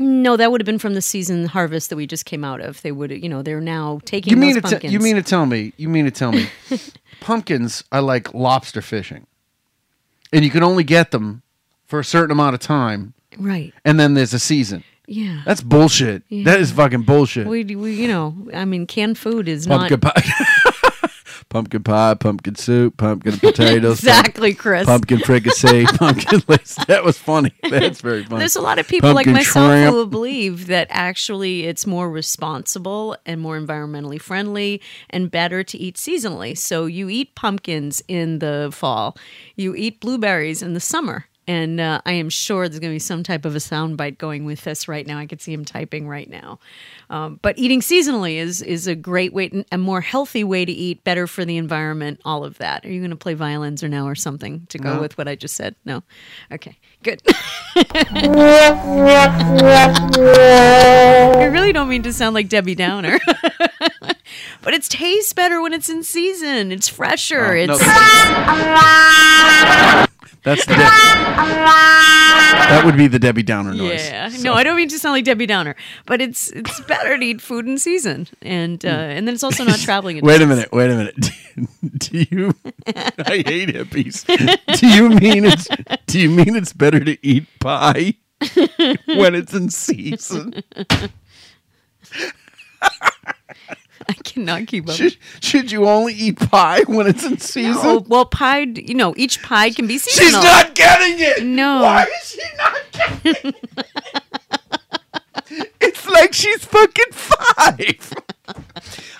No, 0.02 0.36
that 0.36 0.52
would 0.52 0.60
have 0.62 0.66
been 0.66 0.80
from 0.80 0.96
the 0.96 1.02
season 1.02 1.46
harvest 1.46 1.90
that 1.92 1.96
we 1.96 2.08
just 2.08 2.26
came 2.26 2.44
out 2.44 2.60
of. 2.60 2.82
They 2.82 2.92
would, 2.92 3.12
you 3.12 3.30
know, 3.30 3.42
they're 3.44 3.62
now 3.62 4.00
taking 4.04 4.32
You 4.32 4.38
mean 4.38 4.56
to 4.56 4.62
pumpkins. 4.62 4.92
you 4.92 5.00
mean 5.00 5.16
to 5.16 5.22
tell 5.22 5.46
me? 5.46 5.74
You 5.78 5.90
mean 5.90 6.06
to 6.06 6.12
tell 6.12 6.32
me? 6.32 6.48
pumpkins 7.20 7.84
are 7.92 8.02
like 8.02 8.34
lobster 8.34 8.82
fishing, 8.82 9.28
and 10.34 10.44
you 10.44 10.50
can 10.50 10.64
only 10.64 10.84
get 10.84 11.12
them 11.12 11.44
for 11.86 12.00
a 12.00 12.04
certain 12.04 12.32
amount 12.32 12.56
of 12.56 12.60
time, 12.62 13.14
right? 13.38 13.74
and 13.86 14.00
then 14.00 14.16
there's 14.16 14.34
a 14.34 14.40
season. 14.40 14.84
Yeah. 15.08 15.42
That's 15.46 15.62
bullshit. 15.62 16.24
Yeah. 16.30 16.46
That 16.46 16.62
is 16.62 16.72
fucking 16.72 17.02
bullshit. 17.02 17.46
we, 17.46 17.64
we, 17.76 17.94
you 17.96 18.08
know, 18.08 18.34
I 18.54 18.64
mean, 18.64 18.88
canned 18.88 19.18
food 19.18 19.50
is 19.50 19.68
pumpkin 19.68 20.00
not 20.02 20.16
pie, 20.16 20.22
pumpkin 21.52 21.84
pie, 21.84 22.16
pumpkin 22.16 22.56
soup, 22.56 22.98
pumpkin 22.98 23.38
potatoes, 23.40 24.00
exactly, 24.00 24.54
Chris. 24.56 24.86
pumpkin 24.88 25.20
fricassee, 25.20 25.86
pumpkin 25.98 26.42
lace. 26.48 26.76
That 26.88 27.04
was 27.04 27.18
funny. 27.20 27.52
That's 27.70 28.02
very 28.02 28.24
funny. 28.24 28.40
There's 28.40 28.56
a 28.56 28.62
lot 28.62 28.80
of 28.80 28.88
people 28.88 29.14
Pumpkin 29.14 29.34
like 29.34 29.40
myself 29.46 29.70
shrimp. 29.72 29.94
who 29.94 30.08
believe 30.08 30.68
that 30.68 30.88
actually 30.90 31.66
it's 31.66 31.86
more 31.86 32.10
responsible 32.10 33.16
and 33.26 33.40
more 33.42 33.60
environmentally 33.60 34.20
friendly 34.20 34.82
and 35.10 35.30
better 35.30 35.64
to 35.64 35.78
eat 35.78 35.98
seasonally. 35.98 36.58
So 36.58 36.86
you 36.86 37.10
eat 37.10 37.36
pumpkins 37.36 38.02
in 38.08 38.40
the 38.40 38.70
fall, 38.74 39.18
you 39.56 39.76
eat 39.76 40.00
blueberries 40.00 40.62
in 40.64 40.74
the 40.74 40.80
summer. 40.80 41.26
And 41.48 41.80
uh, 41.82 42.02
I 42.06 42.14
am 42.14 42.30
sure 42.30 42.70
there's 42.70 42.80
going 42.80 42.92
to 42.92 42.96
be 42.96 43.00
some 43.00 43.24
type 43.24 43.46
of 43.46 43.56
a 43.56 43.60
soundbite 43.60 44.20
going 44.20 44.46
with 44.46 44.64
this 44.64 44.88
right 44.88 45.06
now. 45.08 45.18
I 45.18 45.26
could 45.26 45.42
see 45.42 45.52
him 45.52 45.66
typing 45.66 46.08
right 46.08 46.30
now. 46.30 46.60
Um, 47.10 47.40
but 47.42 47.58
eating 47.58 47.82
seasonally 47.82 48.36
is 48.36 48.62
is 48.62 48.86
a 48.88 48.94
great 48.96 49.34
way, 49.34 49.66
a 49.72 49.78
more 49.78 50.02
healthy 50.02 50.44
way 50.44 50.66
to 50.66 50.72
eat, 50.72 51.04
better 51.04 51.26
for 51.28 51.44
the 51.44 51.58
environment. 51.58 52.22
All 52.24 52.46
of 52.46 52.58
that. 52.60 52.86
Are 52.86 52.90
you 52.92 53.00
going 53.02 53.10
to 53.10 53.16
play 53.18 53.34
violins 53.34 53.84
or 53.84 53.90
now 53.90 54.08
or 54.08 54.14
something 54.16 54.68
to 54.70 54.78
go 54.78 54.94
No. 54.96 55.02
with 55.02 55.18
what 55.18 55.28
I 55.28 55.36
just 55.36 55.56
said? 55.56 55.76
No. 55.84 56.04
Okay. 56.52 56.78
Good. 57.04 57.22
I 60.14 61.48
really 61.52 61.74
don't 61.74 61.90
mean 61.90 62.04
to 62.04 62.14
sound 62.14 62.34
like 62.36 62.50
Debbie 62.50 62.76
Downer. 62.76 63.20
but 64.62 64.74
it 64.74 64.84
tastes 64.84 65.34
better 65.34 65.62
when 65.62 65.74
it's 65.74 65.90
in 65.90 66.04
season. 66.04 66.72
It's 66.72 66.88
fresher. 66.88 67.56
Oh, 67.56 67.66
no, 67.66 67.74
it's 67.80 67.82
That's 70.44 70.66
the 70.66 70.74
Deb- 70.74 70.80
that 72.72 72.82
would 72.86 72.98
be 72.98 73.08
the 73.08 73.20
Debbie 73.20 73.44
Downer 73.44 73.74
noise. 73.74 74.04
Yeah. 74.10 74.30
So- 74.30 74.42
No, 74.44 74.54
I 74.54 74.64
don't 74.64 74.76
mean 74.76 74.90
to 74.90 74.98
sound 75.00 75.14
like 75.14 75.24
Debbie 75.26 75.46
Downer, 75.46 75.76
but 76.06 76.20
it's 76.22 76.50
it's 76.52 76.80
better 76.82 77.18
to 77.18 77.24
eat 77.24 77.42
food 77.42 77.68
in 77.68 77.78
season. 77.78 78.28
And 78.42 78.84
uh, 78.84 78.88
and 78.90 79.28
then 79.28 79.36
it's 79.36 79.44
also 79.44 79.64
not 79.64 79.80
traveling 79.88 80.18
in 80.18 80.26
Wait 80.26 80.42
a 80.42 80.48
minute. 80.48 80.72
Wait 80.72 80.90
a 80.90 80.96
minute. 80.96 81.30
Do 82.00 82.26
you? 82.32 82.54
I 82.88 83.44
hate 83.46 83.70
hippies. 83.70 84.26
Do 84.80 84.88
you 84.88 85.10
mean 85.10 85.46
it's? 85.46 85.68
Do 86.08 86.20
you 86.20 86.30
mean 86.30 86.56
it's 86.56 86.74
better 86.74 87.00
to 87.04 87.18
eat 87.26 87.46
pie 87.60 88.16
when 89.06 89.36
it's 89.36 89.54
in 89.54 89.70
season? 89.70 90.64
I 94.10 94.14
cannot 94.14 94.68
keep 94.68 94.90
up. 94.90 94.96
Should, 94.96 95.18
should 95.42 95.72
you 95.72 95.88
only 95.88 96.14
eat 96.14 96.40
pie 96.40 96.82
when 96.88 97.08
it's 97.08 97.24
in 97.26 97.38
season? 97.38 97.82
Oh, 97.84 98.06
well, 98.08 98.26
pie, 98.26 98.62
you 98.62 98.94
know, 98.94 99.14
each 99.18 99.42
pie 99.42 99.70
can 99.72 99.88
be 99.88 99.98
seasonal. 99.98 100.42
She's 100.42 100.44
not 100.44 100.76
getting 100.76 101.20
it. 101.20 101.44
No. 101.46 101.82
Why 101.82 102.04
is 102.04 102.30
she 102.30 102.42
not 102.58 102.82
getting 102.92 103.54
it? 103.54 103.88
it's 105.82 106.08
like 106.08 106.34
she's 106.34 106.64
fucking 106.66 107.12
five. 107.12 108.14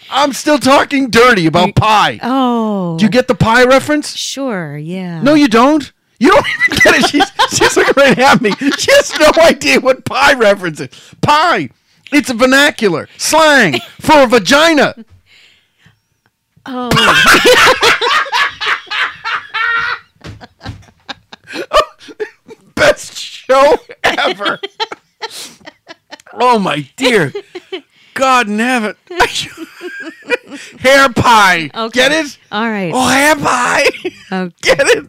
I'm 0.10 0.34
still 0.34 0.60
talking 0.60 1.10
dirty 1.10 1.46
about 1.46 1.76
pie. 1.76 2.20
Oh. 2.22 2.98
Do 2.98 3.06
you 3.06 3.12
get 3.12 3.28
the 3.28 3.36
pie 3.36 3.64
reference? 3.64 4.16
Sure, 4.16 4.78
yeah. 4.78 5.22
No, 5.22 5.34
you 5.36 5.48
don't. 5.48 5.92
You 6.20 6.30
don't 6.32 6.46
even 6.46 6.80
get 6.84 6.96
it. 6.96 7.10
She's, 7.10 7.58
she's 7.58 7.78
looking 7.78 7.94
right 7.98 8.18
at 8.18 8.42
me. 8.42 8.52
She 8.78 8.92
has 8.92 9.18
no 9.20 9.32
idea 9.44 9.80
what 9.80 10.06
pie 10.06 10.34
reference 10.34 10.80
is. 10.80 10.90
Pie. 11.22 11.70
It's 12.12 12.30
a 12.30 12.34
vernacular 12.34 13.08
slang 13.18 13.80
for 14.00 14.24
a 14.24 14.28
vagina. 14.28 14.96
Oh. 16.66 16.90
Best 22.76 23.18
show 23.18 23.78
ever. 24.04 24.60
oh 26.34 26.60
my 26.60 26.88
dear. 26.98 27.32
God 28.14 28.48
in 28.48 28.60
heaven. 28.60 28.96
hair 30.80 31.10
pie. 31.14 31.70
Okay. 31.74 31.94
Get 31.94 32.12
it? 32.12 32.38
All 32.52 32.70
right. 32.70 32.92
Oh, 32.94 33.08
hair 33.08 33.36
pie. 33.38 33.86
Okay. 34.32 34.56
Get 34.62 34.82
it? 34.88 35.08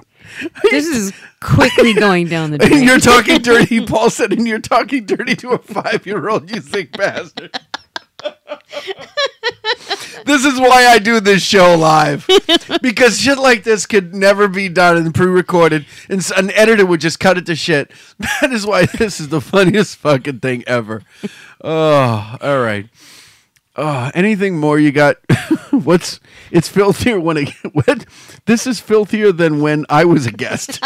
This 0.70 0.86
is 0.86 1.12
quickly 1.40 1.94
going 1.94 2.28
down 2.28 2.50
the 2.50 2.58
drain. 2.58 2.82
You're 2.84 2.98
talking 3.00 3.40
dirty, 3.40 3.84
Paul 3.86 4.10
said, 4.10 4.32
and 4.32 4.46
you're 4.46 4.58
talking 4.60 5.04
dirty 5.04 5.34
to 5.36 5.50
a 5.50 5.58
five 5.58 6.06
year 6.06 6.28
old, 6.28 6.50
you 6.50 6.60
sick 6.60 6.92
bastard. 6.92 7.58
this 10.24 10.44
is 10.44 10.60
why 10.60 10.86
I 10.86 10.98
do 10.98 11.18
this 11.20 11.42
show 11.42 11.74
live. 11.76 12.26
Because 12.80 13.18
shit 13.20 13.38
like 13.38 13.64
this 13.64 13.86
could 13.86 14.14
never 14.14 14.46
be 14.48 14.68
done 14.68 14.96
and 14.96 15.14
pre 15.14 15.26
recorded, 15.26 15.86
and 16.08 16.24
an 16.36 16.50
editor 16.52 16.86
would 16.86 17.00
just 17.00 17.18
cut 17.20 17.36
it 17.38 17.46
to 17.46 17.56
shit. 17.56 17.90
That 18.40 18.52
is 18.52 18.66
why 18.66 18.86
this 18.86 19.20
is 19.20 19.28
the 19.28 19.40
funniest 19.40 19.96
fucking 19.96 20.40
thing 20.40 20.62
ever. 20.66 21.02
Oh, 21.62 22.36
all 22.40 22.60
right. 22.60 22.86
Oh, 23.74 24.10
anything 24.14 24.58
more 24.58 24.78
you 24.78 24.92
got? 24.92 25.16
What's 25.84 26.20
it's 26.50 26.68
filthier 26.68 27.18
when 27.20 27.36
it 27.38 27.48
what? 27.72 28.04
This 28.46 28.66
is 28.66 28.80
filthier 28.80 29.32
than 29.32 29.60
when 29.60 29.84
I 29.88 30.04
was 30.04 30.26
a 30.26 30.32
guest. 30.32 30.80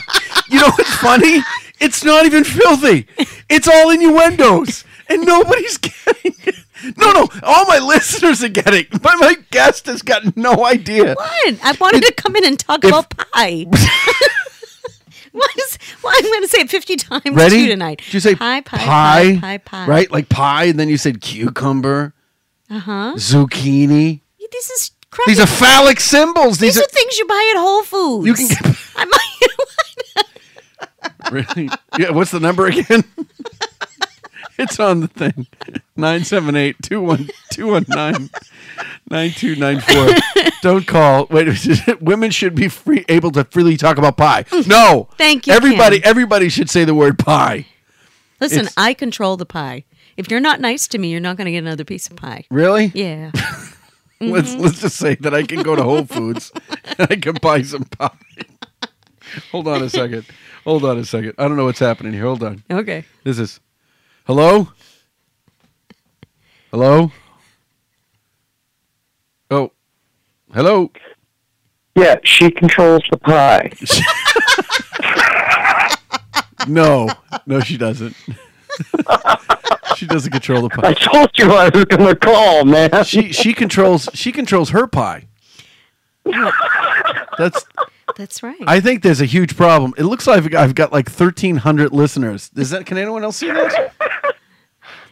you 0.50 0.60
know 0.60 0.68
what's 0.70 0.94
funny? 0.96 1.40
It's 1.80 2.04
not 2.04 2.26
even 2.26 2.44
filthy. 2.44 3.06
It's 3.48 3.66
all 3.66 3.90
innuendos, 3.90 4.84
and 5.08 5.24
nobody's 5.24 5.78
getting 5.78 6.34
it. 6.44 6.56
No, 6.96 7.12
no, 7.12 7.28
all 7.42 7.66
my 7.66 7.78
listeners 7.78 8.42
are 8.44 8.48
getting, 8.48 8.86
but 8.90 9.14
my 9.18 9.34
guest 9.50 9.86
has 9.86 10.02
got 10.02 10.36
no 10.36 10.64
idea. 10.64 11.14
What? 11.14 11.58
I 11.62 11.76
wanted 11.80 12.02
to 12.04 12.12
come 12.14 12.36
in 12.36 12.44
and 12.44 12.58
talk 12.58 12.84
about 12.84 13.10
pie. 13.16 13.64
what 15.32 15.50
is? 15.58 15.78
Well, 16.02 16.12
I'm 16.16 16.22
going 16.22 16.42
to 16.42 16.48
say 16.48 16.60
it 16.60 16.70
50 16.70 16.96
times 16.96 17.22
Ready? 17.32 17.56
to 17.56 17.62
you 17.62 17.68
tonight. 17.68 17.98
Did 18.04 18.14
you 18.14 18.20
say 18.20 18.34
pie, 18.34 18.60
pie, 18.62 18.78
pie, 18.78 18.84
pie, 18.84 19.38
pie, 19.40 19.58
pie? 19.58 19.86
Right, 19.86 20.10
like 20.10 20.28
pie, 20.28 20.64
and 20.64 20.78
then 20.80 20.88
you 20.88 20.96
said 20.96 21.20
cucumber, 21.20 22.14
Uh 22.68 22.78
huh. 22.80 23.12
zucchini. 23.16 24.20
This 24.52 24.70
is 24.70 24.90
crap. 25.10 25.26
These 25.26 25.40
are 25.40 25.46
phallic 25.46 26.00
symbols. 26.00 26.58
These, 26.58 26.74
These, 26.76 26.84
are, 26.84 26.88
things 26.88 27.18
you 27.18 27.26
buy 27.26 27.52
at 27.54 27.58
Whole 27.60 27.82
Foods. 27.82 28.26
You 28.26 28.34
can 28.34 28.48
get- 28.48 28.76
I 28.96 29.04
might. 29.04 30.26
are 31.26 31.32
really. 31.56 31.68
Yeah, 31.98 32.10
what's 32.10 32.30
the 32.30 32.40
number 32.40 32.66
again? 32.66 33.04
it's 34.58 34.78
on 34.80 35.00
the 35.00 35.08
thing. 35.08 35.46
978-219-9294. 39.10 40.50
Don't 40.62 40.86
call. 40.86 41.26
Wait, 41.30 41.48
women 42.00 42.30
should 42.30 42.54
be 42.54 42.68
free 42.68 43.04
able 43.08 43.30
to 43.32 43.44
freely 43.44 43.76
talk 43.76 43.98
about 43.98 44.16
pie. 44.16 44.44
No. 44.66 45.08
Thank 45.18 45.46
you, 45.46 45.52
Everybody 45.52 46.02
everybody 46.04 46.48
should 46.48 46.70
say 46.70 46.84
the 46.84 46.94
word 46.94 47.18
pie. 47.18 47.66
Listen, 48.40 48.60
It's- 48.60 48.74
I 48.76 48.94
control 48.94 49.36
the 49.36 49.46
pie. 49.46 49.84
If 50.16 50.30
you're 50.30 50.40
not 50.40 50.60
nice 50.60 50.88
to 50.88 50.98
me, 50.98 51.10
you're 51.10 51.20
not 51.20 51.36
going 51.36 51.46
to 51.46 51.50
get 51.52 51.58
another 51.58 51.84
piece 51.84 52.08
of 52.08 52.16
pie. 52.16 52.44
Really? 52.50 52.90
Yeah. 52.94 53.30
Let's 54.20 54.54
Mhm. 54.54 54.60
let's 54.60 54.80
just 54.82 54.96
say 54.96 55.14
that 55.16 55.34
I 55.34 55.42
can 55.44 55.62
go 55.62 55.74
to 55.74 55.82
Whole 55.82 56.04
Foods 56.04 56.52
and 56.98 57.08
I 57.10 57.16
can 57.16 57.34
buy 57.40 57.62
some 57.62 57.84
pie. 57.84 58.10
Hold 59.50 59.68
on 59.68 59.82
a 59.82 59.88
second. 59.88 60.26
Hold 60.64 60.84
on 60.84 60.98
a 60.98 61.04
second. 61.04 61.34
I 61.38 61.48
don't 61.48 61.56
know 61.56 61.64
what's 61.64 61.78
happening 61.78 62.12
here. 62.12 62.24
Hold 62.24 62.42
on. 62.42 62.62
Okay. 62.70 63.04
This 63.24 63.38
is 63.38 63.60
Hello? 64.26 64.68
Hello? 66.70 67.10
Oh. 69.50 69.72
Hello? 70.52 70.90
Yeah, 71.96 72.16
she 72.24 72.50
controls 72.50 73.02
the 73.10 73.18
pie. 73.18 73.72
No. 76.68 77.08
No, 77.46 77.60
she 77.60 77.78
doesn't. 77.78 78.14
she 79.96 80.06
doesn't 80.06 80.30
control 80.30 80.62
the 80.62 80.68
pie. 80.70 80.88
I 80.88 80.94
told 80.94 81.30
you 81.38 81.52
I 81.52 81.68
was 81.68 81.84
going 81.86 82.06
to 82.06 82.16
call, 82.16 82.64
man. 82.64 83.04
She 83.04 83.32
she 83.32 83.52
controls 83.54 84.08
she 84.14 84.32
controls 84.32 84.70
her 84.70 84.86
pie. 84.86 85.26
That's 87.38 87.64
That's 88.16 88.42
right. 88.42 88.56
I 88.66 88.80
think 88.80 89.02
there's 89.02 89.20
a 89.20 89.24
huge 89.26 89.56
problem. 89.56 89.94
It 89.96 90.04
looks 90.04 90.26
like 90.26 90.54
I've 90.54 90.74
got 90.74 90.92
like 90.92 91.08
1,300 91.08 91.92
listeners. 91.92 92.50
Is 92.56 92.70
that? 92.70 92.86
Can 92.86 92.98
anyone 92.98 93.24
else 93.24 93.36
see 93.36 93.50
that? 93.50 93.92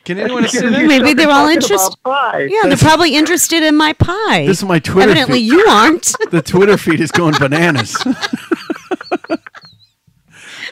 Can 0.05 0.19
anyone 0.25 0.43
else 0.45 0.53
see 0.53 0.61
that? 0.69 0.85
Maybe 0.87 1.15
they're 1.15 1.31
all 1.31 1.49
interested. 1.49 1.95
about 2.05 2.33
pie. 2.33 2.49
Yeah, 2.51 2.63
they're 2.65 2.77
probably 2.77 3.15
interested 3.17 3.63
in 3.63 3.77
my 3.77 3.93
pie. 3.95 4.47
This 4.47 4.59
is 4.59 4.65
my 4.65 4.79
Twitter 4.79 5.11
Evidently, 5.11 5.39
feed. 5.41 5.47
you 5.53 5.61
aren't. 5.69 6.13
The 6.31 6.43
Twitter 6.43 6.77
feed 6.77 7.01
is 7.01 7.11
going 7.11 7.35
bananas. 7.39 7.97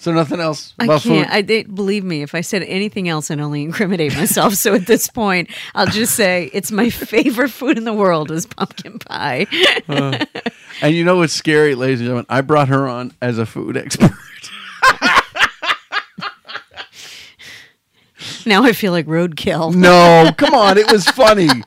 So 0.00 0.12
nothing 0.14 0.40
else 0.40 0.72
I 0.78 0.86
can't. 0.86 1.02
food. 1.02 1.26
I 1.28 1.42
they, 1.42 1.62
believe 1.64 2.04
me. 2.04 2.22
If 2.22 2.34
I 2.34 2.40
said 2.40 2.62
anything 2.62 3.08
else, 3.10 3.30
I'd 3.30 3.38
only 3.38 3.62
incriminate 3.62 4.16
myself. 4.16 4.54
so 4.54 4.74
at 4.74 4.86
this 4.86 5.08
point, 5.08 5.50
I'll 5.74 5.86
just 5.86 6.16
say 6.16 6.48
it's 6.54 6.72
my 6.72 6.88
favorite 6.88 7.50
food 7.50 7.76
in 7.76 7.84
the 7.84 7.92
world 7.92 8.30
is 8.30 8.46
pumpkin 8.46 8.98
pie. 8.98 9.46
Uh, 9.86 10.24
and 10.80 10.94
you 10.94 11.04
know 11.04 11.16
what's 11.16 11.34
scary, 11.34 11.74
ladies 11.74 12.00
and 12.00 12.06
gentlemen? 12.06 12.26
I 12.30 12.40
brought 12.40 12.68
her 12.68 12.88
on 12.88 13.12
as 13.20 13.38
a 13.38 13.44
food 13.44 13.76
expert. 13.76 14.10
Now 18.46 18.62
I 18.64 18.72
feel 18.72 18.92
like 18.92 19.06
roadkill. 19.06 19.74
No, 19.80 20.30
come 20.36 20.54
on. 20.54 20.78
It 20.78 20.90
was 20.90 21.06
funny. 21.06 21.48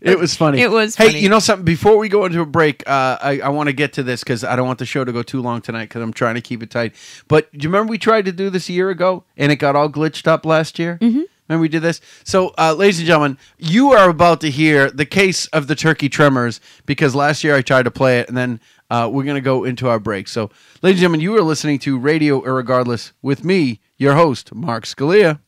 It 0.00 0.18
was 0.18 0.36
funny. 0.36 0.60
It 0.60 0.70
was 0.70 0.96
Hey, 0.96 1.06
funny. 1.06 1.20
you 1.20 1.30
know 1.30 1.38
something? 1.38 1.64
Before 1.64 1.96
we 1.96 2.10
go 2.10 2.26
into 2.26 2.42
a 2.42 2.46
break, 2.46 2.86
uh, 2.86 3.16
I, 3.22 3.40
I 3.42 3.48
want 3.48 3.68
to 3.68 3.72
get 3.72 3.94
to 3.94 4.02
this 4.02 4.22
because 4.22 4.44
I 4.44 4.54
don't 4.54 4.66
want 4.66 4.78
the 4.78 4.84
show 4.84 5.02
to 5.02 5.12
go 5.12 5.22
too 5.22 5.40
long 5.40 5.62
tonight 5.62 5.86
because 5.88 6.02
I'm 6.02 6.12
trying 6.12 6.34
to 6.34 6.42
keep 6.42 6.62
it 6.62 6.68
tight. 6.70 6.94
But 7.26 7.50
do 7.52 7.58
you 7.64 7.70
remember 7.70 7.90
we 7.90 7.96
tried 7.96 8.26
to 8.26 8.32
do 8.32 8.50
this 8.50 8.68
a 8.68 8.74
year 8.74 8.90
ago 8.90 9.24
and 9.38 9.50
it 9.50 9.56
got 9.56 9.74
all 9.76 9.88
glitched 9.88 10.26
up 10.28 10.44
last 10.44 10.78
year? 10.78 10.98
Mm-hmm. 11.00 11.22
Remember 11.48 11.62
we 11.62 11.68
did 11.68 11.80
this? 11.80 12.02
So, 12.22 12.52
uh, 12.58 12.74
ladies 12.74 12.98
and 12.98 13.06
gentlemen, 13.06 13.38
you 13.56 13.92
are 13.92 14.10
about 14.10 14.42
to 14.42 14.50
hear 14.50 14.90
the 14.90 15.06
case 15.06 15.46
of 15.46 15.68
the 15.68 15.74
turkey 15.74 16.10
tremors 16.10 16.60
because 16.84 17.14
last 17.14 17.42
year 17.42 17.54
I 17.56 17.62
tried 17.62 17.84
to 17.84 17.90
play 17.90 18.20
it 18.20 18.28
and 18.28 18.36
then 18.36 18.60
uh, 18.90 19.08
we're 19.10 19.24
going 19.24 19.36
to 19.36 19.40
go 19.40 19.64
into 19.64 19.88
our 19.88 19.98
break. 19.98 20.28
So, 20.28 20.50
ladies 20.82 20.98
and 20.98 21.00
gentlemen, 21.00 21.20
you 21.20 21.34
are 21.38 21.42
listening 21.42 21.78
to 21.80 21.98
Radio 21.98 22.42
Irregardless 22.42 23.12
with 23.22 23.42
me, 23.42 23.80
your 23.96 24.14
host, 24.16 24.54
Mark 24.54 24.84
Scalia. 24.84 25.40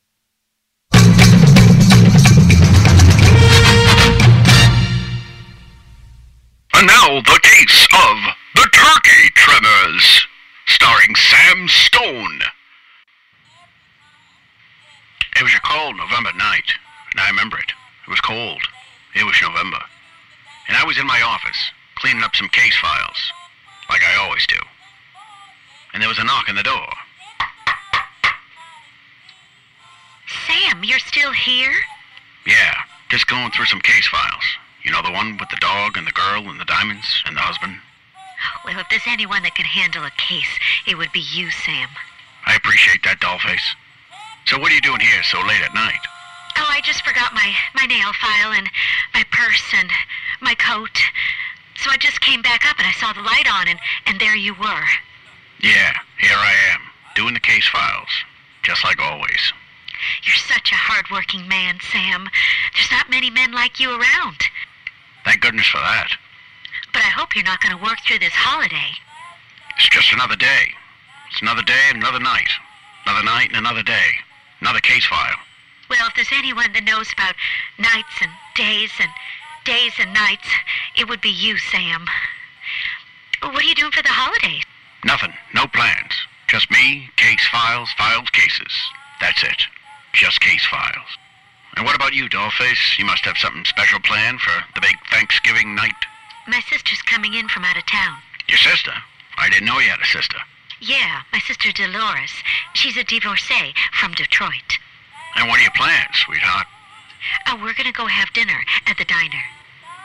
And 6.77 6.87
now 6.89 7.23
the 7.23 7.41
case 7.43 7.89
of 7.95 8.17
the 8.55 8.69
Turkey 8.71 9.31
Tremors, 9.35 10.27
starring 10.67 11.15
Sam 11.15 11.69
Stone. 11.69 12.41
It 15.37 15.43
was 15.43 15.55
a 15.55 15.61
cold 15.61 15.97
November 15.97 16.33
night, 16.37 16.71
and 17.13 17.21
I 17.21 17.31
remember 17.31 17.57
it. 17.57 17.73
It 18.07 18.11
was 18.11 18.21
cold. 18.21 18.61
It 19.15 19.25
was 19.25 19.41
November. 19.41 19.79
And 20.69 20.77
I 20.77 20.85
was 20.85 20.99
in 20.99 21.07
my 21.07 21.23
office, 21.23 21.57
cleaning 21.95 22.23
up 22.23 22.37
some 22.37 22.51
case 22.51 22.77
files, 22.77 23.33
like 23.89 24.03
I 24.05 24.23
always 24.23 24.47
do. 24.47 24.61
And 25.95 26.03
there 26.03 26.11
was 26.11 26.19
a 26.19 26.25
knock 26.25 26.51
on 26.51 26.57
the 26.57 26.63
door. 26.63 26.93
Sam, 30.47 30.85
you're 30.85 30.99
still 30.99 31.33
here? 31.33 31.73
Yeah, 32.47 32.75
just 33.09 33.27
going 33.29 33.51
through 33.53 33.65
some 33.65 33.81
case 33.81 34.09
files. 34.09 34.45
You 34.87 34.93
know, 34.93 35.03
the 35.03 35.11
one 35.11 35.37
with 35.37 35.49
the 35.51 35.59
dog 35.59 35.97
and 35.97 36.07
the 36.07 36.13
girl 36.15 36.49
and 36.49 36.61
the 36.61 36.65
diamonds 36.65 37.25
and 37.27 37.35
the 37.35 37.41
husband? 37.41 37.75
Well, 38.65 38.79
if 38.79 38.87
there's 38.89 39.03
anyone 39.09 39.43
that 39.43 39.57
can 39.57 39.65
handle 39.67 40.05
a 40.05 40.15
case, 40.15 40.61
it 40.87 40.97
would 40.97 41.11
be 41.11 41.27
you, 41.35 41.51
Sam. 41.51 41.89
I 42.47 42.55
appreciate 42.55 43.03
that, 43.03 43.19
dollface. 43.19 43.75
So 44.47 44.61
what 44.61 44.71
are 44.71 44.75
you 44.77 44.81
doing 44.81 45.01
here 45.01 45.25
so 45.25 45.43
late 45.43 45.61
at 45.61 45.75
night? 45.75 45.99
Oh, 46.57 46.71
I 46.71 46.81
just 46.87 47.05
forgot 47.05 47.35
my, 47.35 47.51
my 47.75 47.85
nail 47.87 48.13
file 48.15 48.53
and 48.55 48.71
my 49.13 49.25
purse 49.33 49.75
and 49.75 49.91
my 50.41 50.55
coat. 50.55 51.03
So 51.83 51.91
I 51.91 51.97
just 51.99 52.21
came 52.21 52.41
back 52.41 52.65
up 52.71 52.79
and 52.79 52.87
I 52.87 52.93
saw 52.93 53.13
the 53.13 53.27
light 53.27 53.51
on 53.53 53.67
and, 53.67 53.81
and 54.07 54.21
there 54.21 54.37
you 54.37 54.55
were. 54.55 54.87
Yeah, 55.59 55.99
here 56.23 56.39
I 56.39 56.55
am, 56.71 56.81
doing 57.17 57.35
the 57.35 57.41
case 57.41 57.67
files, 57.67 58.09
just 58.63 58.85
like 58.85 59.03
always. 59.03 59.53
You're 60.23 60.37
such 60.37 60.71
a 60.71 60.79
hard-working 60.79 61.49
man, 61.49 61.81
Sam. 61.91 62.31
There's 62.75 62.93
not 62.93 63.11
many 63.11 63.31
men 63.31 63.51
like 63.51 63.81
you 63.81 63.91
around. 63.91 64.47
Thank 65.27 65.41
goodness 65.41 65.67
for 65.67 65.79
that. 65.79 66.09
But 66.93 67.03
I 67.03 67.11
hope 67.11 67.35
you're 67.35 67.45
not 67.45 67.61
going 67.61 67.77
to 67.77 67.83
work 67.83 67.99
through 68.07 68.21
this 68.21 68.33
holiday. 68.33 68.95
It's 69.77 69.91
just 69.91 70.13
another 70.13 70.37
day. 70.37 70.71
It's 71.31 71.43
another 71.43 71.63
day 71.63 71.91
and 71.91 71.99
another 71.99 72.21
night. 72.21 72.49
Another 73.05 73.25
night 73.25 73.49
and 73.49 73.59
another 73.59 73.83
day. 73.83 74.23
Another 74.61 74.79
case 74.81 75.05
file. 75.05 75.37
Well, 75.91 76.07
if 76.07 76.15
there's 76.15 76.33
anyone 76.33 76.73
that 76.73 76.85
knows 76.85 77.13
about 77.13 77.35
nights 77.79 78.15
and 78.23 78.31
days 78.55 78.91
and 79.01 79.11
days 79.65 79.93
and 79.99 80.15
nights, 80.15 80.49
it 80.97 81.09
would 81.09 81.21
be 81.21 81.31
you, 81.31 81.59
Sam. 81.59 82.07
What 83.43 83.63
are 83.63 83.67
you 83.67 83.75
doing 83.75 83.93
for 83.93 84.03
the 84.03 84.15
holidays? 84.15 84.65
Nothing. 85.05 85.35
No 85.55 85.67
plans. 85.67 86.15
Just 86.49 86.71
me, 86.71 87.11
case 87.17 87.47
files, 87.51 87.91
filed 87.99 88.33
cases. 88.33 88.73
That's 89.21 89.43
it. 89.43 89.67
Just 90.15 90.41
case 90.41 90.65
files. 90.67 91.19
And 91.77 91.85
what 91.85 91.95
about 91.95 92.15
you, 92.15 92.29
Dollface? 92.29 92.99
You 92.99 93.05
must 93.05 93.25
have 93.27 93.37
something 93.37 93.65
special 93.65 94.01
planned 94.01 94.41
for 94.41 94.65
the 94.75 94.81
big 94.81 94.97
Thanksgiving 95.11 95.75
night. 95.75 95.95
My 96.49 96.61
sister's 96.61 97.03
coming 97.03 97.35
in 97.35 97.49
from 97.49 97.65
out 97.65 97.77
of 97.77 97.85
town. 97.87 98.17
Your 98.49 98.59
sister? 98.59 98.93
I 99.37 99.51
didn't 99.51 99.67
know 99.67 99.79
you 99.79 99.91
had 99.91 100.01
a 100.01 100.07
sister. 100.07 100.39
Yeah, 100.81 101.23
my 101.33 101.39
sister 101.41 101.73
Dolores. 101.73 102.33
She's 102.75 102.97
a 102.97 103.05
divorcee 103.05 103.75
from 103.93 104.13
Detroit. 104.13 104.79
And 105.37 105.49
what 105.49 105.59
are 105.59 105.63
your 105.63 105.77
plans, 105.77 106.17
sweetheart? 106.25 106.67
Oh, 107.49 107.59
we're 107.63 107.75
gonna 107.75 107.93
go 107.93 108.07
have 108.07 108.33
dinner 108.33 108.59
at 108.87 108.97
the 108.97 109.05
diner. 109.05 109.43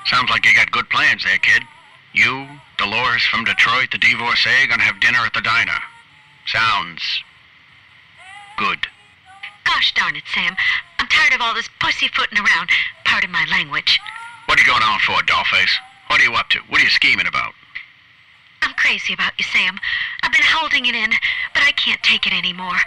Sounds 0.05 0.30
like 0.30 0.45
you 0.45 0.53
got 0.55 0.72
good 0.72 0.89
plans 0.89 1.24
there, 1.24 1.38
kid. 1.38 1.63
You, 2.13 2.47
Dolores 2.78 3.24
from 3.24 3.45
Detroit, 3.45 3.91
the 3.91 3.97
divorcee, 3.97 4.67
gonna 4.67 4.84
have 4.84 4.99
dinner 4.99 5.19
at 5.19 5.34
the 5.34 5.41
diner. 5.41 5.80
Sounds 6.47 7.24
good. 8.57 8.88
Gosh 9.63 9.93
darn 9.93 10.15
it, 10.15 10.24
Sam. 10.34 10.55
I'm 11.01 11.07
tired 11.07 11.33
of 11.33 11.41
all 11.41 11.55
this 11.55 11.67
pussyfooting 11.79 12.37
around. 12.37 12.69
Pardon 13.05 13.31
my 13.31 13.43
language. 13.49 13.99
What 14.45 14.59
are 14.59 14.61
you 14.61 14.67
going 14.67 14.83
on 14.83 14.99
for, 14.99 15.17
Dollface? 15.25 15.73
What 16.05 16.21
are 16.21 16.23
you 16.23 16.33
up 16.35 16.49
to? 16.49 16.59
What 16.69 16.79
are 16.79 16.83
you 16.83 16.91
scheming 16.91 17.25
about? 17.25 17.53
I'm 18.61 18.75
crazy 18.75 19.11
about 19.11 19.33
you, 19.39 19.43
Sam. 19.43 19.79
I've 20.21 20.31
been 20.31 20.45
holding 20.45 20.85
it 20.85 20.93
in, 20.93 21.09
but 21.55 21.63
I 21.63 21.71
can't 21.71 22.03
take 22.03 22.27
it 22.27 22.33
anymore. 22.33 22.77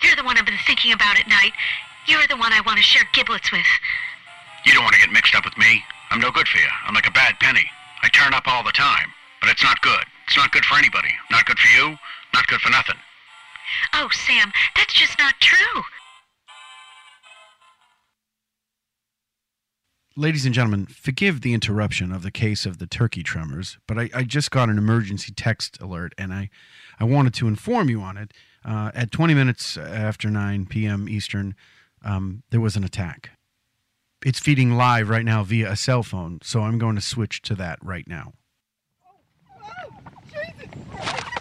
You're 0.00 0.16
the 0.16 0.24
one 0.24 0.38
I've 0.38 0.46
been 0.46 0.64
thinking 0.66 0.94
about 0.94 1.20
at 1.20 1.28
night. 1.28 1.52
You're 2.06 2.26
the 2.26 2.38
one 2.38 2.54
I 2.54 2.62
want 2.64 2.78
to 2.78 2.82
share 2.82 3.04
giblets 3.12 3.52
with. 3.52 3.68
You 4.64 4.72
don't 4.72 4.84
want 4.84 4.94
to 4.94 5.00
get 5.00 5.12
mixed 5.12 5.34
up 5.34 5.44
with 5.44 5.58
me. 5.58 5.84
I'm 6.10 6.20
no 6.20 6.30
good 6.30 6.48
for 6.48 6.56
you. 6.56 6.72
I'm 6.86 6.94
like 6.94 7.06
a 7.06 7.12
bad 7.12 7.38
penny. 7.38 7.68
I 8.02 8.08
turn 8.08 8.32
up 8.32 8.48
all 8.48 8.64
the 8.64 8.72
time. 8.72 9.12
But 9.42 9.50
it's 9.50 9.62
not 9.62 9.82
good. 9.82 10.06
It's 10.26 10.38
not 10.38 10.52
good 10.52 10.64
for 10.64 10.78
anybody. 10.78 11.12
Not 11.30 11.44
good 11.44 11.58
for 11.58 11.68
you. 11.68 11.98
Not 12.32 12.46
good 12.46 12.62
for 12.62 12.70
nothing. 12.70 12.96
Oh, 13.92 14.08
Sam, 14.10 14.52
that's 14.74 14.94
just 14.94 15.18
not 15.18 15.34
true. 15.40 15.84
Ladies 20.14 20.44
and 20.44 20.54
gentlemen, 20.54 20.84
forgive 20.84 21.40
the 21.40 21.54
interruption 21.54 22.12
of 22.12 22.22
the 22.22 22.30
case 22.30 22.66
of 22.66 22.76
the 22.76 22.86
turkey 22.86 23.22
tremors, 23.22 23.78
but 23.86 23.98
I, 23.98 24.10
I 24.14 24.24
just 24.24 24.50
got 24.50 24.68
an 24.68 24.76
emergency 24.76 25.32
text 25.32 25.80
alert 25.80 26.12
and 26.18 26.34
I, 26.34 26.50
I 27.00 27.04
wanted 27.04 27.32
to 27.34 27.48
inform 27.48 27.88
you 27.88 28.02
on 28.02 28.18
it. 28.18 28.34
Uh, 28.62 28.90
at 28.94 29.10
20 29.10 29.32
minutes 29.32 29.78
after 29.78 30.28
9 30.28 30.66
p.m. 30.66 31.08
Eastern, 31.08 31.54
um, 32.04 32.42
there 32.50 32.60
was 32.60 32.76
an 32.76 32.84
attack. 32.84 33.30
It's 34.24 34.38
feeding 34.38 34.72
live 34.72 35.08
right 35.08 35.24
now 35.24 35.44
via 35.44 35.70
a 35.70 35.76
cell 35.76 36.02
phone, 36.02 36.40
so 36.42 36.60
I'm 36.60 36.78
going 36.78 36.94
to 36.96 37.00
switch 37.00 37.40
to 37.42 37.54
that 37.54 37.78
right 37.82 38.06
now. 38.06 38.34
He's 40.30 41.31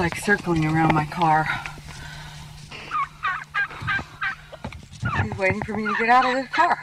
like 0.00 0.16
circling 0.16 0.64
around 0.64 0.94
my 0.94 1.04
car. 1.04 1.46
He's 5.22 5.36
waiting 5.36 5.60
for 5.60 5.76
me 5.76 5.86
to 5.86 5.94
get 5.98 6.08
out 6.08 6.24
of 6.24 6.42
the 6.42 6.48
car. 6.48 6.82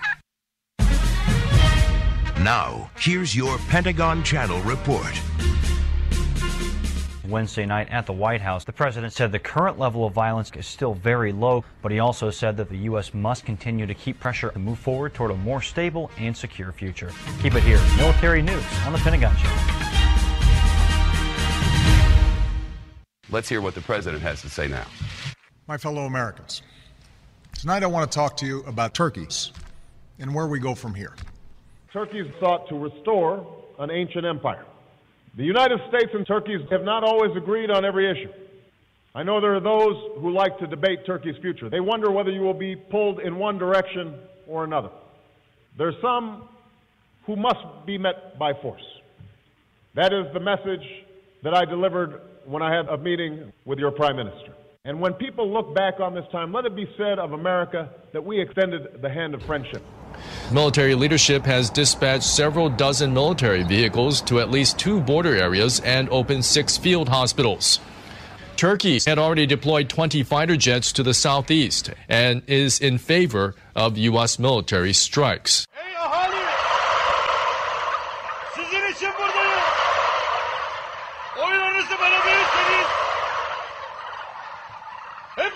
Now, 2.44 2.92
here's 3.00 3.36
your 3.36 3.58
Pentagon 3.70 4.24
Channel 4.24 4.62
report. 4.62 5.20
Wednesday 7.28 7.66
night 7.66 7.90
at 7.90 8.06
the 8.06 8.14
White 8.14 8.40
House, 8.40 8.64
the 8.64 8.72
president 8.72 9.12
said 9.12 9.32
the 9.32 9.40
current 9.40 9.80
level 9.80 10.06
of 10.06 10.14
violence 10.14 10.52
is 10.56 10.68
still 10.68 10.94
very 10.94 11.32
low, 11.32 11.66
but 11.82 11.92
he 11.92 11.98
also 11.98 12.30
said 12.30 12.56
that 12.58 12.70
the 12.70 12.78
U.S. 12.78 13.16
must 13.16 13.46
continue 13.46 13.88
to 13.88 13.96
keep 13.96 14.20
pressure 14.20 14.50
and 14.50 14.64
move 14.64 14.78
forward 14.78 15.16
toward 15.16 15.32
a 15.32 15.36
more 15.38 15.64
stable 15.64 16.12
and 16.20 16.38
secure 16.38 16.72
future. 16.72 17.12
Keep 17.42 17.56
it 17.56 17.64
here. 17.64 17.82
Military 17.98 18.44
news 18.44 18.64
on 18.86 18.94
the 18.94 19.00
Pentagon 19.00 19.36
Channel. 19.38 19.87
Let's 23.30 23.50
hear 23.50 23.60
what 23.60 23.76
the 23.76 23.82
president 23.82 24.24
has 24.24 24.42
to 24.44 24.50
say 24.50 24.70
now. 24.70 24.86
My 25.68 25.76
fellow 25.78 26.04
Americans, 26.06 26.62
tonight 27.60 27.84
I 27.84 27.88
want 27.88 28.10
to 28.10 28.16
talk 28.16 28.38
to 28.38 28.46
you 28.46 28.64
about 28.64 28.94
turkeys 28.94 29.52
and 30.18 30.34
where 30.34 30.48
we 30.48 30.60
go 30.60 30.74
from 30.74 30.96
here. 30.96 31.14
Turkeys 31.92 32.32
sought 32.40 32.70
to 32.70 32.76
restore 32.76 33.46
an 33.80 33.92
ancient 33.92 34.26
empire. 34.26 34.64
The 35.36 35.44
United 35.44 35.80
States 35.90 36.12
and 36.14 36.26
turkeys 36.26 36.62
have 36.72 36.84
not 36.84 37.04
always 37.04 37.36
agreed 37.36 37.70
on 37.70 37.84
every 37.84 38.10
issue. 38.10 38.32
I 39.14 39.24
know 39.24 39.42
there 39.42 39.56
are 39.56 39.60
those 39.60 40.22
who 40.22 40.32
like 40.32 40.58
to 40.60 40.68
debate 40.68 41.06
Turkey's 41.06 41.36
future. 41.42 41.70
They 41.70 41.82
wonder 41.82 42.10
whether 42.10 42.32
you 42.32 42.42
will 42.42 42.54
be 42.54 42.78
pulled 42.78 43.20
in 43.20 43.36
one 43.36 43.58
direction 43.58 44.16
or 44.48 44.64
another. 44.64 44.90
There 45.78 45.90
are 45.90 46.02
some 46.02 46.48
who 47.26 47.36
must 47.36 47.86
be 47.86 47.98
met 47.98 48.40
by 48.40 48.54
force. 48.54 48.86
That 49.96 50.14
is 50.14 50.32
the 50.34 50.40
message 50.40 50.88
that 51.44 51.54
I 51.54 51.66
delivered 51.66 52.22
when 52.48 52.64
I 52.64 52.74
had 52.74 52.88
a 52.88 52.98
meeting 52.98 53.52
with 53.66 53.78
your 53.78 53.92
Prime 53.92 54.16
Minister. 54.16 54.54
And 54.86 55.02
when 55.02 55.14
people 55.14 55.52
look 55.52 55.76
back 55.76 56.00
on 56.00 56.16
this 56.16 56.24
time, 56.32 56.54
let 56.54 56.64
it 56.66 56.74
be 56.74 56.90
said 56.98 57.20
of 57.20 57.34
America 57.34 57.90
that 58.14 58.24
we 58.24 58.40
extended 58.40 59.02
the 59.02 59.10
hand 59.10 59.36
of 59.36 59.44
friendship. 59.44 59.84
Military 60.52 60.96
leadership 60.96 61.44
has 61.44 61.70
dispatched 61.70 62.24
several 62.24 62.70
dozen 62.70 63.14
military 63.14 63.64
vehicles 63.64 64.22
to 64.22 64.40
at 64.40 64.50
least 64.50 64.80
two 64.80 65.02
border 65.02 65.36
areas 65.36 65.82
and 65.82 66.10
opened 66.10 66.46
six 66.46 66.78
field 66.78 67.10
hospitals. 67.10 67.82
Turkey 68.56 69.00
had 69.06 69.20
already 69.20 69.46
deployed 69.46 69.90
20 69.90 70.24
fighter 70.24 70.56
jets 70.56 70.94
to 70.94 71.04
the 71.04 71.14
southeast 71.14 71.92
and 72.08 72.42
is 72.48 72.80
in 72.80 72.98
favor 72.98 73.56
of 73.76 73.98
U.S. 73.98 74.40
military 74.40 74.94
strikes. 74.94 75.68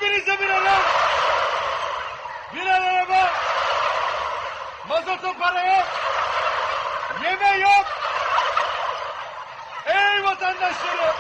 Hepinize 0.02 0.40
bir 0.42 0.50
alan, 0.50 0.82
bir 2.56 2.66
araba, 2.66 3.32
mazota 4.90 5.38
para 5.40 5.66
yok, 5.66 5.88
yeme 7.24 7.58
yok. 7.58 7.86
Ey 9.86 10.24
vatandaşlarım, 10.24 11.16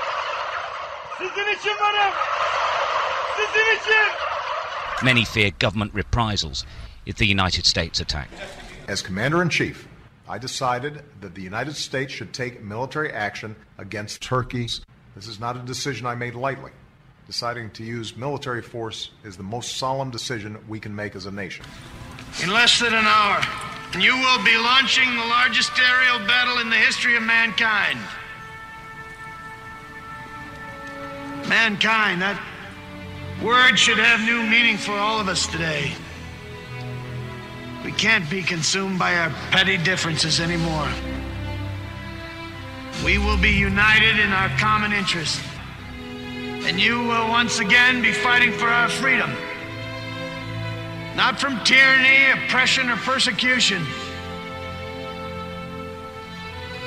sizin 1.17 1.59
için 1.59 1.75
varım, 1.81 2.13
sizin 3.37 3.75
için. 3.75 4.11
Many 5.03 5.25
fear 5.25 5.51
government 5.59 5.95
reprisals 5.95 6.65
if 7.05 7.17
the 7.17 7.25
United 7.25 7.65
States 7.65 8.01
attack. 8.01 8.29
As 8.87 9.03
Commander 9.03 9.43
in 9.43 9.49
Chief, 9.49 9.87
I 10.29 10.41
decided 10.41 10.93
that 11.21 11.35
the 11.35 11.41
United 11.41 11.75
States 11.75 12.13
should 12.13 12.33
take 12.33 12.63
military 12.63 13.11
action 13.13 13.55
against 13.77 14.21
Turkey. 14.21 14.67
This 15.15 15.27
is 15.27 15.39
not 15.39 15.55
a 15.55 15.59
decision 15.59 16.07
I 16.07 16.15
made 16.15 16.35
lightly. 16.35 16.71
Deciding 17.31 17.69
to 17.69 17.83
use 17.85 18.17
military 18.17 18.61
force 18.61 19.09
is 19.23 19.37
the 19.37 19.43
most 19.43 19.77
solemn 19.77 20.09
decision 20.09 20.57
we 20.67 20.81
can 20.81 20.93
make 20.93 21.15
as 21.15 21.27
a 21.27 21.31
nation. 21.31 21.65
In 22.43 22.51
less 22.51 22.77
than 22.77 22.93
an 22.93 23.05
hour, 23.05 23.41
you 23.97 24.13
will 24.17 24.43
be 24.43 24.57
launching 24.57 25.09
the 25.15 25.23
largest 25.23 25.71
aerial 25.79 26.19
battle 26.27 26.57
in 26.59 26.69
the 26.69 26.75
history 26.75 27.15
of 27.15 27.23
mankind. 27.23 27.97
Mankind, 31.47 32.21
that 32.21 32.37
word 33.41 33.79
should 33.79 33.97
have 33.97 34.19
new 34.19 34.43
meaning 34.43 34.75
for 34.75 34.91
all 34.91 35.17
of 35.17 35.29
us 35.29 35.47
today. 35.47 35.93
We 37.85 37.93
can't 37.93 38.29
be 38.29 38.43
consumed 38.43 38.99
by 38.99 39.15
our 39.15 39.29
petty 39.51 39.77
differences 39.77 40.41
anymore. 40.41 40.89
We 43.05 43.19
will 43.19 43.37
be 43.37 43.51
united 43.51 44.19
in 44.19 44.33
our 44.33 44.49
common 44.59 44.91
interest. 44.91 45.41
And 46.63 46.79
you 46.79 46.99
will 46.99 47.27
once 47.27 47.59
again 47.59 48.01
be 48.01 48.13
fighting 48.13 48.51
for 48.51 48.67
our 48.67 48.87
freedom. 48.87 49.31
Not 51.15 51.39
from 51.39 51.61
tyranny, 51.63 52.31
oppression, 52.31 52.89
or 52.89 52.95
persecution, 52.97 53.83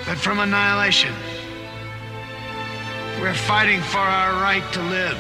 but 0.07 0.17
from 0.17 0.39
annihilation. 0.39 1.13
We're 3.21 3.35
fighting 3.35 3.81
for 3.83 3.99
our 3.99 4.33
right 4.43 4.65
to 4.73 4.83
live, 4.83 5.19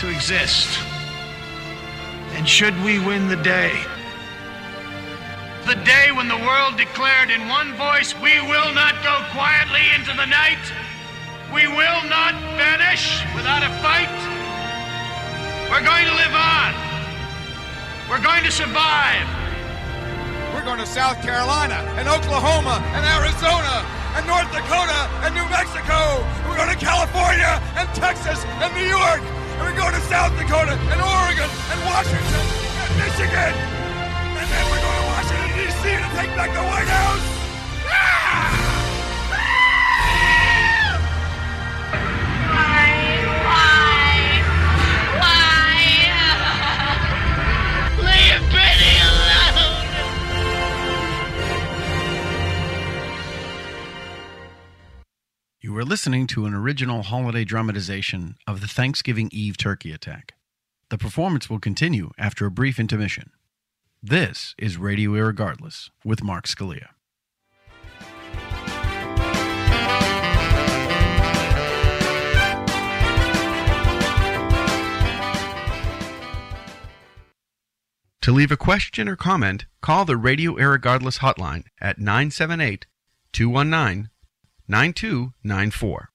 to 0.00 0.08
exist. 0.08 0.78
And 2.32 2.48
should 2.48 2.74
we 2.82 2.98
win 2.98 3.28
the 3.28 3.36
day, 3.36 3.72
the 5.66 5.74
day 5.84 6.12
when 6.12 6.28
the 6.28 6.36
world 6.36 6.76
declared 6.78 7.30
in 7.30 7.46
one 7.48 7.74
voice, 7.74 8.14
we 8.20 8.40
will 8.40 8.72
not 8.72 8.94
go 9.04 9.22
quietly 9.32 9.82
into 9.94 10.16
the 10.16 10.24
night, 10.24 10.58
we 11.52 11.66
will 11.66 12.02
not 12.08 12.34
vanish 12.56 13.24
without 13.34 13.62
a 13.62 13.72
fight, 13.80 14.12
we're 15.70 15.84
going 15.84 16.04
to 16.04 16.14
live 16.14 16.34
on, 16.34 16.72
we're 18.08 18.22
going 18.22 18.44
to 18.44 18.50
survive. 18.50 19.26
We're 20.54 20.64
going 20.64 20.80
to 20.80 20.86
South 20.86 21.22
Carolina 21.22 21.76
and 22.00 22.08
Oklahoma 22.08 22.82
and 22.96 23.04
Arizona 23.04 23.84
and 24.16 24.26
North 24.26 24.50
Dakota 24.50 25.06
and 25.22 25.34
New 25.36 25.46
Mexico. 25.52 26.24
We're 26.48 26.56
going 26.56 26.72
to 26.72 26.80
California 26.80 27.60
and 27.76 27.86
Texas 27.94 28.42
and 28.58 28.74
New 28.74 28.88
York. 28.88 29.22
And 29.22 29.60
we're 29.62 29.76
going 29.76 29.94
to 29.94 30.00
South 30.08 30.34
Dakota 30.34 30.74
and 30.74 30.98
Oregon 30.98 31.46
and 31.46 31.78
Washington 31.86 32.42
and 32.42 32.90
Michigan. 32.96 33.54
And 34.34 34.46
then 34.50 34.64
we're 34.66 34.82
going 34.82 34.98
to 34.98 35.06
Washington, 35.14 35.48
D.C. 35.54 35.84
to 35.94 36.08
take 36.16 36.32
back 36.34 36.50
the 36.50 36.64
White 36.64 36.90
House. 36.90 37.38
Leave 37.86 38.77
listening 55.98 56.28
to 56.28 56.46
an 56.46 56.54
original 56.54 57.02
holiday 57.02 57.44
dramatization 57.44 58.36
of 58.46 58.60
the 58.60 58.68
Thanksgiving 58.68 59.28
Eve 59.32 59.56
turkey 59.56 59.90
attack. 59.90 60.34
The 60.90 60.96
performance 60.96 61.50
will 61.50 61.58
continue 61.58 62.12
after 62.16 62.46
a 62.46 62.52
brief 62.52 62.78
intermission. 62.78 63.32
This 64.00 64.54
is 64.56 64.76
Radio 64.76 65.10
Irregardless 65.14 65.90
with 66.04 66.22
Mark 66.22 66.46
Scalia. 66.46 66.90
To 78.22 78.30
leave 78.30 78.52
a 78.52 78.56
question 78.56 79.08
or 79.08 79.16
comment, 79.16 79.66
call 79.80 80.04
the 80.04 80.16
Radio 80.16 80.54
Irregardless 80.54 81.18
hotline 81.18 81.64
at 81.80 81.98
978 81.98 82.86
219 83.32 84.10
9294. 84.70 86.10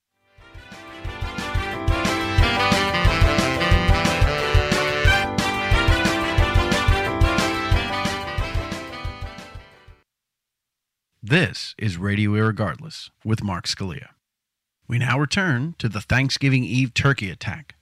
This 11.24 11.74
is 11.80 11.98
Radio 11.98 12.32
Irregardless 12.32 13.10
with 13.26 13.44
Mark 13.44 13.66
Scalia. 13.66 14.10
We 14.88 15.00
now 15.00 15.18
return 15.18 15.74
to 15.80 15.90
the 15.90 16.02
Thanksgiving 16.02 16.64
Eve 16.64 16.94
turkey 16.94 17.32
attack 17.32 17.74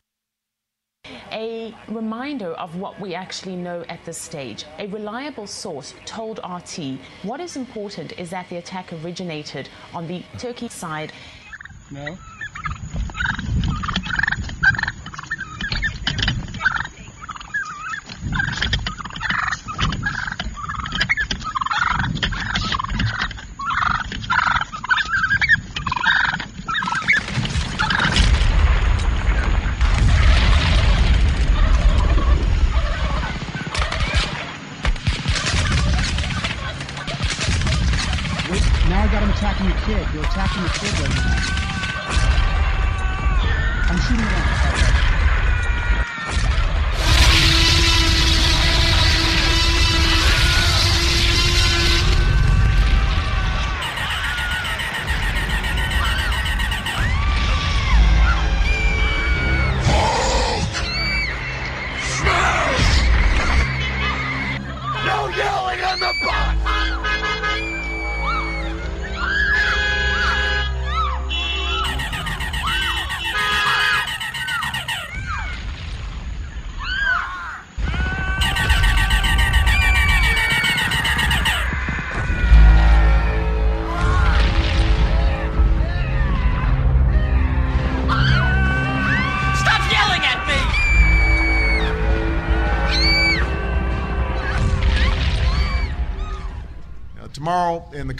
a 1.32 1.74
reminder 1.88 2.52
of 2.54 2.76
what 2.76 3.00
we 3.00 3.16
actually 3.16 3.56
know 3.56 3.86
at 3.88 4.04
this 4.04 4.18
stage. 4.18 4.66
A 4.80 4.88
reliable 4.88 5.48
source 5.48 5.94
told 6.06 6.40
RT 6.48 7.00
what 7.24 7.40
is 7.40 7.56
important 7.56 8.12
is 8.20 8.30
that 8.32 8.50
the 8.50 8.58
attack 8.58 8.92
originated 8.92 9.70
on 9.94 10.08
the 10.08 10.24
Turkey 10.38 10.68
side. 10.68 11.14
No. 11.90 12.18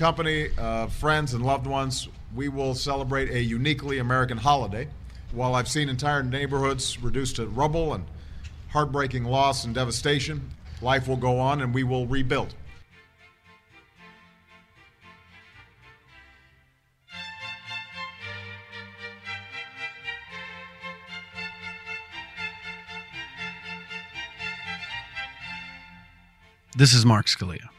Company 0.02 0.50
of 0.58 0.92
friends 0.92 1.36
and 1.36 1.46
loved 1.46 1.68
ones, 1.68 2.10
we 2.34 2.50
will 2.50 2.74
celebrate 2.74 3.30
a 3.30 3.40
uniquely 3.40 4.00
American 4.00 4.36
holiday. 4.36 4.88
While 5.32 5.54
I've 5.54 5.68
seen 5.68 5.90
entire 5.90 6.24
neighborhoods 6.24 7.00
reduced 7.04 7.36
to 7.36 7.46
rubble 7.46 7.94
and 7.94 8.06
heartbreaking 8.70 9.26
loss 9.26 9.64
and 9.64 9.76
devastation, 9.76 10.50
life 10.82 11.08
will 11.08 11.18
go 11.18 11.38
on 11.38 11.62
and 11.62 11.72
we 11.72 11.84
will 11.84 12.08
rebuild. 12.08 12.56
This 26.76 26.92
is 26.92 27.06
Mark 27.06 27.28
Scalia, 27.28 27.70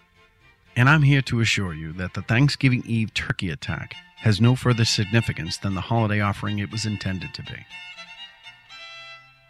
and 0.77 0.89
I'm 0.89 1.03
here 1.03 1.23
to 1.23 1.41
assure 1.41 1.75
you 1.75 1.93
that 1.95 2.15
the 2.15 2.23
Thanksgiving 2.23 2.83
Eve 2.87 3.13
turkey 3.13 3.51
attack 3.51 3.95
has 4.19 4.41
no 4.41 4.55
further 4.55 4.85
significance 4.85 5.59
than 5.59 5.75
the 5.75 5.81
holiday 5.81 6.21
offering 6.21 6.59
it 6.59 6.71
was 6.71 6.87
intended 6.87 7.35
to 7.35 7.43
be. 7.43 7.67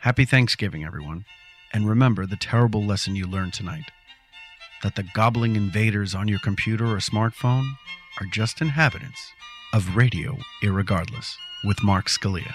Happy 0.01 0.25
Thanksgiving, 0.25 0.85
everyone, 0.85 1.25
and 1.73 1.89
remember 1.89 2.27
the 2.27 2.37
terrible 2.37 2.85
lesson 2.85 3.14
you 3.14 3.27
learned 3.27 3.53
tonight 3.53 3.91
that 4.83 4.97
the 4.97 5.05
gobbling 5.14 5.55
invaders 5.55 6.14
on 6.14 6.27
your 6.27 6.41
computer 6.41 6.87
or 6.87 6.97
smartphone 6.97 7.70
are 8.20 8.27
just 8.27 8.61
inhabitants 8.61 9.20
of 9.73 9.97
Radio 9.97 10.37
Irregardless 10.62 11.35
with 11.64 11.83
Mark 11.85 12.07
Scalia. 12.07 12.55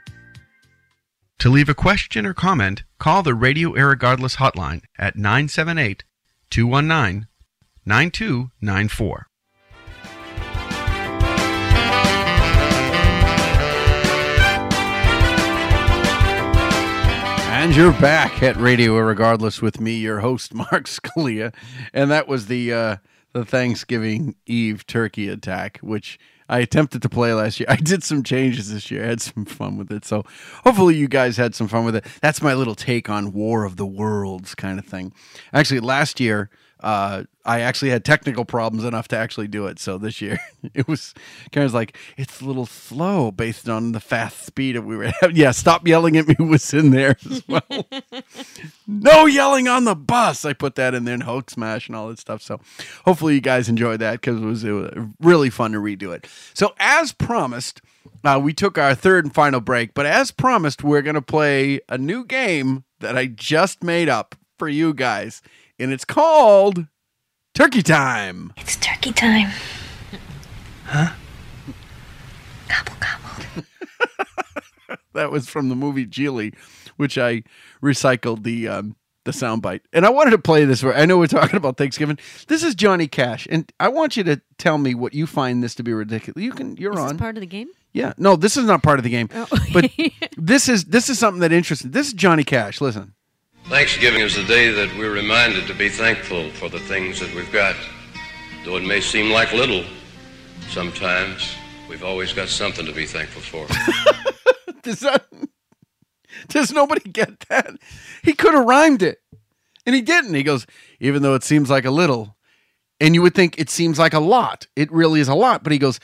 To 1.41 1.49
leave 1.49 1.69
a 1.69 1.73
question 1.73 2.27
or 2.27 2.35
comment, 2.35 2.83
call 2.99 3.23
the 3.23 3.33
Radio 3.33 3.71
Irregardless 3.71 4.35
hotline 4.35 4.83
at 4.99 5.15
978 5.15 6.03
219 6.51 7.27
9294. 7.83 9.27
And 17.49 17.75
you're 17.75 17.91
back 17.93 18.43
at 18.43 18.55
Radio 18.57 18.93
Irregardless 18.93 19.63
with 19.63 19.81
me, 19.81 19.95
your 19.95 20.19
host 20.19 20.53
Mark 20.53 20.85
Scalia, 20.85 21.55
and 21.91 22.11
that 22.11 22.27
was 22.27 22.45
the 22.45 22.71
uh, 22.71 22.95
the 23.33 23.45
Thanksgiving 23.45 24.35
Eve 24.45 24.85
turkey 24.85 25.27
attack, 25.27 25.79
which 25.81 26.19
I 26.51 26.59
attempted 26.59 27.01
to 27.01 27.09
play 27.09 27.33
last 27.33 27.59
year. 27.59 27.67
I 27.69 27.77
did 27.77 28.03
some 28.03 28.21
changes 28.21 28.71
this 28.71 28.91
year. 28.91 29.05
I 29.05 29.07
had 29.07 29.21
some 29.21 29.45
fun 29.45 29.77
with 29.77 29.91
it, 29.91 30.05
so 30.05 30.23
hopefully 30.65 30.95
you 30.95 31.07
guys 31.07 31.37
had 31.37 31.55
some 31.55 31.67
fun 31.67 31.85
with 31.85 31.95
it. 31.95 32.05
That's 32.21 32.41
my 32.41 32.53
little 32.53 32.75
take 32.75 33.09
on 33.09 33.31
War 33.31 33.63
of 33.63 33.77
the 33.77 33.85
Worlds 33.85 34.53
kind 34.53 34.77
of 34.77 34.85
thing. 34.85 35.13
Actually, 35.53 35.79
last 35.79 36.19
year 36.19 36.49
uh, 36.81 37.23
I 37.45 37.61
actually 37.61 37.91
had 37.91 38.05
technical 38.05 38.45
problems 38.45 38.83
enough 38.85 39.07
to 39.09 39.17
actually 39.17 39.47
do 39.47 39.67
it. 39.67 39.79
So 39.79 39.97
this 39.97 40.21
year 40.21 40.39
it 40.73 40.87
was 40.87 41.13
kind 41.51 41.65
of 41.65 41.73
like 41.73 41.97
it's 42.17 42.41
a 42.41 42.45
little 42.45 42.65
slow 42.65 43.31
based 43.31 43.69
on 43.69 43.91
the 43.91 43.99
fast 43.99 44.45
speed 44.45 44.75
that 44.75 44.83
we 44.83 44.95
were 44.95 45.11
having. 45.19 45.35
Yeah, 45.41 45.51
stop 45.51 45.87
yelling 45.87 46.17
at 46.17 46.27
me 46.27 46.35
was 46.39 46.73
in 46.73 46.91
there 46.91 47.15
as 47.29 47.43
well. 47.47 47.61
no 48.87 49.25
yelling 49.25 49.67
on 49.67 49.85
the 49.85 49.95
bus. 49.95 50.45
I 50.45 50.53
put 50.53 50.75
that 50.75 50.93
in 50.93 51.05
there 51.05 51.13
and 51.13 51.23
Hulk 51.23 51.49
Smash 51.49 51.87
and 51.87 51.95
all 51.95 52.09
that 52.09 52.19
stuff. 52.19 52.41
So 52.41 52.59
hopefully 53.05 53.35
you 53.35 53.41
guys 53.41 53.69
enjoyed 53.69 53.99
that 54.01 54.21
because 54.21 54.41
it 54.41 54.45
was, 54.45 54.63
it 54.63 54.71
was 54.71 55.07
really 55.19 55.49
fun 55.49 55.71
to 55.71 55.79
redo 55.79 56.13
it. 56.13 56.27
So 56.53 56.73
as 56.79 57.11
promised, 57.11 57.81
uh, 58.23 58.39
we 58.41 58.53
took 58.53 58.77
our 58.77 58.93
third 58.93 59.25
and 59.25 59.33
final 59.33 59.61
break, 59.61 59.93
but 59.93 60.05
as 60.05 60.31
promised, 60.31 60.83
we're 60.83 61.01
going 61.01 61.15
to 61.15 61.21
play 61.21 61.79
a 61.89 61.97
new 61.97 62.25
game 62.25 62.83
that 62.99 63.17
I 63.17 63.27
just 63.27 63.83
made 63.83 64.09
up 64.09 64.35
for 64.57 64.69
you 64.69 64.93
guys, 64.93 65.41
and 65.81 65.91
it's 65.91 66.05
called 66.05 66.87
Turkey 67.53 67.81
Time. 67.81 68.53
It's 68.57 68.75
turkey 68.77 69.11
time. 69.11 69.49
Huh? 70.85 71.13
Cobble 72.69 72.93
cobbled. 72.99 73.65
That 75.13 75.29
was 75.31 75.49
from 75.49 75.67
the 75.67 75.75
movie 75.75 76.05
Gigli, 76.05 76.55
which 76.95 77.17
I 77.17 77.43
recycled 77.83 78.43
the 78.43 78.69
um, 78.69 78.95
the 79.25 79.31
soundbite. 79.31 79.81
And 79.91 80.05
I 80.05 80.09
wanted 80.09 80.31
to 80.31 80.37
play 80.37 80.63
this. 80.63 80.81
Where 80.83 80.95
I 80.95 81.05
know 81.05 81.17
we're 81.17 81.27
talking 81.27 81.57
about 81.57 81.75
Thanksgiving. 81.77 82.17
This 82.47 82.63
is 82.63 82.75
Johnny 82.75 83.07
Cash, 83.07 83.45
and 83.51 83.69
I 83.77 83.89
want 83.89 84.15
you 84.15 84.23
to 84.23 84.41
tell 84.57 84.77
me 84.77 84.95
what 84.95 85.13
you 85.13 85.27
find 85.27 85.61
this 85.61 85.75
to 85.75 85.83
be 85.83 85.91
ridiculous. 85.93 86.41
You 86.41 86.53
can. 86.53 86.77
You're 86.77 86.93
Is 86.93 86.99
on. 86.99 87.07
this 87.09 87.17
part 87.17 87.35
of 87.35 87.41
the 87.41 87.47
game? 87.47 87.67
yeah. 87.91 88.13
No, 88.17 88.37
this 88.37 88.55
is 88.55 88.63
not 88.65 88.83
part 88.83 88.99
of 88.99 89.03
the 89.03 89.09
game. 89.09 89.27
Oh. 89.35 89.47
but 89.73 89.91
this 90.37 90.69
is 90.69 90.85
this 90.85 91.09
is 91.09 91.19
something 91.19 91.41
that 91.41 91.51
interests. 91.51 91.83
This 91.85 92.07
is 92.07 92.13
Johnny 92.13 92.45
Cash. 92.45 92.79
Listen. 92.79 93.13
Thanksgiving 93.71 94.19
is 94.19 94.35
the 94.35 94.43
day 94.43 94.69
that 94.69 94.93
we're 94.97 95.13
reminded 95.13 95.65
to 95.67 95.73
be 95.73 95.87
thankful 95.87 96.51
for 96.51 96.67
the 96.67 96.77
things 96.77 97.21
that 97.21 97.33
we've 97.33 97.51
got. 97.53 97.73
Though 98.65 98.75
it 98.75 98.83
may 98.83 98.99
seem 98.99 99.31
like 99.31 99.53
little 99.53 99.85
sometimes, 100.67 101.55
we've 101.87 102.03
always 102.03 102.33
got 102.33 102.49
something 102.49 102.85
to 102.85 102.91
be 102.91 103.05
thankful 103.05 103.41
for. 103.41 103.67
Does 104.83 104.99
that? 104.99 105.25
Does 106.49 106.73
nobody 106.73 107.09
get 107.09 107.39
that? 107.47 107.77
He 108.23 108.33
could 108.33 108.53
have 108.55 108.65
rhymed 108.65 109.03
it, 109.03 109.19
and 109.85 109.95
he 109.95 110.01
didn't. 110.01 110.33
He 110.33 110.43
goes, 110.43 110.67
even 110.99 111.21
though 111.21 111.35
it 111.35 111.45
seems 111.45 111.69
like 111.69 111.85
a 111.85 111.91
little, 111.91 112.35
and 112.99 113.15
you 113.15 113.21
would 113.21 113.33
think 113.33 113.57
it 113.57 113.69
seems 113.69 113.97
like 113.97 114.13
a 114.13 114.19
lot. 114.19 114.67
It 114.75 114.91
really 114.91 115.21
is 115.21 115.29
a 115.29 115.33
lot, 115.33 115.63
but 115.63 115.71
he 115.71 115.79
goes, 115.79 116.01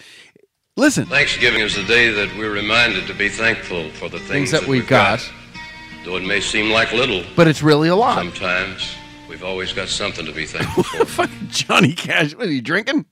listen, 0.78 1.05
Thanksgiving 1.07 1.59
is 1.59 1.76
the 1.76 1.84
day 1.84 2.11
that 2.11 2.34
we're 2.38 2.53
reminded 2.53 3.07
to 3.07 3.13
be 3.13 3.28
thankful 3.28 3.89
for 3.89 4.07
the 4.07 4.20
things, 4.20 4.30
things 4.30 4.51
that 4.51 4.61
we've 4.61 4.84
we've 4.84 4.88
got, 4.88 5.20
Though 6.07 6.15
it 6.15 6.23
may 6.23 6.39
seem 6.39 6.71
like 6.71 6.93
little, 6.93 7.21
but 7.35 7.49
it's 7.49 7.61
really 7.61 7.89
a 7.89 7.95
lot. 7.97 8.15
sometimes 8.15 8.95
we've 9.27 9.43
always 9.43 9.73
got 9.73 9.89
something 9.89 10.25
to 10.25 10.31
be 10.31 10.45
thankful 10.55 10.83
for. 10.83 11.03
Fucking 11.03 11.49
Johnny 11.49 11.91
Cash, 11.91 12.33
was 12.33 12.49
he 12.49 12.61
drinking? 12.61 13.05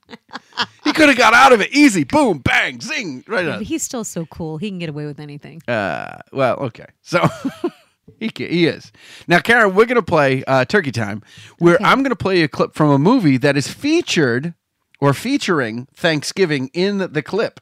he 0.82 0.94
could 0.94 1.10
have 1.10 1.18
got 1.18 1.34
out 1.34 1.52
of 1.52 1.60
it 1.60 1.70
easy. 1.72 2.04
Boom, 2.04 2.38
bang, 2.38 2.80
zing, 2.80 3.22
right 3.28 3.46
on. 3.46 3.62
He's 3.62 3.82
still 3.82 4.02
so 4.02 4.24
cool. 4.24 4.56
He 4.56 4.70
can 4.70 4.78
get 4.78 4.88
away 4.88 5.04
with 5.04 5.20
anything. 5.20 5.60
Uh, 5.68 6.20
well, 6.32 6.56
okay. 6.56 6.86
So 7.02 7.22
he 8.18 8.30
ca- 8.30 8.48
he 8.48 8.64
is. 8.66 8.90
Now, 9.28 9.40
Karen, 9.40 9.74
we're 9.74 9.84
going 9.84 9.96
to 9.96 10.02
play 10.02 10.42
uh, 10.44 10.64
Turkey 10.64 10.90
Time, 10.90 11.22
where 11.58 11.76
I'm 11.82 11.98
going 11.98 12.12
to 12.12 12.16
play 12.16 12.40
a 12.44 12.48
clip 12.48 12.74
from 12.74 12.88
a 12.88 12.98
movie 12.98 13.36
that 13.36 13.58
is 13.58 13.68
featured 13.68 14.54
or 15.00 15.12
featuring 15.12 15.86
Thanksgiving 15.94 16.70
in 16.72 16.96
the 17.12 17.22
clip. 17.22 17.60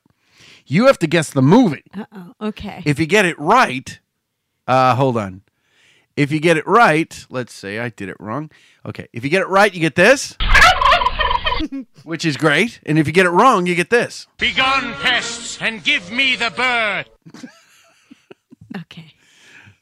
You 0.65 0.87
have 0.87 1.01
to 1.01 1.09
guess 1.09 1.31
the 1.31 1.43
movie. 1.43 1.83
Uh 1.93 2.05
oh. 2.13 2.33
Okay. 2.51 2.83
If 2.87 3.01
you 3.01 3.07
get 3.07 3.25
it 3.25 3.37
right, 3.37 3.99
uh, 4.67 4.95
hold 4.95 5.17
on. 5.17 5.43
If 6.17 6.31
you 6.31 6.41
get 6.41 6.57
it 6.57 6.67
right, 6.67 7.27
let's 7.29 7.53
say 7.53 7.79
I 7.79 7.89
did 7.89 8.09
it 8.09 8.17
wrong. 8.21 8.51
Okay. 8.87 9.09
If 9.13 9.25
you 9.25 9.31
get 9.31 9.43
it 9.43 9.49
right, 9.49 9.73
you 9.73 9.81
get 9.81 9.97
this, 9.97 10.37
which 12.05 12.25
is 12.25 12.37
great. 12.37 12.81
And 12.87 12.99
if 12.99 13.07
you 13.07 13.13
get 13.13 13.27
it 13.27 13.31
wrong, 13.31 13.67
you 13.67 13.75
get 13.75 13.91
this. 13.91 14.29
Begone, 14.39 14.95
pests, 14.95 15.61
and 15.61 15.83
give 15.83 16.13
me 16.13 16.37
the 16.37 16.51
bird. 16.51 17.07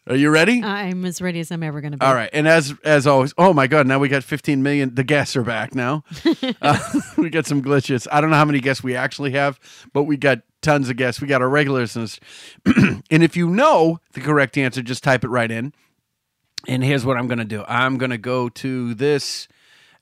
Are 0.08 0.16
you 0.16 0.30
ready? 0.30 0.62
I'm 0.62 1.04
as 1.04 1.22
ready 1.22 1.38
as 1.38 1.52
I'm 1.52 1.62
ever 1.62 1.80
going 1.80 1.92
to 1.92 1.98
be. 1.98 2.04
All 2.04 2.14
right, 2.14 2.30
and 2.32 2.48
as 2.48 2.74
as 2.84 3.06
always, 3.06 3.32
oh 3.38 3.52
my 3.52 3.68
god, 3.68 3.86
now 3.86 4.00
we 4.00 4.08
got 4.08 4.24
15 4.24 4.60
million. 4.60 4.94
The 4.96 5.04
guests 5.04 5.36
are 5.36 5.44
back 5.44 5.76
now. 5.76 6.02
uh, 6.62 6.78
we 7.16 7.30
got 7.30 7.46
some 7.46 7.62
glitches. 7.62 8.08
I 8.10 8.20
don't 8.20 8.30
know 8.30 8.36
how 8.36 8.44
many 8.44 8.58
guests 8.58 8.82
we 8.82 8.96
actually 8.96 9.30
have, 9.32 9.60
but 9.92 10.04
we 10.04 10.16
got 10.16 10.40
tons 10.60 10.88
of 10.90 10.96
guests. 10.96 11.20
We 11.20 11.28
got 11.28 11.40
our 11.40 11.48
regulars, 11.48 11.94
and 11.94 12.18
and 13.10 13.22
if 13.22 13.36
you 13.36 13.48
know 13.48 14.00
the 14.14 14.20
correct 14.20 14.58
answer, 14.58 14.82
just 14.82 15.04
type 15.04 15.22
it 15.22 15.28
right 15.28 15.50
in. 15.50 15.72
And 16.66 16.82
here's 16.82 17.04
what 17.04 17.16
I'm 17.16 17.28
going 17.28 17.38
to 17.38 17.44
do. 17.44 17.64
I'm 17.68 17.96
going 17.96 18.10
to 18.10 18.18
go 18.18 18.48
to 18.48 18.94
this 18.94 19.46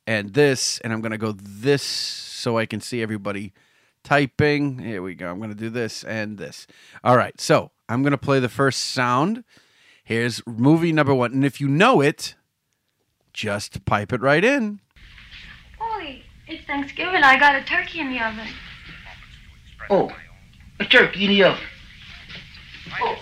and 0.07 0.33
this, 0.33 0.79
and 0.81 0.95
I'm 0.95 1.03
going 1.03 1.13
to 1.13 1.19
go 1.19 1.33
this 1.33 1.83
so 1.83 2.57
I 2.57 2.65
can 2.65 2.81
see 2.81 3.03
everybody 3.03 3.53
typing. 4.03 4.79
Here 4.79 5.03
we 5.03 5.15
go. 5.15 5.31
I'm 5.31 5.39
going 5.39 5.51
to 5.51 5.57
do 5.57 5.69
this 5.69 6.05
and 6.05 6.39
this. 6.39 6.67
All 7.05 7.17
right. 7.17 7.39
So 7.39 7.71
I'm 7.89 8.03
going 8.03 8.13
to 8.13 8.19
play 8.19 8.41
the 8.41 8.49
first 8.49 8.81
sound. 8.81 9.45
Here's 10.11 10.45
movie 10.45 10.91
number 10.91 11.15
one. 11.15 11.33
And 11.33 11.45
if 11.45 11.61
you 11.61 11.69
know 11.69 12.01
it, 12.01 12.35
just 13.33 13.85
pipe 13.85 14.13
it 14.13 14.21
right 14.21 14.45
in. 14.45 14.81
Boy, 15.79 16.25
it's 16.49 16.67
Thanksgiving. 16.67 17.23
I 17.23 17.39
got 17.39 17.55
a 17.55 17.63
turkey 17.63 18.01
in 18.01 18.11
the 18.11 18.19
oven. 18.19 18.49
Oh, 19.89 20.11
a 20.81 20.85
turkey 20.85 21.27
in 21.27 21.31
the 21.31 21.45
oven. 21.45 21.63
Oh. 23.01 23.17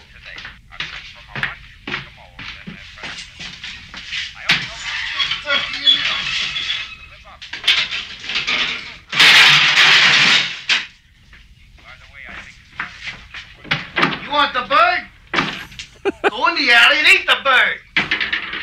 Go 16.31 16.47
in 16.49 16.55
the 16.57 16.71
alley 16.73 16.97
and 16.99 17.09
eat 17.09 17.27
the 17.27 17.37
bird. 17.45 17.79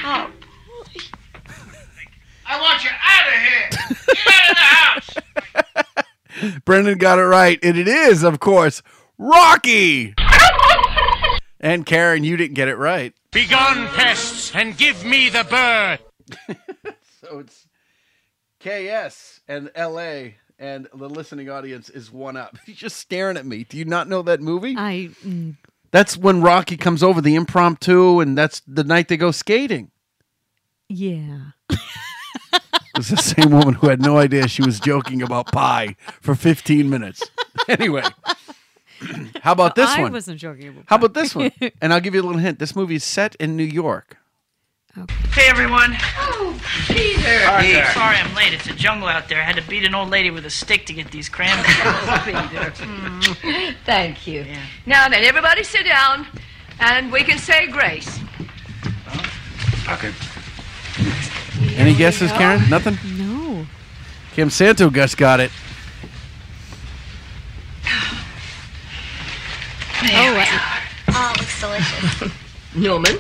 Oh, 0.08 0.32
I 2.48 2.62
want 2.62 2.84
you 2.84 2.90
out 3.02 3.28
of 3.28 3.34
here. 3.42 3.70
Get 4.14 4.28
out 4.28 4.50
of 4.50 4.56
the 4.56 4.62
house. 6.44 6.60
Brendan 6.66 6.98
got 6.98 7.18
it 7.18 7.24
right. 7.24 7.58
And 7.64 7.78
it 7.78 7.88
is, 7.88 8.24
of 8.24 8.40
course, 8.40 8.82
Rocky. 9.18 10.14
and 11.60 11.86
Karen, 11.86 12.24
you 12.24 12.38
didn't 12.38 12.54
get 12.56 12.68
it 12.68 12.76
right. 12.78 13.14
Begone, 13.32 13.88
pests, 13.88 14.52
and 14.56 14.78
give 14.78 15.04
me 15.06 15.30
the 15.30 15.44
bird. 15.44 16.00
So 17.22 17.40
it's 17.40 17.66
KS 18.60 19.40
and 19.48 19.72
LA, 19.76 20.34
and 20.60 20.88
the 20.94 21.10
listening 21.10 21.50
audience 21.50 21.90
is 21.90 22.12
one 22.12 22.38
up. 22.38 22.56
He's 22.68 22.76
just 22.78 22.98
staring 22.98 23.36
at 23.36 23.48
me. 23.48 23.64
Do 23.64 23.78
you 23.78 23.86
not 23.86 24.08
know 24.08 24.22
that 24.22 24.42
movie? 24.42 24.76
I. 24.78 25.10
Mm, 25.26 25.56
That's 25.96 26.18
when 26.18 26.42
Rocky 26.42 26.76
comes 26.76 27.02
over, 27.02 27.22
the 27.22 27.36
impromptu, 27.36 28.20
and 28.20 28.38
that's 28.38 28.62
the 28.68 28.84
night 28.84 29.08
they 29.08 29.16
go 29.16 29.32
skating. 29.32 29.92
yeah. 30.90 31.52
It's 32.98 33.10
the 33.10 33.16
same 33.16 33.52
woman 33.52 33.76
who 33.76 33.88
had 33.88 34.02
no 34.02 34.18
idea 34.18 34.50
she 34.50 34.62
was 34.62 34.82
joking 34.82 35.22
about 35.22 35.54
pie 35.54 35.96
for 36.20 36.36
15 36.36 36.90
minutes. 36.90 37.24
Anyway, 37.70 38.04
how 39.42 39.54
about 39.54 39.76
this 39.76 39.90
one? 39.92 40.00
I 40.00 40.04
one? 40.04 40.12
wasn't 40.12 40.38
joking 40.38 40.68
about 40.68 40.84
How 40.88 40.98
about 40.98 41.14
this 41.14 41.34
one? 41.34 41.52
And 41.82 41.94
I'll 41.94 42.02
give 42.02 42.14
you 42.14 42.22
a 42.22 42.26
little 42.28 42.42
hint. 42.42 42.60
This 42.60 42.76
movie 42.76 42.96
is 42.96 43.04
set 43.06 43.34
in 43.36 43.56
New 43.56 43.64
York. 43.64 44.18
Hey, 45.34 45.50
everyone. 45.50 45.94
Oh, 46.18 46.58
Peter. 46.88 47.20
Hey. 47.20 47.84
Sorry 47.94 48.16
I'm 48.16 48.34
late. 48.34 48.54
It's 48.54 48.68
a 48.68 48.74
jungle 48.74 49.10
out 49.10 49.28
there. 49.28 49.40
I 49.42 49.44
had 49.44 49.58
to 49.58 49.62
beat 49.64 49.84
an 49.84 49.94
old 49.94 50.10
lady 50.10 50.32
with 50.32 50.46
a 50.46 50.50
stick 50.50 50.86
to 50.86 50.94
get 50.94 51.12
these 51.12 51.28
cranberries. 51.28 51.76
Mm, 52.76 53.76
Thank 53.86 54.26
you. 54.26 54.46
Now 54.86 55.08
then, 55.10 55.24
everybody 55.24 55.64
sit 55.64 55.86
down, 55.86 56.26
and 56.80 57.12
we 57.12 57.24
can 57.24 57.38
say 57.38 57.68
grace. 57.68 58.20
Okay. 59.90 60.12
Any 61.76 61.94
guesses, 61.94 62.32
Karen? 62.32 62.68
Nothing? 62.70 62.98
No. 63.18 63.66
Kim 64.34 64.50
Santo 64.50 64.90
Gus 64.90 65.14
got 65.16 65.40
it. 65.40 65.52
There 70.02 70.34
we 70.34 70.40
I- 70.40 70.82
Oh, 71.10 71.34
looks 71.38 71.60
delicious. 71.62 72.32
Newman. 72.76 73.18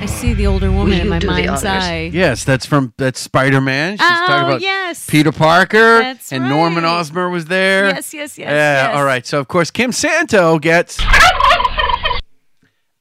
I 0.00 0.06
see 0.06 0.32
the 0.32 0.46
older 0.46 0.70
woman 0.70 1.00
in 1.00 1.08
my 1.08 1.18
mind's 1.24 1.64
eye. 1.64 2.10
Yes, 2.12 2.44
that's 2.44 2.64
from 2.64 2.92
that's 2.98 3.18
Spider 3.18 3.60
Man. 3.60 3.96
She's 3.96 4.06
Oh, 4.08 4.24
talking 4.26 4.48
about 4.48 4.60
yes. 4.60 5.08
Peter 5.10 5.32
Parker 5.32 5.98
That's 5.98 6.32
and 6.32 6.48
Norman 6.48 6.84
right. 6.84 6.90
Osborn 7.00 7.32
was 7.32 7.46
there. 7.46 7.86
Yes, 7.88 8.14
yes, 8.14 8.38
yes, 8.38 8.48
Yeah. 8.48 8.86
yes. 8.86 8.96
All 8.96 9.04
right. 9.04 9.26
So 9.26 9.40
of 9.40 9.48
course 9.48 9.70
Kim 9.72 9.90
Santo 9.90 10.58
gets, 10.60 11.00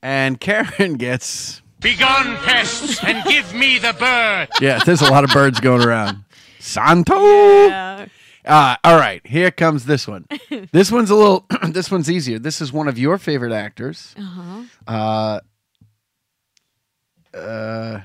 and 0.01 0.39
Karen 0.39 0.95
gets. 0.95 1.61
Begone, 1.79 2.35
pests, 2.37 3.03
and 3.03 3.23
give 3.25 3.53
me 3.53 3.77
the 3.77 3.93
bird. 3.93 4.47
Yeah, 4.61 4.79
there's 4.83 5.01
a 5.01 5.11
lot 5.11 5.23
of 5.23 5.29
birds 5.29 5.59
going 5.59 5.83
around. 5.83 6.23
Santo. 6.59 7.13
Uh, 7.15 8.07
all 8.83 8.97
right, 8.97 9.21
here 9.27 9.51
comes 9.51 9.85
this 9.85 10.07
one. 10.07 10.25
this 10.71 10.91
one's 10.91 11.11
a 11.11 11.15
little. 11.15 11.45
this 11.69 11.91
one's 11.91 12.09
easier. 12.09 12.39
This 12.39 12.59
is 12.61 12.73
one 12.73 12.87
of 12.87 12.97
your 12.97 13.19
favorite 13.19 13.51
actors. 13.53 14.15
Uh-huh. 14.17 14.61
Uh, 14.87 15.39
uh, 17.37 18.01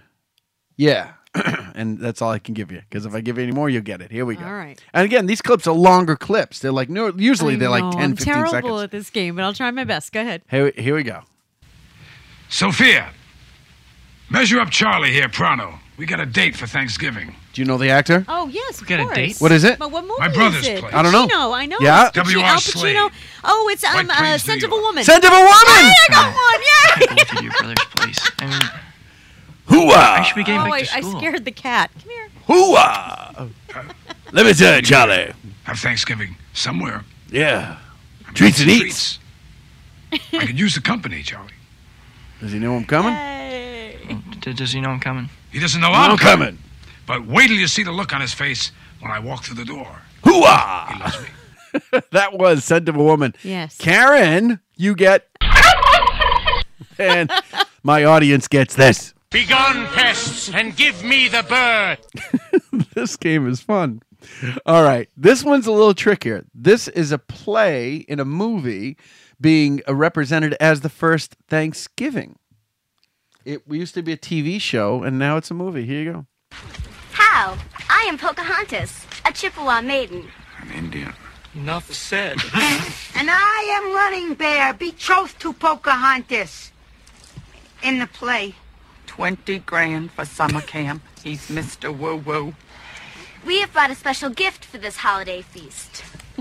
yeah. 0.76 1.12
and 1.74 1.98
that's 1.98 2.20
all 2.20 2.30
I 2.30 2.38
can 2.38 2.52
give 2.52 2.70
you 2.70 2.82
because 2.88 3.06
if 3.06 3.14
I 3.14 3.22
give 3.22 3.38
you 3.38 3.44
any 3.44 3.52
more, 3.52 3.70
you'll 3.70 3.82
get 3.82 4.02
it. 4.02 4.10
Here 4.10 4.26
we 4.26 4.36
go. 4.36 4.44
All 4.44 4.52
right. 4.52 4.78
And 4.92 5.04
again, 5.06 5.24
these 5.24 5.40
clips 5.40 5.66
are 5.66 5.74
longer 5.74 6.14
clips. 6.14 6.58
They're 6.58 6.72
like 6.72 6.90
no, 6.90 7.08
usually 7.16 7.54
I 7.54 7.56
they're 7.56 7.70
like 7.70 7.84
know, 7.84 7.92
10, 7.92 8.00
I'm 8.02 8.16
15 8.16 8.34
terrible 8.34 8.50
seconds. 8.50 8.82
at 8.82 8.90
this 8.90 9.08
game, 9.08 9.36
but 9.36 9.42
I'll 9.44 9.54
try 9.54 9.70
my 9.70 9.84
best. 9.84 10.12
Go 10.12 10.20
ahead. 10.20 10.42
Here, 10.50 10.72
here 10.76 10.94
we 10.94 11.02
go. 11.02 11.22
Sophia, 12.50 13.10
measure 14.30 14.60
up 14.60 14.68
Charlie 14.68 15.10
here, 15.10 15.28
pronto. 15.30 15.78
We 15.96 16.04
got 16.04 16.20
a 16.20 16.26
date 16.26 16.54
for 16.54 16.66
Thanksgiving. 16.66 17.34
Do 17.54 17.62
you 17.62 17.66
know 17.66 17.78
the 17.78 17.88
actor? 17.88 18.26
Oh 18.28 18.48
yes, 18.48 18.82
of 18.82 18.86
got 18.86 19.00
a 19.00 19.04
course. 19.04 19.16
date? 19.16 19.36
What 19.38 19.52
is 19.52 19.64
it? 19.64 19.78
But 19.78 19.90
what 19.90 20.02
movie 20.04 20.18
My 20.18 20.28
brother's 20.28 20.62
is 20.62 20.68
it? 20.68 20.80
place. 20.80 20.92
I 20.92 21.02
don't 21.02 21.12
know. 21.12 21.28
Pacino, 21.28 21.54
I 21.56 21.64
know. 21.66 21.76
Yeah? 21.80 22.08
It's 22.08 22.16
W.R. 22.16 22.44
Al 22.44 22.60
Slade. 22.60 22.96
Pacino. 22.96 23.12
Oh, 23.44 23.70
it's 23.72 23.84
um, 23.84 23.94
White 23.94 24.10
uh, 24.10 24.16
Plains, 24.18 24.42
Scent 24.42 24.60
New 24.62 24.66
of 24.68 24.72
a 24.72 24.76
Woman. 24.76 25.04
Scent 25.04 25.24
of 25.24 25.30
a 25.30 25.34
Woman! 25.34 25.48
Hey, 25.48 25.92
I 25.92 26.06
got 26.10 26.34
one! 26.34 26.60
Yay! 26.66 27.16
Both 27.24 27.38
of 27.38 27.42
your 27.44 27.52
brother's 27.52 27.84
place. 27.96 28.30
I 28.38 28.46
mean, 28.46 28.60
Hooah! 29.72 30.18
I 30.18 30.22
should 30.22 30.36
be 30.36 30.44
getting 30.44 30.60
oh, 30.60 30.64
back 30.64 30.74
I, 30.74 30.82
to 30.82 30.96
I 30.96 31.18
scared 31.18 31.44
the 31.46 31.50
cat. 31.50 31.90
Come 32.00 32.10
here. 32.10 32.28
Hooah! 32.46 33.34
Oh. 33.38 33.50
Let 34.32 34.44
me 34.44 34.52
tell 34.52 34.76
you, 34.76 34.82
Charlie. 34.82 35.32
Have 35.64 35.78
Thanksgiving 35.78 36.36
somewhere. 36.52 37.04
Yeah. 37.30 37.78
Treats 38.34 38.60
and 38.60 38.70
eats. 38.70 39.18
I 40.12 40.46
could 40.46 40.58
use 40.58 40.74
the 40.74 40.82
company, 40.82 41.22
Charlie. 41.22 41.52
Does 42.40 42.52
he 42.52 42.58
know 42.58 42.74
I'm 42.74 42.84
coming? 42.84 43.14
D- 44.40 44.52
does 44.52 44.72
he 44.72 44.80
know 44.80 44.90
I'm 44.90 45.00
coming? 45.00 45.30
He 45.50 45.58
doesn't 45.58 45.80
know 45.80 45.90
No, 45.90 45.94
I'm 45.94 46.10
I'm 46.12 46.18
coming. 46.18 46.58
But 47.06 47.26
wait 47.26 47.48
till 47.48 47.56
you 47.56 47.66
see 47.66 47.82
the 47.82 47.92
look 47.92 48.12
on 48.12 48.20
his 48.20 48.34
face 48.34 48.72
when 49.00 49.10
I 49.10 49.20
walk 49.20 49.44
through 49.44 49.56
the 49.56 49.64
door. 49.64 50.02
Hooah! 50.24 50.92
He 50.92 51.00
loves 51.00 51.20
me. 51.20 52.00
that 52.10 52.34
was 52.34 52.64
Scent 52.64 52.88
of 52.88 52.96
a 52.96 53.02
Woman. 53.02 53.34
Yes. 53.42 53.78
Karen, 53.78 54.60
you 54.76 54.94
get. 54.94 55.28
and 56.98 57.30
my 57.82 58.04
audience 58.04 58.48
gets 58.48 58.74
this. 58.74 59.14
Begone, 59.32 59.86
pests, 59.86 60.50
and 60.52 60.76
give 60.76 61.02
me 61.02 61.26
the 61.26 61.42
bird. 61.42 61.98
this 62.94 63.16
game 63.16 63.48
is 63.48 63.60
fun. 63.62 64.02
All 64.66 64.82
right. 64.82 65.08
This 65.16 65.42
one's 65.42 65.66
a 65.66 65.72
little 65.72 65.94
trickier. 65.94 66.44
This 66.54 66.86
is 66.88 67.12
a 67.12 67.18
play 67.18 67.96
in 67.96 68.20
a 68.20 68.26
movie 68.26 68.98
being 69.40 69.80
uh, 69.88 69.94
represented 69.94 70.54
as 70.60 70.82
the 70.82 70.90
first 70.90 71.36
Thanksgiving. 71.48 72.38
It 73.46 73.62
used 73.68 73.94
to 73.94 74.02
be 74.02 74.12
a 74.12 74.18
TV 74.18 74.60
show, 74.60 75.02
and 75.02 75.18
now 75.18 75.38
it's 75.38 75.50
a 75.50 75.54
movie. 75.54 75.86
Here 75.86 76.02
you 76.02 76.12
go. 76.12 76.26
How? 77.12 77.56
I 77.88 78.04
am 78.08 78.18
Pocahontas, 78.18 79.06
a 79.24 79.32
Chippewa 79.32 79.80
maiden. 79.80 80.28
An 80.60 80.70
Indian. 80.72 81.14
Enough 81.54 81.92
said. 81.92 82.36
And 83.14 83.30
I 83.30 83.78
am 83.78 83.94
Running 83.94 84.34
Bear, 84.34 84.74
betrothed 84.74 85.40
to 85.40 85.52
Pocahontas. 85.52 86.72
In 87.82 87.98
the 87.98 88.06
play. 88.06 88.54
20 89.12 89.58
grand 89.58 90.10
for 90.10 90.24
summer 90.24 90.62
camp. 90.62 91.02
He's 91.22 91.50
Mr. 91.50 91.94
Woo 91.94 92.16
Woo. 92.16 92.54
We 93.44 93.60
have 93.60 93.70
brought 93.70 93.90
a 93.90 93.94
special 93.94 94.30
gift 94.30 94.64
for 94.64 94.78
this 94.78 94.96
holiday 94.96 95.42
feast. 95.42 96.02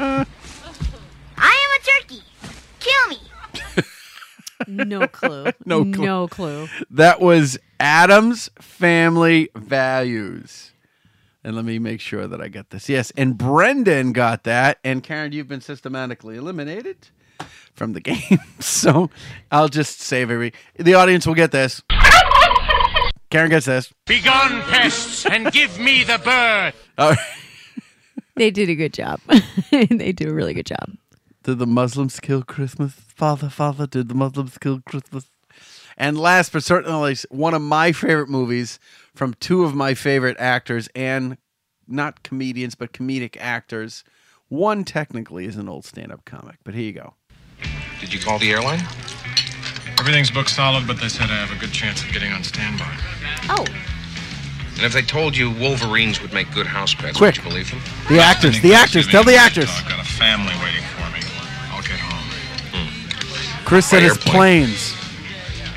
I 0.00 0.26
am 1.38 1.70
a 1.76 1.80
turkey. 1.84 2.22
Kill 2.80 3.08
me. 3.08 3.18
No 4.66 5.06
clue. 5.06 5.52
No 5.64 5.84
clue. 5.84 6.04
No 6.04 6.26
clue. 6.26 6.68
That 6.90 7.20
was 7.20 7.56
Addams 7.78 8.50
Family 8.58 9.48
Values. 9.54 10.72
And 11.44 11.54
let 11.54 11.64
me 11.64 11.78
make 11.78 12.00
sure 12.00 12.26
that 12.26 12.40
I 12.40 12.48
got 12.48 12.70
this. 12.70 12.88
Yes, 12.88 13.12
and 13.16 13.38
Brendan 13.38 14.12
got 14.12 14.42
that. 14.42 14.80
And 14.82 15.04
Karen, 15.04 15.30
you've 15.30 15.46
been 15.46 15.60
systematically 15.60 16.36
eliminated 16.36 17.10
from 17.74 17.92
the 17.92 18.00
game. 18.02 18.38
so 18.60 19.10
I'll 19.50 19.68
just 19.68 20.00
save 20.00 20.30
every. 20.30 20.52
The 20.76 20.94
audience 20.94 21.26
will 21.26 21.34
get 21.34 21.52
this. 21.52 21.82
Karen 23.30 23.50
gets 23.50 23.66
this. 23.66 23.92
Begone, 24.06 24.62
pests, 24.62 25.26
and 25.26 25.52
give 25.52 25.78
me 25.78 26.02
the 26.02 26.18
bird. 26.18 26.72
All 26.98 27.10
right. 27.10 27.18
They 28.36 28.50
did 28.50 28.70
a 28.70 28.74
good 28.74 28.94
job. 28.94 29.20
they 29.70 30.12
do 30.12 30.30
a 30.30 30.32
really 30.32 30.54
good 30.54 30.66
job. 30.66 30.92
Did 31.42 31.58
the 31.58 31.66
Muslims 31.66 32.20
kill 32.20 32.42
Christmas? 32.42 32.92
Father, 32.92 33.48
Father, 33.48 33.86
did 33.86 34.08
the 34.08 34.14
Muslims 34.14 34.56
kill 34.58 34.80
Christmas? 34.86 35.26
And 35.96 36.16
last 36.18 36.52
but 36.52 36.62
certainly 36.62 37.08
least, 37.10 37.26
one 37.30 37.54
of 37.54 37.62
my 37.62 37.92
favorite 37.92 38.28
movies 38.28 38.78
from 39.14 39.34
two 39.34 39.64
of 39.64 39.74
my 39.74 39.94
favorite 39.94 40.36
actors 40.38 40.88
and 40.94 41.36
not 41.88 42.22
comedians, 42.22 42.76
but 42.76 42.92
comedic 42.92 43.36
actors. 43.38 44.04
One 44.48 44.84
technically 44.84 45.44
is 45.44 45.56
an 45.56 45.68
old 45.68 45.84
stand 45.84 46.12
up 46.12 46.24
comic, 46.24 46.56
but 46.64 46.74
here 46.74 46.84
you 46.84 46.92
go. 46.92 47.14
Did 48.00 48.12
you 48.12 48.20
call 48.20 48.38
the 48.38 48.50
airline? 48.52 48.80
Everything's 49.98 50.30
booked 50.30 50.50
solid, 50.50 50.86
but 50.86 51.00
they 51.00 51.08
said 51.08 51.24
I 51.30 51.34
have 51.44 51.56
a 51.56 51.60
good 51.60 51.72
chance 51.72 52.02
of 52.04 52.12
getting 52.12 52.32
on 52.32 52.44
standby. 52.44 52.96
Oh. 53.48 53.64
And 54.76 54.84
if 54.86 54.92
they 54.92 55.02
told 55.02 55.36
you 55.36 55.50
Wolverines 55.50 56.22
would 56.22 56.32
make 56.32 56.52
good 56.54 56.66
house 56.66 56.94
pets, 56.94 57.18
Quick. 57.18 57.36
would 57.36 57.44
you 57.44 57.50
believe 57.50 57.70
them? 57.70 57.80
The 58.08 58.20
actors, 58.22 58.60
the 58.62 58.74
actors, 58.74 59.08
tell 59.08 59.24
the 59.24 59.34
actors. 59.34 59.68
I've 59.70 59.88
got 59.88 59.98
a 60.00 60.08
family 60.08 60.54
waiting 60.62 60.84
for 60.94 61.10
me. 61.10 61.20
I'll 61.72 61.82
get 61.82 61.98
home. 61.98 62.30
Hmm. 62.72 63.64
Chris 63.64 63.86
said 63.86 63.98
By 63.98 64.02
his 64.04 64.12
airplane. 64.18 64.64
planes. 64.66 64.94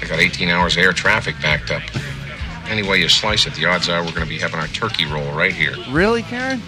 I 0.02 0.06
got 0.06 0.20
18 0.20 0.50
hours 0.50 0.78
of 0.78 0.84
air 0.84 0.94
traffic 0.94 1.36
backed 1.42 1.72
up. 1.72 1.82
Any 2.70 2.84
way 2.88 3.00
you 3.00 3.10
slice 3.10 3.48
it, 3.48 3.54
the 3.56 3.66
odds 3.66 3.90
are 3.90 4.02
we're 4.04 4.12
going 4.12 4.24
to 4.24 4.30
be 4.30 4.38
having 4.38 4.60
our 4.60 4.68
turkey 4.68 5.06
roll 5.06 5.30
right 5.34 5.52
here 5.54 5.74
Really, 5.90 6.22
Karen? 6.24 6.62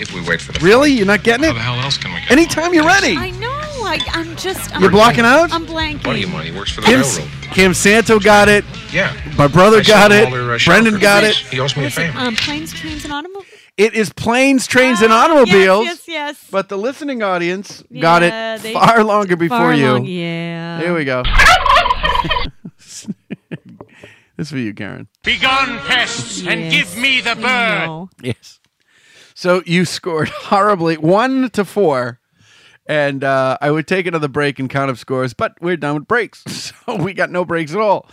if 0.00 0.12
we 0.14 0.20
wait 0.26 0.40
for 0.40 0.52
the. 0.52 0.60
Really? 0.60 0.90
You're 0.92 1.06
not 1.06 1.22
getting 1.24 1.44
it? 1.44 1.48
How 1.48 1.52
the 1.54 1.60
hell 1.60 1.80
else 1.80 1.98
can 1.98 2.12
we 2.14 2.20
get? 2.20 2.30
Anytime 2.30 2.72
you're 2.72 2.86
ready. 2.86 3.16
I 3.16 3.30
know. 3.32 3.53
I, 3.82 3.98
I'm 4.12 4.36
just. 4.36 4.74
I'm, 4.74 4.80
You're 4.82 4.90
blocking 4.90 5.24
out? 5.24 5.52
I'm 5.52 5.66
blanking. 5.66 6.06
What 6.06 6.14
do 6.14 6.20
you 6.20 6.26
mind? 6.28 6.48
He 6.48 6.56
works 6.56 6.72
for 6.72 6.80
the 6.80 6.86
Kim, 6.86 7.00
railroad. 7.00 7.28
Kim 7.52 7.74
Santo 7.74 8.18
got 8.20 8.48
it. 8.48 8.64
Yeah. 8.92 9.14
My 9.36 9.46
brother 9.48 9.78
I 9.78 9.82
got 9.82 10.12
it. 10.12 10.30
their, 10.30 10.52
uh, 10.54 10.58
Brendan 10.64 10.98
got 10.98 11.24
it. 11.24 11.34
He 11.36 11.58
owes 11.60 11.76
me 11.76 11.84
a 11.84 11.86
it, 11.88 11.92
favor. 11.92 12.18
um, 12.18 12.36
planes, 12.36 12.72
trains, 12.72 13.04
and 13.04 13.12
automobiles? 13.12 13.46
It 13.76 13.94
is 13.94 14.12
planes, 14.12 14.66
trains, 14.68 15.02
and 15.02 15.12
automobiles. 15.12 15.80
Ah, 15.86 15.90
Yes, 15.90 16.06
yes, 16.06 16.08
yes. 16.08 16.48
But 16.50 16.68
the 16.68 16.78
listening 16.78 17.22
audience 17.24 17.82
got 18.00 18.22
it 18.22 18.60
far 18.72 19.02
longer 19.02 19.34
before 19.36 19.58
far 19.58 19.74
you. 19.74 19.92
long- 19.92 20.04
yeah. 20.04 20.78
Here 20.80 20.94
we 20.94 21.04
go. 21.04 21.24
this 22.78 23.08
is 24.38 24.50
for 24.50 24.58
you, 24.58 24.74
Karen. 24.74 25.08
Begone, 25.24 25.78
pests, 25.80 26.46
and 26.46 26.70
give 26.70 26.96
me 26.96 27.20
the 27.20 27.34
bird. 27.34 28.08
Yes. 28.22 28.60
So 29.34 29.62
you 29.66 29.84
scored 29.84 30.28
horribly, 30.50 30.96
one 30.96 31.50
to 31.50 31.64
four. 31.64 32.20
And 32.86 33.24
uh, 33.24 33.56
I 33.60 33.70
would 33.70 33.86
take 33.86 34.06
another 34.06 34.28
break 34.28 34.58
and 34.58 34.68
count 34.68 34.90
up 34.90 34.98
scores, 34.98 35.32
but 35.32 35.54
we're 35.60 35.76
done 35.76 35.94
with 35.94 36.08
breaks. 36.08 36.44
So 36.86 36.96
we 36.96 37.14
got 37.14 37.30
no 37.30 37.46
breaks 37.46 37.72
at 37.72 37.80
all. 37.80 38.06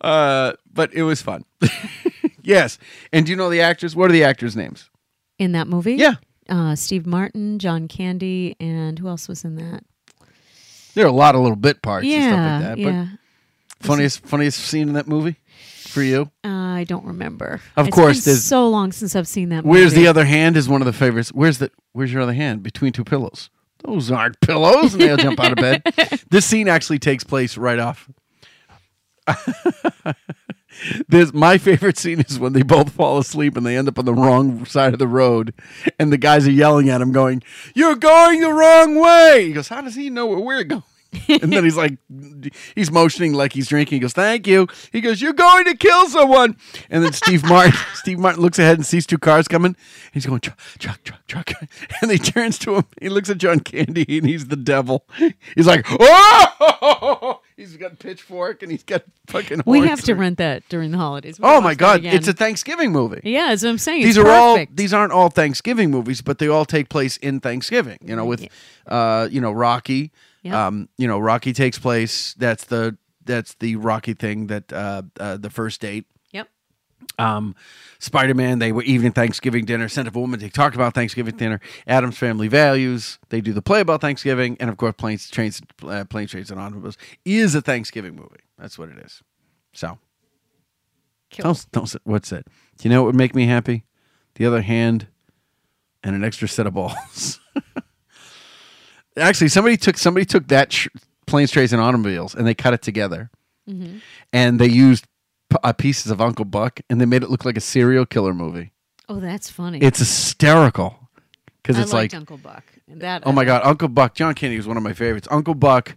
Uh, 0.00 0.54
but 0.72 0.92
it 0.92 1.04
was 1.04 1.22
fun. 1.22 1.44
yes. 2.42 2.76
And 3.12 3.24
do 3.24 3.30
you 3.30 3.36
know 3.36 3.48
the 3.48 3.60
actors? 3.60 3.94
What 3.94 4.10
are 4.10 4.12
the 4.12 4.24
actors' 4.24 4.56
names? 4.56 4.90
In 5.38 5.52
that 5.52 5.68
movie? 5.68 5.94
Yeah. 5.94 6.14
Uh, 6.48 6.74
Steve 6.74 7.06
Martin, 7.06 7.60
John 7.60 7.86
Candy, 7.86 8.56
and 8.58 8.98
who 8.98 9.06
else 9.06 9.28
was 9.28 9.44
in 9.44 9.54
that? 9.56 9.84
There 10.94 11.04
are 11.04 11.08
a 11.08 11.12
lot 11.12 11.36
of 11.36 11.42
little 11.42 11.54
bit 11.56 11.82
parts 11.82 12.04
and 12.04 12.12
stuff 12.12 12.32
yeah, 12.32 12.52
like 12.52 12.62
that. 12.62 12.78
yeah. 12.78 13.06
But 13.78 13.86
funniest, 13.86 14.26
funniest 14.26 14.58
scene 14.58 14.88
in 14.88 14.94
that 14.94 15.06
movie 15.06 15.36
for 15.86 16.02
you? 16.02 16.30
Uh, 16.44 16.48
I 16.48 16.84
don't 16.84 17.04
remember. 17.04 17.60
Of 17.76 17.88
It's 17.88 17.94
course, 17.94 18.24
been 18.24 18.34
so 18.34 18.68
long 18.68 18.90
since 18.90 19.14
I've 19.14 19.28
seen 19.28 19.50
that. 19.50 19.64
Where's 19.64 19.94
the 19.94 20.08
other 20.08 20.24
hand 20.24 20.56
is 20.56 20.68
one 20.68 20.82
of 20.82 20.86
the 20.86 20.92
favorites. 20.92 21.30
Where's 21.30 21.58
the 21.58 21.70
Where's 21.92 22.12
your 22.12 22.22
other 22.22 22.32
hand? 22.32 22.62
Between 22.64 22.92
two 22.92 23.04
pillows. 23.04 23.50
Those 23.84 24.10
aren't 24.10 24.40
pillows, 24.40 24.94
and 24.94 25.02
they'll 25.02 25.16
jump 25.16 25.40
out 25.40 25.52
of 25.52 25.58
bed. 25.58 25.82
This 26.30 26.46
scene 26.46 26.68
actually 26.68 27.00
takes 27.00 27.24
place 27.24 27.56
right 27.56 27.80
off. 27.80 28.08
this 31.08 31.32
my 31.32 31.58
favorite 31.58 31.98
scene 31.98 32.20
is 32.20 32.38
when 32.38 32.52
they 32.52 32.62
both 32.62 32.92
fall 32.92 33.18
asleep 33.18 33.56
and 33.56 33.66
they 33.66 33.76
end 33.76 33.88
up 33.88 33.98
on 33.98 34.04
the 34.04 34.14
wrong 34.14 34.64
side 34.64 34.92
of 34.92 35.00
the 35.00 35.08
road, 35.08 35.52
and 35.98 36.12
the 36.12 36.18
guys 36.18 36.46
are 36.46 36.52
yelling 36.52 36.88
at 36.88 37.00
him, 37.00 37.10
going, 37.10 37.42
"You're 37.74 37.96
going 37.96 38.40
the 38.40 38.52
wrong 38.52 38.94
way." 38.96 39.46
He 39.48 39.52
goes, 39.52 39.68
"How 39.68 39.80
does 39.80 39.96
he 39.96 40.08
know 40.08 40.26
where 40.26 40.38
we're 40.38 40.64
going?" 40.64 40.82
and 41.28 41.52
then 41.52 41.64
he's 41.64 41.76
like, 41.76 41.98
he's 42.74 42.90
motioning 42.90 43.32
like 43.32 43.52
he's 43.52 43.68
drinking. 43.68 43.96
He 43.96 44.00
goes, 44.00 44.12
"Thank 44.12 44.46
you." 44.46 44.68
He 44.92 45.00
goes, 45.00 45.20
"You're 45.20 45.32
going 45.32 45.64
to 45.64 45.76
kill 45.76 46.08
someone." 46.08 46.56
And 46.88 47.04
then 47.04 47.12
Steve 47.12 47.44
Martin, 47.44 47.72
Steve 47.94 48.18
Martin 48.18 48.40
looks 48.40 48.58
ahead 48.58 48.76
and 48.76 48.86
sees 48.86 49.06
two 49.06 49.18
cars 49.18 49.48
coming. 49.48 49.74
He's 50.12 50.26
going, 50.26 50.40
"Truck, 50.40 50.58
truck, 50.78 51.02
truck, 51.02 51.26
truck," 51.26 51.52
and 52.02 52.10
he 52.10 52.18
turns 52.18 52.58
to 52.60 52.76
him. 52.76 52.84
He 53.00 53.08
looks 53.08 53.28
at 53.28 53.38
John 53.38 53.60
Candy, 53.60 54.18
and 54.18 54.26
he's 54.26 54.46
the 54.46 54.56
devil. 54.56 55.04
He's 55.56 55.66
like, 55.66 55.84
"Oh!" 55.88 57.40
He's 57.60 57.76
got 57.76 57.92
a 57.92 57.96
pitchfork 57.96 58.62
and 58.62 58.72
he's 58.72 58.84
got 58.84 59.02
fucking. 59.26 59.64
We 59.66 59.80
have 59.80 60.00
to 60.02 60.14
rent 60.14 60.38
that 60.38 60.66
during 60.70 60.92
the 60.92 60.96
holidays. 60.96 61.38
We 61.38 61.46
Oh 61.46 61.60
my 61.60 61.74
god, 61.74 62.02
it's 62.02 62.26
a 62.26 62.32
Thanksgiving 62.32 62.90
movie. 62.90 63.20
Yeah, 63.22 63.48
that's 63.48 63.62
what 63.62 63.68
I'm 63.68 63.76
saying. 63.76 64.02
These 64.02 64.16
It's 64.16 64.26
are 64.26 64.30
all. 64.30 64.64
These 64.72 64.94
aren't 64.94 65.12
all 65.12 65.28
Thanksgiving 65.28 65.90
movies, 65.90 66.22
but 66.22 66.38
they 66.38 66.48
all 66.48 66.64
take 66.64 66.88
place 66.88 67.18
in 67.18 67.38
Thanksgiving. 67.40 67.98
You 68.02 68.16
know, 68.16 68.24
with 68.24 68.48
uh, 68.86 69.28
you 69.30 69.42
know, 69.42 69.52
Rocky. 69.52 70.10
Yeah. 70.42 70.66
Um, 70.66 70.88
you 70.96 71.06
know, 71.06 71.18
Rocky 71.18 71.52
takes 71.52 71.78
place. 71.78 72.34
That's 72.34 72.64
the 72.64 72.96
that's 73.24 73.54
the 73.54 73.76
Rocky 73.76 74.14
thing 74.14 74.46
that 74.48 74.72
uh, 74.72 75.02
uh 75.18 75.36
the 75.36 75.50
first 75.50 75.80
date. 75.80 76.06
Yep. 76.32 76.48
Um, 77.18 77.54
Spider 77.98 78.34
Man, 78.34 78.58
they 78.58 78.72
were 78.72 78.82
evening 78.82 79.12
Thanksgiving 79.12 79.64
dinner. 79.64 79.88
Scent 79.88 80.08
of 80.08 80.16
a 80.16 80.20
Woman, 80.20 80.40
they 80.40 80.48
talked 80.48 80.74
about 80.74 80.94
Thanksgiving 80.94 81.36
dinner. 81.36 81.60
Addams 81.86 82.16
Family 82.16 82.48
Values, 82.48 83.18
they 83.28 83.40
do 83.40 83.52
the 83.52 83.62
play 83.62 83.80
about 83.80 84.00
Thanksgiving, 84.00 84.56
and 84.60 84.70
of 84.70 84.76
course, 84.76 84.94
Planes, 84.96 85.28
Trains, 85.30 85.60
uh, 85.84 86.04
Planes, 86.04 86.30
Trains, 86.30 86.50
and 86.50 86.60
Automobiles 86.60 86.96
is 87.24 87.54
a 87.54 87.60
Thanksgiving 87.60 88.16
movie. 88.16 88.40
That's 88.58 88.78
what 88.78 88.88
it 88.88 88.98
is. 88.98 89.22
So, 89.72 89.98
don't, 91.30 91.66
don't 91.72 91.94
what's 92.04 92.32
it? 92.32 92.46
Do 92.78 92.88
you 92.88 92.94
know 92.94 93.02
what 93.02 93.08
would 93.08 93.16
make 93.16 93.34
me 93.34 93.46
happy? 93.46 93.84
The 94.36 94.46
other 94.46 94.62
hand 94.62 95.08
and 96.02 96.16
an 96.16 96.24
extra 96.24 96.48
set 96.48 96.66
of 96.66 96.74
balls. 96.74 97.40
Actually, 99.16 99.48
somebody 99.48 99.76
took 99.76 99.96
somebody 99.98 100.24
took 100.24 100.48
that 100.48 100.72
sh- 100.72 100.88
Planes, 101.26 101.50
Trains, 101.50 101.72
and 101.72 101.80
Automobiles, 101.82 102.34
and 102.34 102.46
they 102.46 102.54
cut 102.54 102.74
it 102.74 102.82
together 102.82 103.30
Mhm. 103.68 104.00
and 104.32 104.58
they 104.60 104.68
used 104.68 105.04
p- 105.48 105.56
uh, 105.62 105.72
pieces 105.72 106.10
of 106.10 106.20
Uncle 106.20 106.44
Buck 106.44 106.80
and 106.90 107.00
they 107.00 107.06
made 107.06 107.22
it 107.22 107.30
look 107.30 107.44
like 107.44 107.56
a 107.56 107.60
serial 107.60 108.06
killer 108.06 108.34
movie. 108.34 108.72
Oh, 109.08 109.20
that's 109.20 109.50
funny. 109.50 109.78
It's 109.78 109.98
hysterical 109.98 111.08
because 111.62 111.78
it's 111.78 111.92
liked 111.92 112.12
like, 112.14 112.18
Uncle 112.20 112.38
Buck. 112.38 112.64
And 112.88 113.00
that. 113.02 113.22
oh 113.26 113.32
my 113.32 113.44
god, 113.44 113.62
Uncle 113.64 113.88
Buck. 113.88 114.14
John 114.14 114.34
Candy 114.34 114.56
was 114.56 114.66
one 114.66 114.76
of 114.76 114.82
my 114.82 114.92
favorites. 114.92 115.28
Uncle 115.30 115.54
Buck 115.54 115.94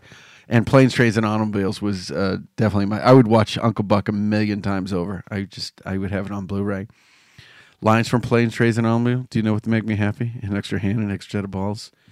and 0.49 0.67
Planes, 0.67 0.93
Trains, 0.93 1.17
and 1.17 1.25
Automobiles 1.25 1.81
was 1.81 2.11
uh, 2.11 2.37
definitely 2.57 2.85
my. 2.87 2.99
I 3.01 3.13
would 3.13 3.27
watch 3.27 3.57
Uncle 3.57 3.83
Buck 3.85 4.07
a 4.09 4.11
million 4.11 4.61
times 4.61 4.91
over. 4.93 5.23
I 5.31 5.43
just 5.43 5.81
I 5.85 5.97
would 5.97 6.11
have 6.11 6.25
it 6.27 6.31
on 6.31 6.45
Blu-ray. 6.45 6.87
Lines 7.81 8.07
from 8.07 8.21
Planes, 8.21 8.53
Trains, 8.53 8.77
and 8.77 8.85
Automobiles. 8.87 9.27
Do 9.29 9.39
you 9.39 9.43
know 9.43 9.53
what 9.53 9.63
to 9.63 9.69
make 9.69 9.85
me 9.85 9.95
happy? 9.95 10.33
An 10.41 10.55
extra 10.55 10.79
hand, 10.79 10.99
an 10.99 11.11
extra 11.11 11.39
set 11.39 11.43
of 11.45 11.51
balls. 11.51 11.91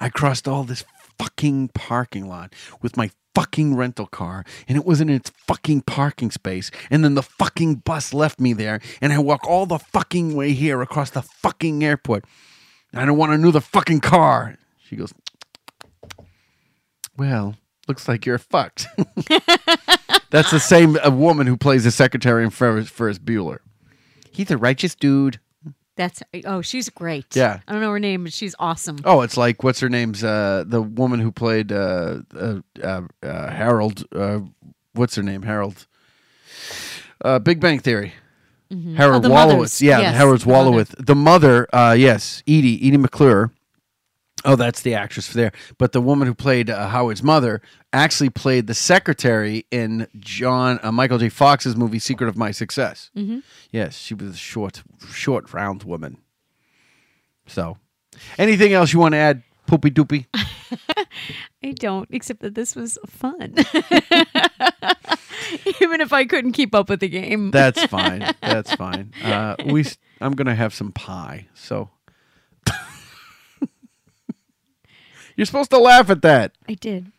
I 0.00 0.08
crossed 0.08 0.48
all 0.48 0.64
this 0.64 0.84
fucking 1.18 1.68
parking 1.74 2.28
lot 2.28 2.54
with 2.80 2.96
my 2.96 3.10
fucking 3.34 3.76
rental 3.76 4.06
car 4.06 4.44
and 4.66 4.76
it 4.76 4.84
was 4.84 5.00
in 5.00 5.08
its 5.08 5.30
fucking 5.46 5.82
parking 5.82 6.30
space 6.30 6.70
and 6.90 7.04
then 7.04 7.14
the 7.14 7.22
fucking 7.22 7.76
bus 7.76 8.12
left 8.12 8.40
me 8.40 8.52
there 8.52 8.80
and 9.00 9.12
I 9.12 9.18
walk 9.18 9.46
all 9.46 9.66
the 9.66 9.78
fucking 9.78 10.34
way 10.34 10.52
here 10.52 10.82
across 10.82 11.10
the 11.10 11.22
fucking 11.22 11.84
airport. 11.84 12.24
I 12.92 13.04
don't 13.04 13.18
want 13.18 13.32
another 13.32 13.60
fucking 13.60 14.00
car. 14.00 14.56
She 14.82 14.96
goes, 14.96 15.14
Well, 17.16 17.54
looks 17.86 18.08
like 18.08 18.26
you're 18.26 18.38
fucked. 18.38 18.86
That's 20.30 20.50
the 20.50 20.60
same 20.60 20.96
woman 21.18 21.46
who 21.46 21.56
plays 21.56 21.84
the 21.84 21.90
secretary 21.90 22.42
in 22.42 22.50
Ferris, 22.50 22.88
Ferris 22.88 23.18
Bueller. 23.18 23.58
He's 24.32 24.50
a 24.50 24.56
righteous 24.56 24.94
dude. 24.94 25.38
That's 26.00 26.22
oh, 26.46 26.62
she's 26.62 26.88
great. 26.88 27.36
Yeah. 27.36 27.60
I 27.68 27.72
don't 27.72 27.82
know 27.82 27.90
her 27.90 28.00
name, 28.00 28.24
but 28.24 28.32
she's 28.32 28.54
awesome. 28.58 28.96
Oh, 29.04 29.20
it's 29.20 29.36
like 29.36 29.62
what's 29.62 29.80
her 29.80 29.90
name's 29.90 30.24
uh, 30.24 30.64
the 30.66 30.80
woman 30.80 31.20
who 31.20 31.30
played 31.30 31.72
uh, 31.72 32.20
uh, 32.34 32.60
uh, 32.82 33.02
uh, 33.22 33.50
Harold. 33.50 34.04
Uh, 34.10 34.40
what's 34.94 35.14
her 35.16 35.22
name? 35.22 35.42
Harold. 35.42 35.86
Uh, 37.22 37.38
Big 37.38 37.60
Bang 37.60 37.78
Theory. 37.80 38.14
Mhm. 38.72 38.94
Harold 38.96 39.26
Oh, 39.26 39.28
Wolowitz. 39.28 39.48
mothers. 39.52 39.82
Yeah, 39.82 39.98
Yes, 40.00 40.16
Harold's 40.16 40.44
the 40.44 40.50
mother. 40.50 40.70
Wolowitz. 40.70 40.94
The 41.06 41.14
mother. 41.14 41.66
Uh, 41.74 41.94
yes, 41.98 42.42
Edie. 42.46 42.78
Edie 42.86 42.96
McClurg. 42.96 43.50
Oh, 44.44 44.56
that's 44.56 44.82
the 44.82 44.94
actress 44.94 45.28
for 45.28 45.34
there. 45.36 45.52
But 45.78 45.92
the 45.92 46.00
woman 46.00 46.26
who 46.26 46.34
played 46.34 46.70
uh, 46.70 46.88
Howard's 46.88 47.22
mother 47.22 47.60
actually 47.92 48.30
played 48.30 48.66
the 48.66 48.74
secretary 48.74 49.66
in 49.70 50.06
John 50.18 50.80
uh, 50.82 50.90
Michael 50.92 51.18
J. 51.18 51.28
Fox's 51.28 51.76
movie 51.76 51.98
Secret 51.98 52.28
of 52.28 52.36
My 52.36 52.50
Success. 52.50 53.10
Mhm. 53.16 53.42
Yes, 53.70 53.96
she 53.98 54.14
was 54.14 54.30
a 54.30 54.36
short, 54.36 54.82
short, 55.12 55.52
round 55.52 55.82
woman. 55.82 56.18
So, 57.46 57.76
anything 58.38 58.72
else 58.72 58.92
you 58.92 58.98
want 59.00 59.12
to 59.12 59.18
add, 59.18 59.42
Poopy 59.66 59.90
Doopy? 59.90 60.26
I 61.64 61.72
don't, 61.72 62.08
except 62.10 62.40
that 62.40 62.54
this 62.54 62.74
was 62.76 62.98
fun. 63.06 63.54
Even 65.80 66.00
if 66.00 66.12
I 66.12 66.24
couldn't 66.26 66.52
keep 66.52 66.74
up 66.74 66.88
with 66.88 67.00
the 67.00 67.08
game. 67.08 67.50
That's 67.50 67.82
fine. 67.86 68.24
That's 68.40 68.72
fine. 68.74 69.12
Uh, 69.22 69.56
we. 69.66 69.84
I'm 70.20 70.32
gonna 70.34 70.54
have 70.54 70.72
some 70.74 70.92
pie. 70.92 71.48
So. 71.54 71.90
You're 75.40 75.46
supposed 75.46 75.70
to 75.70 75.78
laugh 75.78 76.10
at 76.10 76.20
that. 76.20 76.52
I 76.68 76.74
did. 76.74 77.10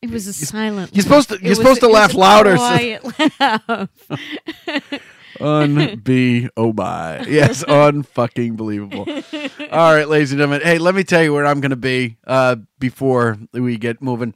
It 0.00 0.08
was 0.10 0.26
a 0.26 0.32
silent. 0.32 0.94
you're 0.96 1.02
supposed 1.02 1.28
to- 1.28 1.34
laugh. 1.34 1.42
you're 1.42 1.50
was- 1.50 1.58
supposed 1.58 1.80
to 1.80 1.88
laugh 1.88 2.14
louder, 2.14 2.56
Quiet 2.56 3.04
laugh. 3.40 3.90
Unbe 5.38 6.48
oh 6.56 6.72
my. 6.72 7.20
Yes, 7.26 7.62
unfucking 7.64 8.56
believable. 8.56 9.04
All 9.70 9.94
right, 9.94 10.08
ladies 10.08 10.32
and 10.32 10.38
gentlemen. 10.38 10.62
Hey, 10.62 10.78
let 10.78 10.94
me 10.94 11.04
tell 11.04 11.22
you 11.22 11.34
where 11.34 11.44
I'm 11.44 11.60
gonna 11.60 11.76
be 11.76 12.16
uh 12.26 12.56
before 12.78 13.36
we 13.52 13.76
get 13.76 14.00
moving. 14.00 14.32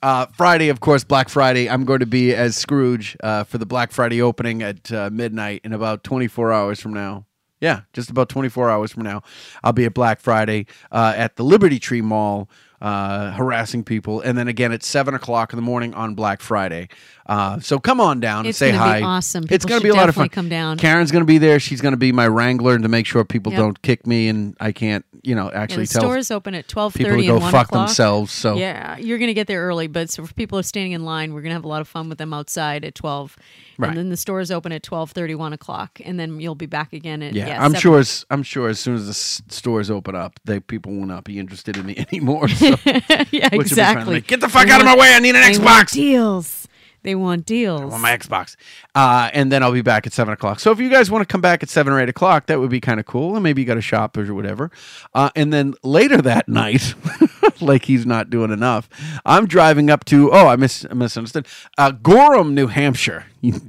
Uh, 0.00 0.26
Friday, 0.36 0.68
of 0.68 0.78
course, 0.78 1.02
Black 1.02 1.28
Friday. 1.28 1.68
I'm 1.68 1.84
going 1.84 1.98
to 2.00 2.06
be 2.06 2.34
as 2.36 2.54
Scrooge 2.56 3.16
uh, 3.24 3.42
for 3.42 3.58
the 3.58 3.66
Black 3.66 3.90
Friday 3.90 4.22
opening 4.22 4.62
at 4.62 4.92
uh, 4.92 5.10
midnight 5.10 5.62
in 5.64 5.72
about 5.72 6.04
24 6.04 6.52
hours 6.52 6.78
from 6.78 6.92
now. 6.92 7.24
Yeah, 7.64 7.80
just 7.94 8.10
about 8.10 8.28
24 8.28 8.68
hours 8.68 8.92
from 8.92 9.04
now. 9.04 9.22
I'll 9.62 9.72
be 9.72 9.86
at 9.86 9.94
Black 9.94 10.20
Friday 10.20 10.66
uh, 10.92 11.14
at 11.16 11.36
the 11.36 11.44
Liberty 11.44 11.78
Tree 11.78 12.02
Mall, 12.02 12.50
uh, 12.82 13.30
harassing 13.30 13.82
people, 13.82 14.20
and 14.20 14.36
then 14.36 14.48
again 14.48 14.70
at 14.70 14.82
seven 14.82 15.14
o'clock 15.14 15.50
in 15.50 15.56
the 15.56 15.62
morning 15.62 15.94
on 15.94 16.14
Black 16.14 16.42
Friday. 16.42 16.90
Uh, 17.26 17.58
so 17.60 17.78
come 17.78 18.00
on 18.02 18.20
down 18.20 18.40
and 18.40 18.48
It's 18.48 18.58
say 18.58 18.70
gonna 18.72 18.82
hi. 18.82 18.98
be 19.00 19.04
awesome. 19.04 19.44
It's 19.50 19.64
going 19.64 19.80
to 19.80 19.82
be 19.82 19.88
a 19.88 19.94
lot 19.94 20.10
of 20.10 20.14
fun. 20.14 20.28
come 20.28 20.48
down. 20.50 20.76
Karen's 20.76 21.10
going 21.10 21.22
to 21.22 21.26
be 21.26 21.38
there. 21.38 21.58
She's 21.58 21.80
going 21.80 21.92
to 21.92 21.98
be 21.98 22.12
my 22.12 22.28
wrangler 22.28 22.78
to 22.78 22.88
make 22.88 23.06
sure 23.06 23.24
people 23.24 23.50
Yep. 23.52 23.58
don't 23.60 23.82
kick 23.82 24.06
me 24.06 24.28
and 24.28 24.54
I 24.60 24.72
can't, 24.72 25.06
you 25.22 25.34
know, 25.34 25.50
Yeah, 25.50 25.60
actually 25.62 25.84
the 25.86 25.92
tell 25.94 26.02
stores 26.02 26.30
open 26.30 26.54
at 26.54 26.68
twelve 26.68 26.92
people 26.92 27.16
to 27.16 27.26
go 27.26 27.36
and 27.36 27.44
fuck 27.44 27.68
o'clock. 27.68 27.86
themselves. 27.88 28.30
So 28.32 28.56
yeah, 28.56 28.98
you're 28.98 29.16
gonna 29.18 29.32
get 29.32 29.46
there 29.46 29.62
early, 29.66 29.86
but 29.86 30.10
so 30.10 30.26
for 30.26 30.34
people 30.34 30.56
who 30.56 30.60
are 30.60 30.64
standing 30.64 30.92
in 30.92 31.04
line, 31.04 31.32
we're 31.32 31.40
gonna 31.40 31.54
have 31.54 31.64
a 31.64 31.68
lot 31.68 31.80
of 31.80 31.88
fun 31.88 32.10
with 32.10 32.18
them 32.18 32.34
outside 32.34 32.84
at 32.84 32.94
twelve, 32.94 33.36
Right. 33.78 33.88
and 33.88 33.96
then 33.96 34.08
the 34.10 34.16
stores 34.18 34.50
open 34.50 34.70
at 34.72 34.82
twelve 34.82 35.12
thirty, 35.12 35.34
one 35.34 35.54
o'clock, 35.54 36.00
and 36.04 36.20
then 36.20 36.40
you'll 36.40 36.54
be 36.54 36.66
back 36.66 36.92
again 36.92 37.22
at 37.22 37.32
yeah, 37.32 37.46
yeah. 37.46 37.64
I'm 37.64 37.70
7. 37.70 37.80
sure. 37.80 37.98
As, 38.00 38.26
I'm 38.30 38.42
sure 38.42 38.68
as 38.68 38.78
soon 38.80 38.96
as 38.96 39.04
the 39.06 39.10
s- 39.12 39.40
stores 39.48 39.90
open 39.90 40.14
up, 40.14 40.38
they 40.44 40.60
people 40.60 40.92
will 40.92 41.06
not 41.06 41.24
be 41.24 41.38
interested 41.38 41.78
in 41.78 41.86
me 41.86 41.96
anymore. 42.12 42.48
So, 42.48 42.66
yeah, 42.84 43.00
what 43.06 43.32
you'll 43.32 43.32
be 43.32 43.38
trying 43.40 43.50
to 43.50 43.56
exactly. 43.60 44.20
Get 44.20 44.40
the 44.42 44.48
fuck 44.50 44.66
They 44.66 44.72
out 44.72 44.80
of 44.80 44.86
my 44.86 44.94
way! 44.96 45.14
I 45.14 45.20
need 45.20 45.34
an 45.36 45.62
want 45.64 45.88
Xbox. 45.88 45.92
deals. 45.92 46.63
They 47.04 47.14
want 47.14 47.44
deals. 47.44 47.92
on 47.92 48.00
my 48.00 48.16
Xbox. 48.16 48.56
Uh, 48.94 49.30
and 49.32 49.52
then 49.52 49.62
I'll 49.62 49.72
be 49.72 49.82
back 49.82 50.06
at 50.06 50.12
seven 50.12 50.32
o'clock. 50.34 50.58
So 50.58 50.72
if 50.72 50.80
you 50.80 50.88
guys 50.88 51.10
want 51.10 51.22
to 51.22 51.30
come 51.30 51.40
back 51.40 51.62
at 51.62 51.68
seven 51.68 51.92
or 51.92 52.00
eight 52.00 52.08
o'clock, 52.08 52.46
that 52.46 52.58
would 52.58 52.70
be 52.70 52.80
kind 52.80 52.98
of 52.98 53.06
cool. 53.06 53.34
And 53.36 53.42
maybe 53.42 53.60
you 53.62 53.66
got 53.66 53.74
to 53.74 53.82
shop 53.82 54.16
or 54.16 54.34
whatever. 54.34 54.70
Uh, 55.14 55.30
and 55.36 55.52
then 55.52 55.74
later 55.82 56.20
that 56.22 56.48
night, 56.48 56.94
like 57.60 57.84
he's 57.84 58.06
not 58.06 58.30
doing 58.30 58.50
enough, 58.50 58.88
I'm 59.24 59.46
driving 59.46 59.90
up 59.90 60.04
to 60.06 60.32
oh 60.32 60.48
I 60.48 60.56
mis- 60.56 60.86
I 60.90 60.94
misunderstood 60.94 61.46
uh, 61.78 61.92
Gorham, 61.92 62.54
New 62.54 62.66
Hampshire. 62.66 63.26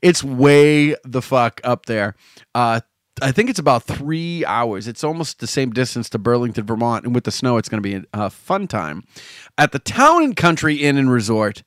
It's 0.00 0.22
way 0.22 0.94
the 1.04 1.20
fuck 1.20 1.60
up 1.64 1.86
there. 1.86 2.14
Uh, 3.20 3.26
I 3.26 3.32
think 3.32 3.50
it's 3.50 3.58
about 3.58 3.84
three 3.84 4.44
hours. 4.44 4.88
It's 4.88 5.04
almost 5.04 5.40
the 5.40 5.46
same 5.46 5.70
distance 5.70 6.08
to 6.10 6.18
Burlington, 6.18 6.64
Vermont, 6.66 7.04
and 7.04 7.14
with 7.14 7.24
the 7.24 7.30
snow, 7.30 7.56
it's 7.56 7.68
going 7.68 7.82
to 7.82 7.88
be 7.88 7.96
a, 7.96 8.26
a 8.26 8.30
fun 8.30 8.66
time. 8.66 9.04
At 9.56 9.72
the 9.72 9.78
Town 9.78 10.22
and 10.24 10.36
Country 10.36 10.76
Inn 10.76 10.96
and 10.96 11.10
Resort 11.10 11.62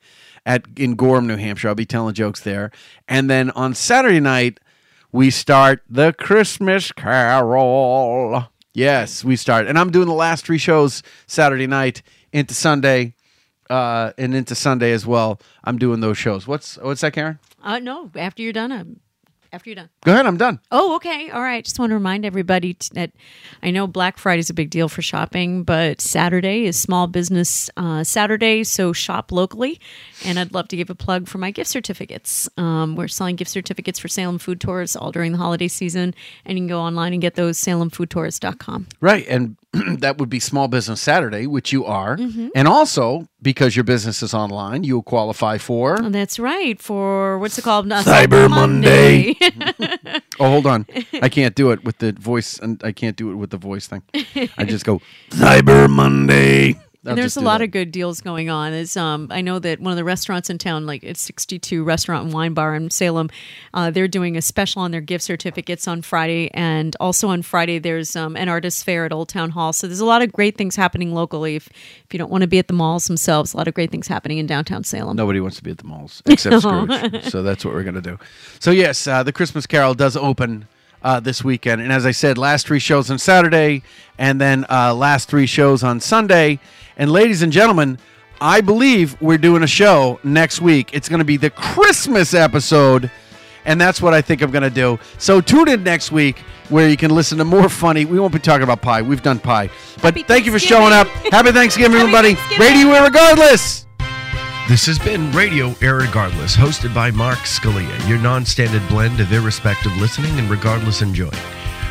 at 0.45 0.65
in 0.75 0.95
Gorham, 0.95 1.27
New 1.27 1.37
Hampshire, 1.37 1.67
I'll 1.69 1.75
be 1.75 1.85
telling 1.85 2.13
jokes 2.13 2.41
there. 2.41 2.71
And 3.07 3.29
then 3.29 3.51
on 3.51 3.73
Saturday 3.73 4.19
night, 4.19 4.59
we 5.11 5.29
start 5.29 5.83
the 5.89 6.13
Christmas 6.13 6.91
Carol. 6.91 8.47
Yes, 8.73 9.23
we 9.23 9.35
start, 9.35 9.67
and 9.67 9.77
I'm 9.77 9.91
doing 9.91 10.07
the 10.07 10.13
last 10.13 10.45
three 10.45 10.57
shows 10.57 11.03
Saturday 11.27 11.67
night 11.67 12.01
into 12.31 12.53
Sunday, 12.53 13.15
uh, 13.69 14.13
and 14.17 14.33
into 14.33 14.55
Sunday 14.55 14.93
as 14.93 15.05
well. 15.05 15.41
I'm 15.65 15.77
doing 15.77 15.99
those 15.99 16.17
shows. 16.17 16.47
What's 16.47 16.77
what's 16.77 17.01
that, 17.01 17.11
Karen? 17.11 17.39
Uh, 17.61 17.79
no, 17.79 18.09
after 18.15 18.41
you're 18.41 18.53
done, 18.53 18.71
I'm, 18.71 19.01
after 19.53 19.69
you're 19.69 19.75
done. 19.75 19.89
Go 20.03 20.13
ahead, 20.13 20.25
I'm 20.25 20.37
done. 20.37 20.59
Oh, 20.71 20.95
okay. 20.95 21.29
All 21.29 21.41
right. 21.41 21.63
Just 21.63 21.77
want 21.77 21.89
to 21.89 21.95
remind 21.95 22.25
everybody 22.25 22.73
t- 22.75 22.89
that 22.93 23.11
I 23.61 23.71
know 23.71 23.87
Black 23.87 24.17
Friday 24.17 24.39
is 24.39 24.49
a 24.49 24.53
big 24.53 24.69
deal 24.69 24.87
for 24.87 25.01
shopping, 25.01 25.63
but 25.63 25.99
Saturday 26.01 26.65
is 26.65 26.77
Small 26.77 27.07
Business 27.07 27.69
uh, 27.77 28.03
Saturday, 28.03 28.63
so 28.63 28.93
shop 28.93 29.31
locally. 29.31 29.79
And 30.25 30.39
I'd 30.39 30.53
love 30.53 30.67
to 30.69 30.77
give 30.77 30.89
a 30.89 30.95
plug 30.95 31.27
for 31.27 31.37
my 31.37 31.51
gift 31.51 31.69
certificates. 31.69 32.49
Um, 32.57 32.95
we're 32.95 33.07
selling 33.07 33.35
gift 33.35 33.51
certificates 33.51 33.99
for 33.99 34.07
Salem 34.07 34.39
Food 34.39 34.61
Tours 34.61 34.95
all 34.95 35.11
during 35.11 35.31
the 35.31 35.37
holiday 35.37 35.67
season, 35.67 36.13
and 36.45 36.57
you 36.57 36.61
can 36.61 36.67
go 36.67 36.79
online 36.79 37.13
and 37.13 37.21
get 37.21 37.35
those 37.35 37.57
salemfoodtours.com. 37.59 38.87
Right. 39.01 39.25
And 39.27 39.57
that 39.99 40.17
would 40.17 40.29
be 40.29 40.39
Small 40.39 40.67
Business 40.67 40.99
Saturday, 41.01 41.47
which 41.47 41.71
you 41.71 41.85
are. 41.85 42.17
Mhm. 42.17 42.49
And 42.55 42.67
also, 42.67 43.27
because 43.41 43.75
your 43.75 43.83
business 43.85 44.21
is 44.21 44.33
online, 44.33 44.83
you'll 44.83 45.01
qualify 45.03 45.57
for. 45.57 45.97
Oh, 46.03 46.09
that's 46.09 46.37
right. 46.39 46.79
For 46.81 47.37
what's 47.39 47.57
it 47.57 47.63
called? 47.63 47.89
Uh, 47.91 48.03
Cyber 48.03 48.49
Monday. 48.49 49.35
oh, 50.39 50.49
hold 50.49 50.65
on. 50.67 50.85
I 51.21 51.29
can't 51.29 51.55
do 51.55 51.71
it 51.71 51.83
with 51.83 51.99
the 51.99 52.11
voice, 52.11 52.59
and 52.59 52.81
I 52.83 52.91
can't 52.91 53.15
do 53.15 53.31
it 53.31 53.35
with 53.35 53.51
the 53.51 53.57
voice 53.57 53.87
thing. 53.87 54.03
I 54.57 54.65
just 54.65 54.83
go, 54.85 54.99
Cyber 55.29 55.89
Monday. 55.89 56.75
And 57.03 57.17
there's 57.17 57.35
a 57.35 57.41
lot 57.41 57.59
that. 57.59 57.65
of 57.65 57.71
good 57.71 57.91
deals 57.91 58.21
going 58.21 58.49
on. 58.49 58.73
Is 58.73 58.95
um, 58.95 59.27
I 59.31 59.41
know 59.41 59.57
that 59.59 59.79
one 59.79 59.91
of 59.91 59.97
the 59.97 60.03
restaurants 60.03 60.49
in 60.49 60.59
town, 60.59 60.85
like 60.85 61.03
it's 61.03 61.21
62 61.21 61.83
Restaurant 61.83 62.25
and 62.25 62.33
Wine 62.33 62.53
Bar 62.53 62.75
in 62.75 62.91
Salem, 62.91 63.29
uh, 63.73 63.89
they're 63.89 64.07
doing 64.07 64.37
a 64.37 64.41
special 64.41 64.83
on 64.83 64.91
their 64.91 65.01
gift 65.01 65.23
certificates 65.23 65.87
on 65.87 66.03
Friday, 66.03 66.51
and 66.53 66.95
also 66.99 67.29
on 67.29 67.41
Friday 67.41 67.79
there's 67.79 68.15
um, 68.15 68.35
an 68.35 68.49
artist 68.49 68.83
fair 68.85 69.05
at 69.05 69.11
Old 69.11 69.29
Town 69.29 69.49
Hall. 69.49 69.73
So 69.73 69.87
there's 69.87 69.99
a 69.99 70.05
lot 70.05 70.21
of 70.21 70.31
great 70.31 70.57
things 70.57 70.75
happening 70.75 71.13
locally. 71.13 71.55
If 71.55 71.69
if 71.69 72.13
you 72.13 72.19
don't 72.19 72.31
want 72.31 72.43
to 72.43 72.47
be 72.47 72.59
at 72.59 72.67
the 72.67 72.73
malls 72.73 73.07
themselves, 73.07 73.53
a 73.53 73.57
lot 73.57 73.67
of 73.67 73.73
great 73.73 73.89
things 73.89 74.07
happening 74.07 74.37
in 74.37 74.45
downtown 74.45 74.83
Salem. 74.83 75.17
Nobody 75.17 75.39
wants 75.39 75.57
to 75.57 75.63
be 75.63 75.71
at 75.71 75.79
the 75.79 75.85
malls 75.85 76.21
except 76.27 76.61
Scrooge. 76.61 77.23
so 77.23 77.41
that's 77.41 77.65
what 77.65 77.73
we're 77.73 77.83
going 77.83 77.95
to 77.95 78.01
do. 78.01 78.19
So, 78.59 78.69
yes, 78.69 79.07
uh, 79.07 79.23
the 79.23 79.33
Christmas 79.33 79.65
Carol 79.65 79.95
does 79.95 80.15
open 80.15 80.67
uh, 81.03 81.19
this 81.19 81.43
weekend. 81.43 81.81
And 81.81 81.91
as 81.91 82.05
I 82.05 82.11
said, 82.11 82.37
last 82.37 82.67
three 82.67 82.79
shows 82.79 83.09
on 83.09 83.17
Saturday 83.19 83.83
and 84.17 84.39
then 84.39 84.65
uh, 84.69 84.93
last 84.93 85.29
three 85.29 85.45
shows 85.45 85.83
on 85.83 85.99
Sunday. 85.99 86.59
And, 86.97 87.11
ladies 87.11 87.41
and 87.41 87.51
gentlemen, 87.51 87.97
I 88.39 88.61
believe 88.61 89.19
we're 89.21 89.37
doing 89.37 89.63
a 89.63 89.67
show 89.67 90.19
next 90.23 90.61
week. 90.61 90.91
It's 90.93 91.09
going 91.09 91.19
to 91.19 91.25
be 91.25 91.37
the 91.37 91.49
Christmas 91.49 92.33
episode. 92.33 93.11
And 93.65 93.79
that's 93.79 94.01
what 94.01 94.13
I 94.13 94.21
think 94.21 94.41
I'm 94.41 94.51
going 94.51 94.63
to 94.63 94.69
do. 94.69 94.99
So 95.19 95.39
tune 95.41 95.69
in 95.69 95.83
next 95.83 96.11
week 96.11 96.39
where 96.69 96.89
you 96.89 96.97
can 96.97 97.11
listen 97.11 97.37
to 97.37 97.45
more 97.45 97.69
funny. 97.69 98.05
We 98.05 98.19
won't 98.19 98.33
be 98.33 98.39
talking 98.39 98.63
about 98.63 98.81
pie. 98.81 99.01
We've 99.01 99.21
done 99.21 99.39
pie. 99.39 99.69
But 100.01 100.15
thank 100.25 100.45
you 100.45 100.51
for 100.51 100.59
showing 100.59 100.93
up. 100.93 101.07
Happy 101.31 101.51
Thanksgiving, 101.51 101.99
everybody. 101.99 102.35
Radio 102.57 102.87
Irregardless. 102.87 103.85
This 104.69 104.85
has 104.85 104.99
been 104.99 105.31
Radio 105.33 105.71
Irregardless, 105.81 106.55
hosted 106.55 106.93
by 106.93 107.11
Mark 107.11 107.39
Scalia, 107.39 108.07
your 108.07 108.19
non 108.19 108.45
standard 108.45 108.87
blend 108.87 109.19
of 109.19 109.33
irrespective 109.33 109.95
listening 109.97 110.37
and 110.39 110.49
regardless 110.49 111.01
enjoying. 111.01 111.33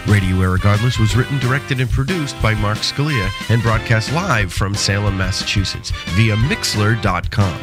Radio 0.06 0.36
Irregardless 0.36 0.98
was 0.98 1.14
written, 1.14 1.38
directed, 1.40 1.80
and 1.80 1.90
produced 1.90 2.40
by 2.40 2.54
Mark 2.54 2.78
Scalia 2.78 3.28
and 3.50 3.62
broadcast 3.62 4.12
live 4.12 4.50
from 4.50 4.74
Salem, 4.74 5.18
Massachusetts 5.18 5.90
via 6.16 6.36
Mixlr.com. 6.36 7.60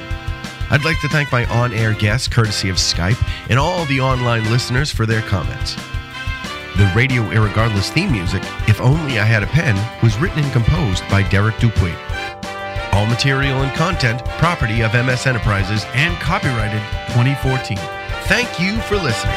I'd 0.69 0.85
like 0.85 0.99
to 1.01 1.09
thank 1.09 1.31
my 1.31 1.45
on 1.45 1.73
air 1.73 1.93
guests, 1.93 2.27
courtesy 2.27 2.69
of 2.69 2.75
Skype, 2.75 3.21
and 3.49 3.57
all 3.57 3.85
the 3.85 4.01
online 4.01 4.43
listeners 4.51 4.91
for 4.91 5.07
their 5.07 5.21
comments. 5.23 5.75
The 6.75 6.91
Radio 6.95 7.23
Irregardless 7.31 7.89
theme 7.89 8.11
music, 8.11 8.43
If 8.67 8.79
Only 8.81 9.17
I 9.17 9.25
Had 9.25 9.41
a 9.41 9.47
Pen, 9.47 9.75
was 10.03 10.17
written 10.19 10.43
and 10.43 10.53
composed 10.53 11.07
by 11.09 11.27
Derek 11.29 11.57
Dupuy. 11.59 11.95
All 12.97 13.05
material 13.05 13.61
and 13.61 13.71
content 13.75 14.25
property 14.39 14.81
of 14.81 14.95
MS 14.95 15.27
Enterprises 15.27 15.85
and 15.93 16.17
copyrighted 16.17 16.81
2014. 17.09 17.77
Thank 18.23 18.59
you 18.59 18.81
for 18.81 18.95
listening. 18.95 19.35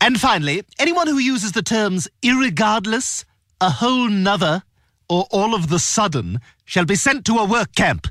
And 0.00 0.20
finally, 0.20 0.62
anyone 0.78 1.08
who 1.08 1.18
uses 1.18 1.50
the 1.50 1.62
terms 1.62 2.06
irregardless, 2.22 3.24
a 3.60 3.70
whole 3.70 4.08
nother, 4.08 4.62
or 5.08 5.26
all 5.32 5.56
of 5.56 5.68
the 5.68 5.80
sudden, 5.80 6.38
shall 6.64 6.84
be 6.84 6.94
sent 6.94 7.24
to 7.24 7.38
a 7.38 7.44
work 7.44 7.74
camp. 7.74 8.06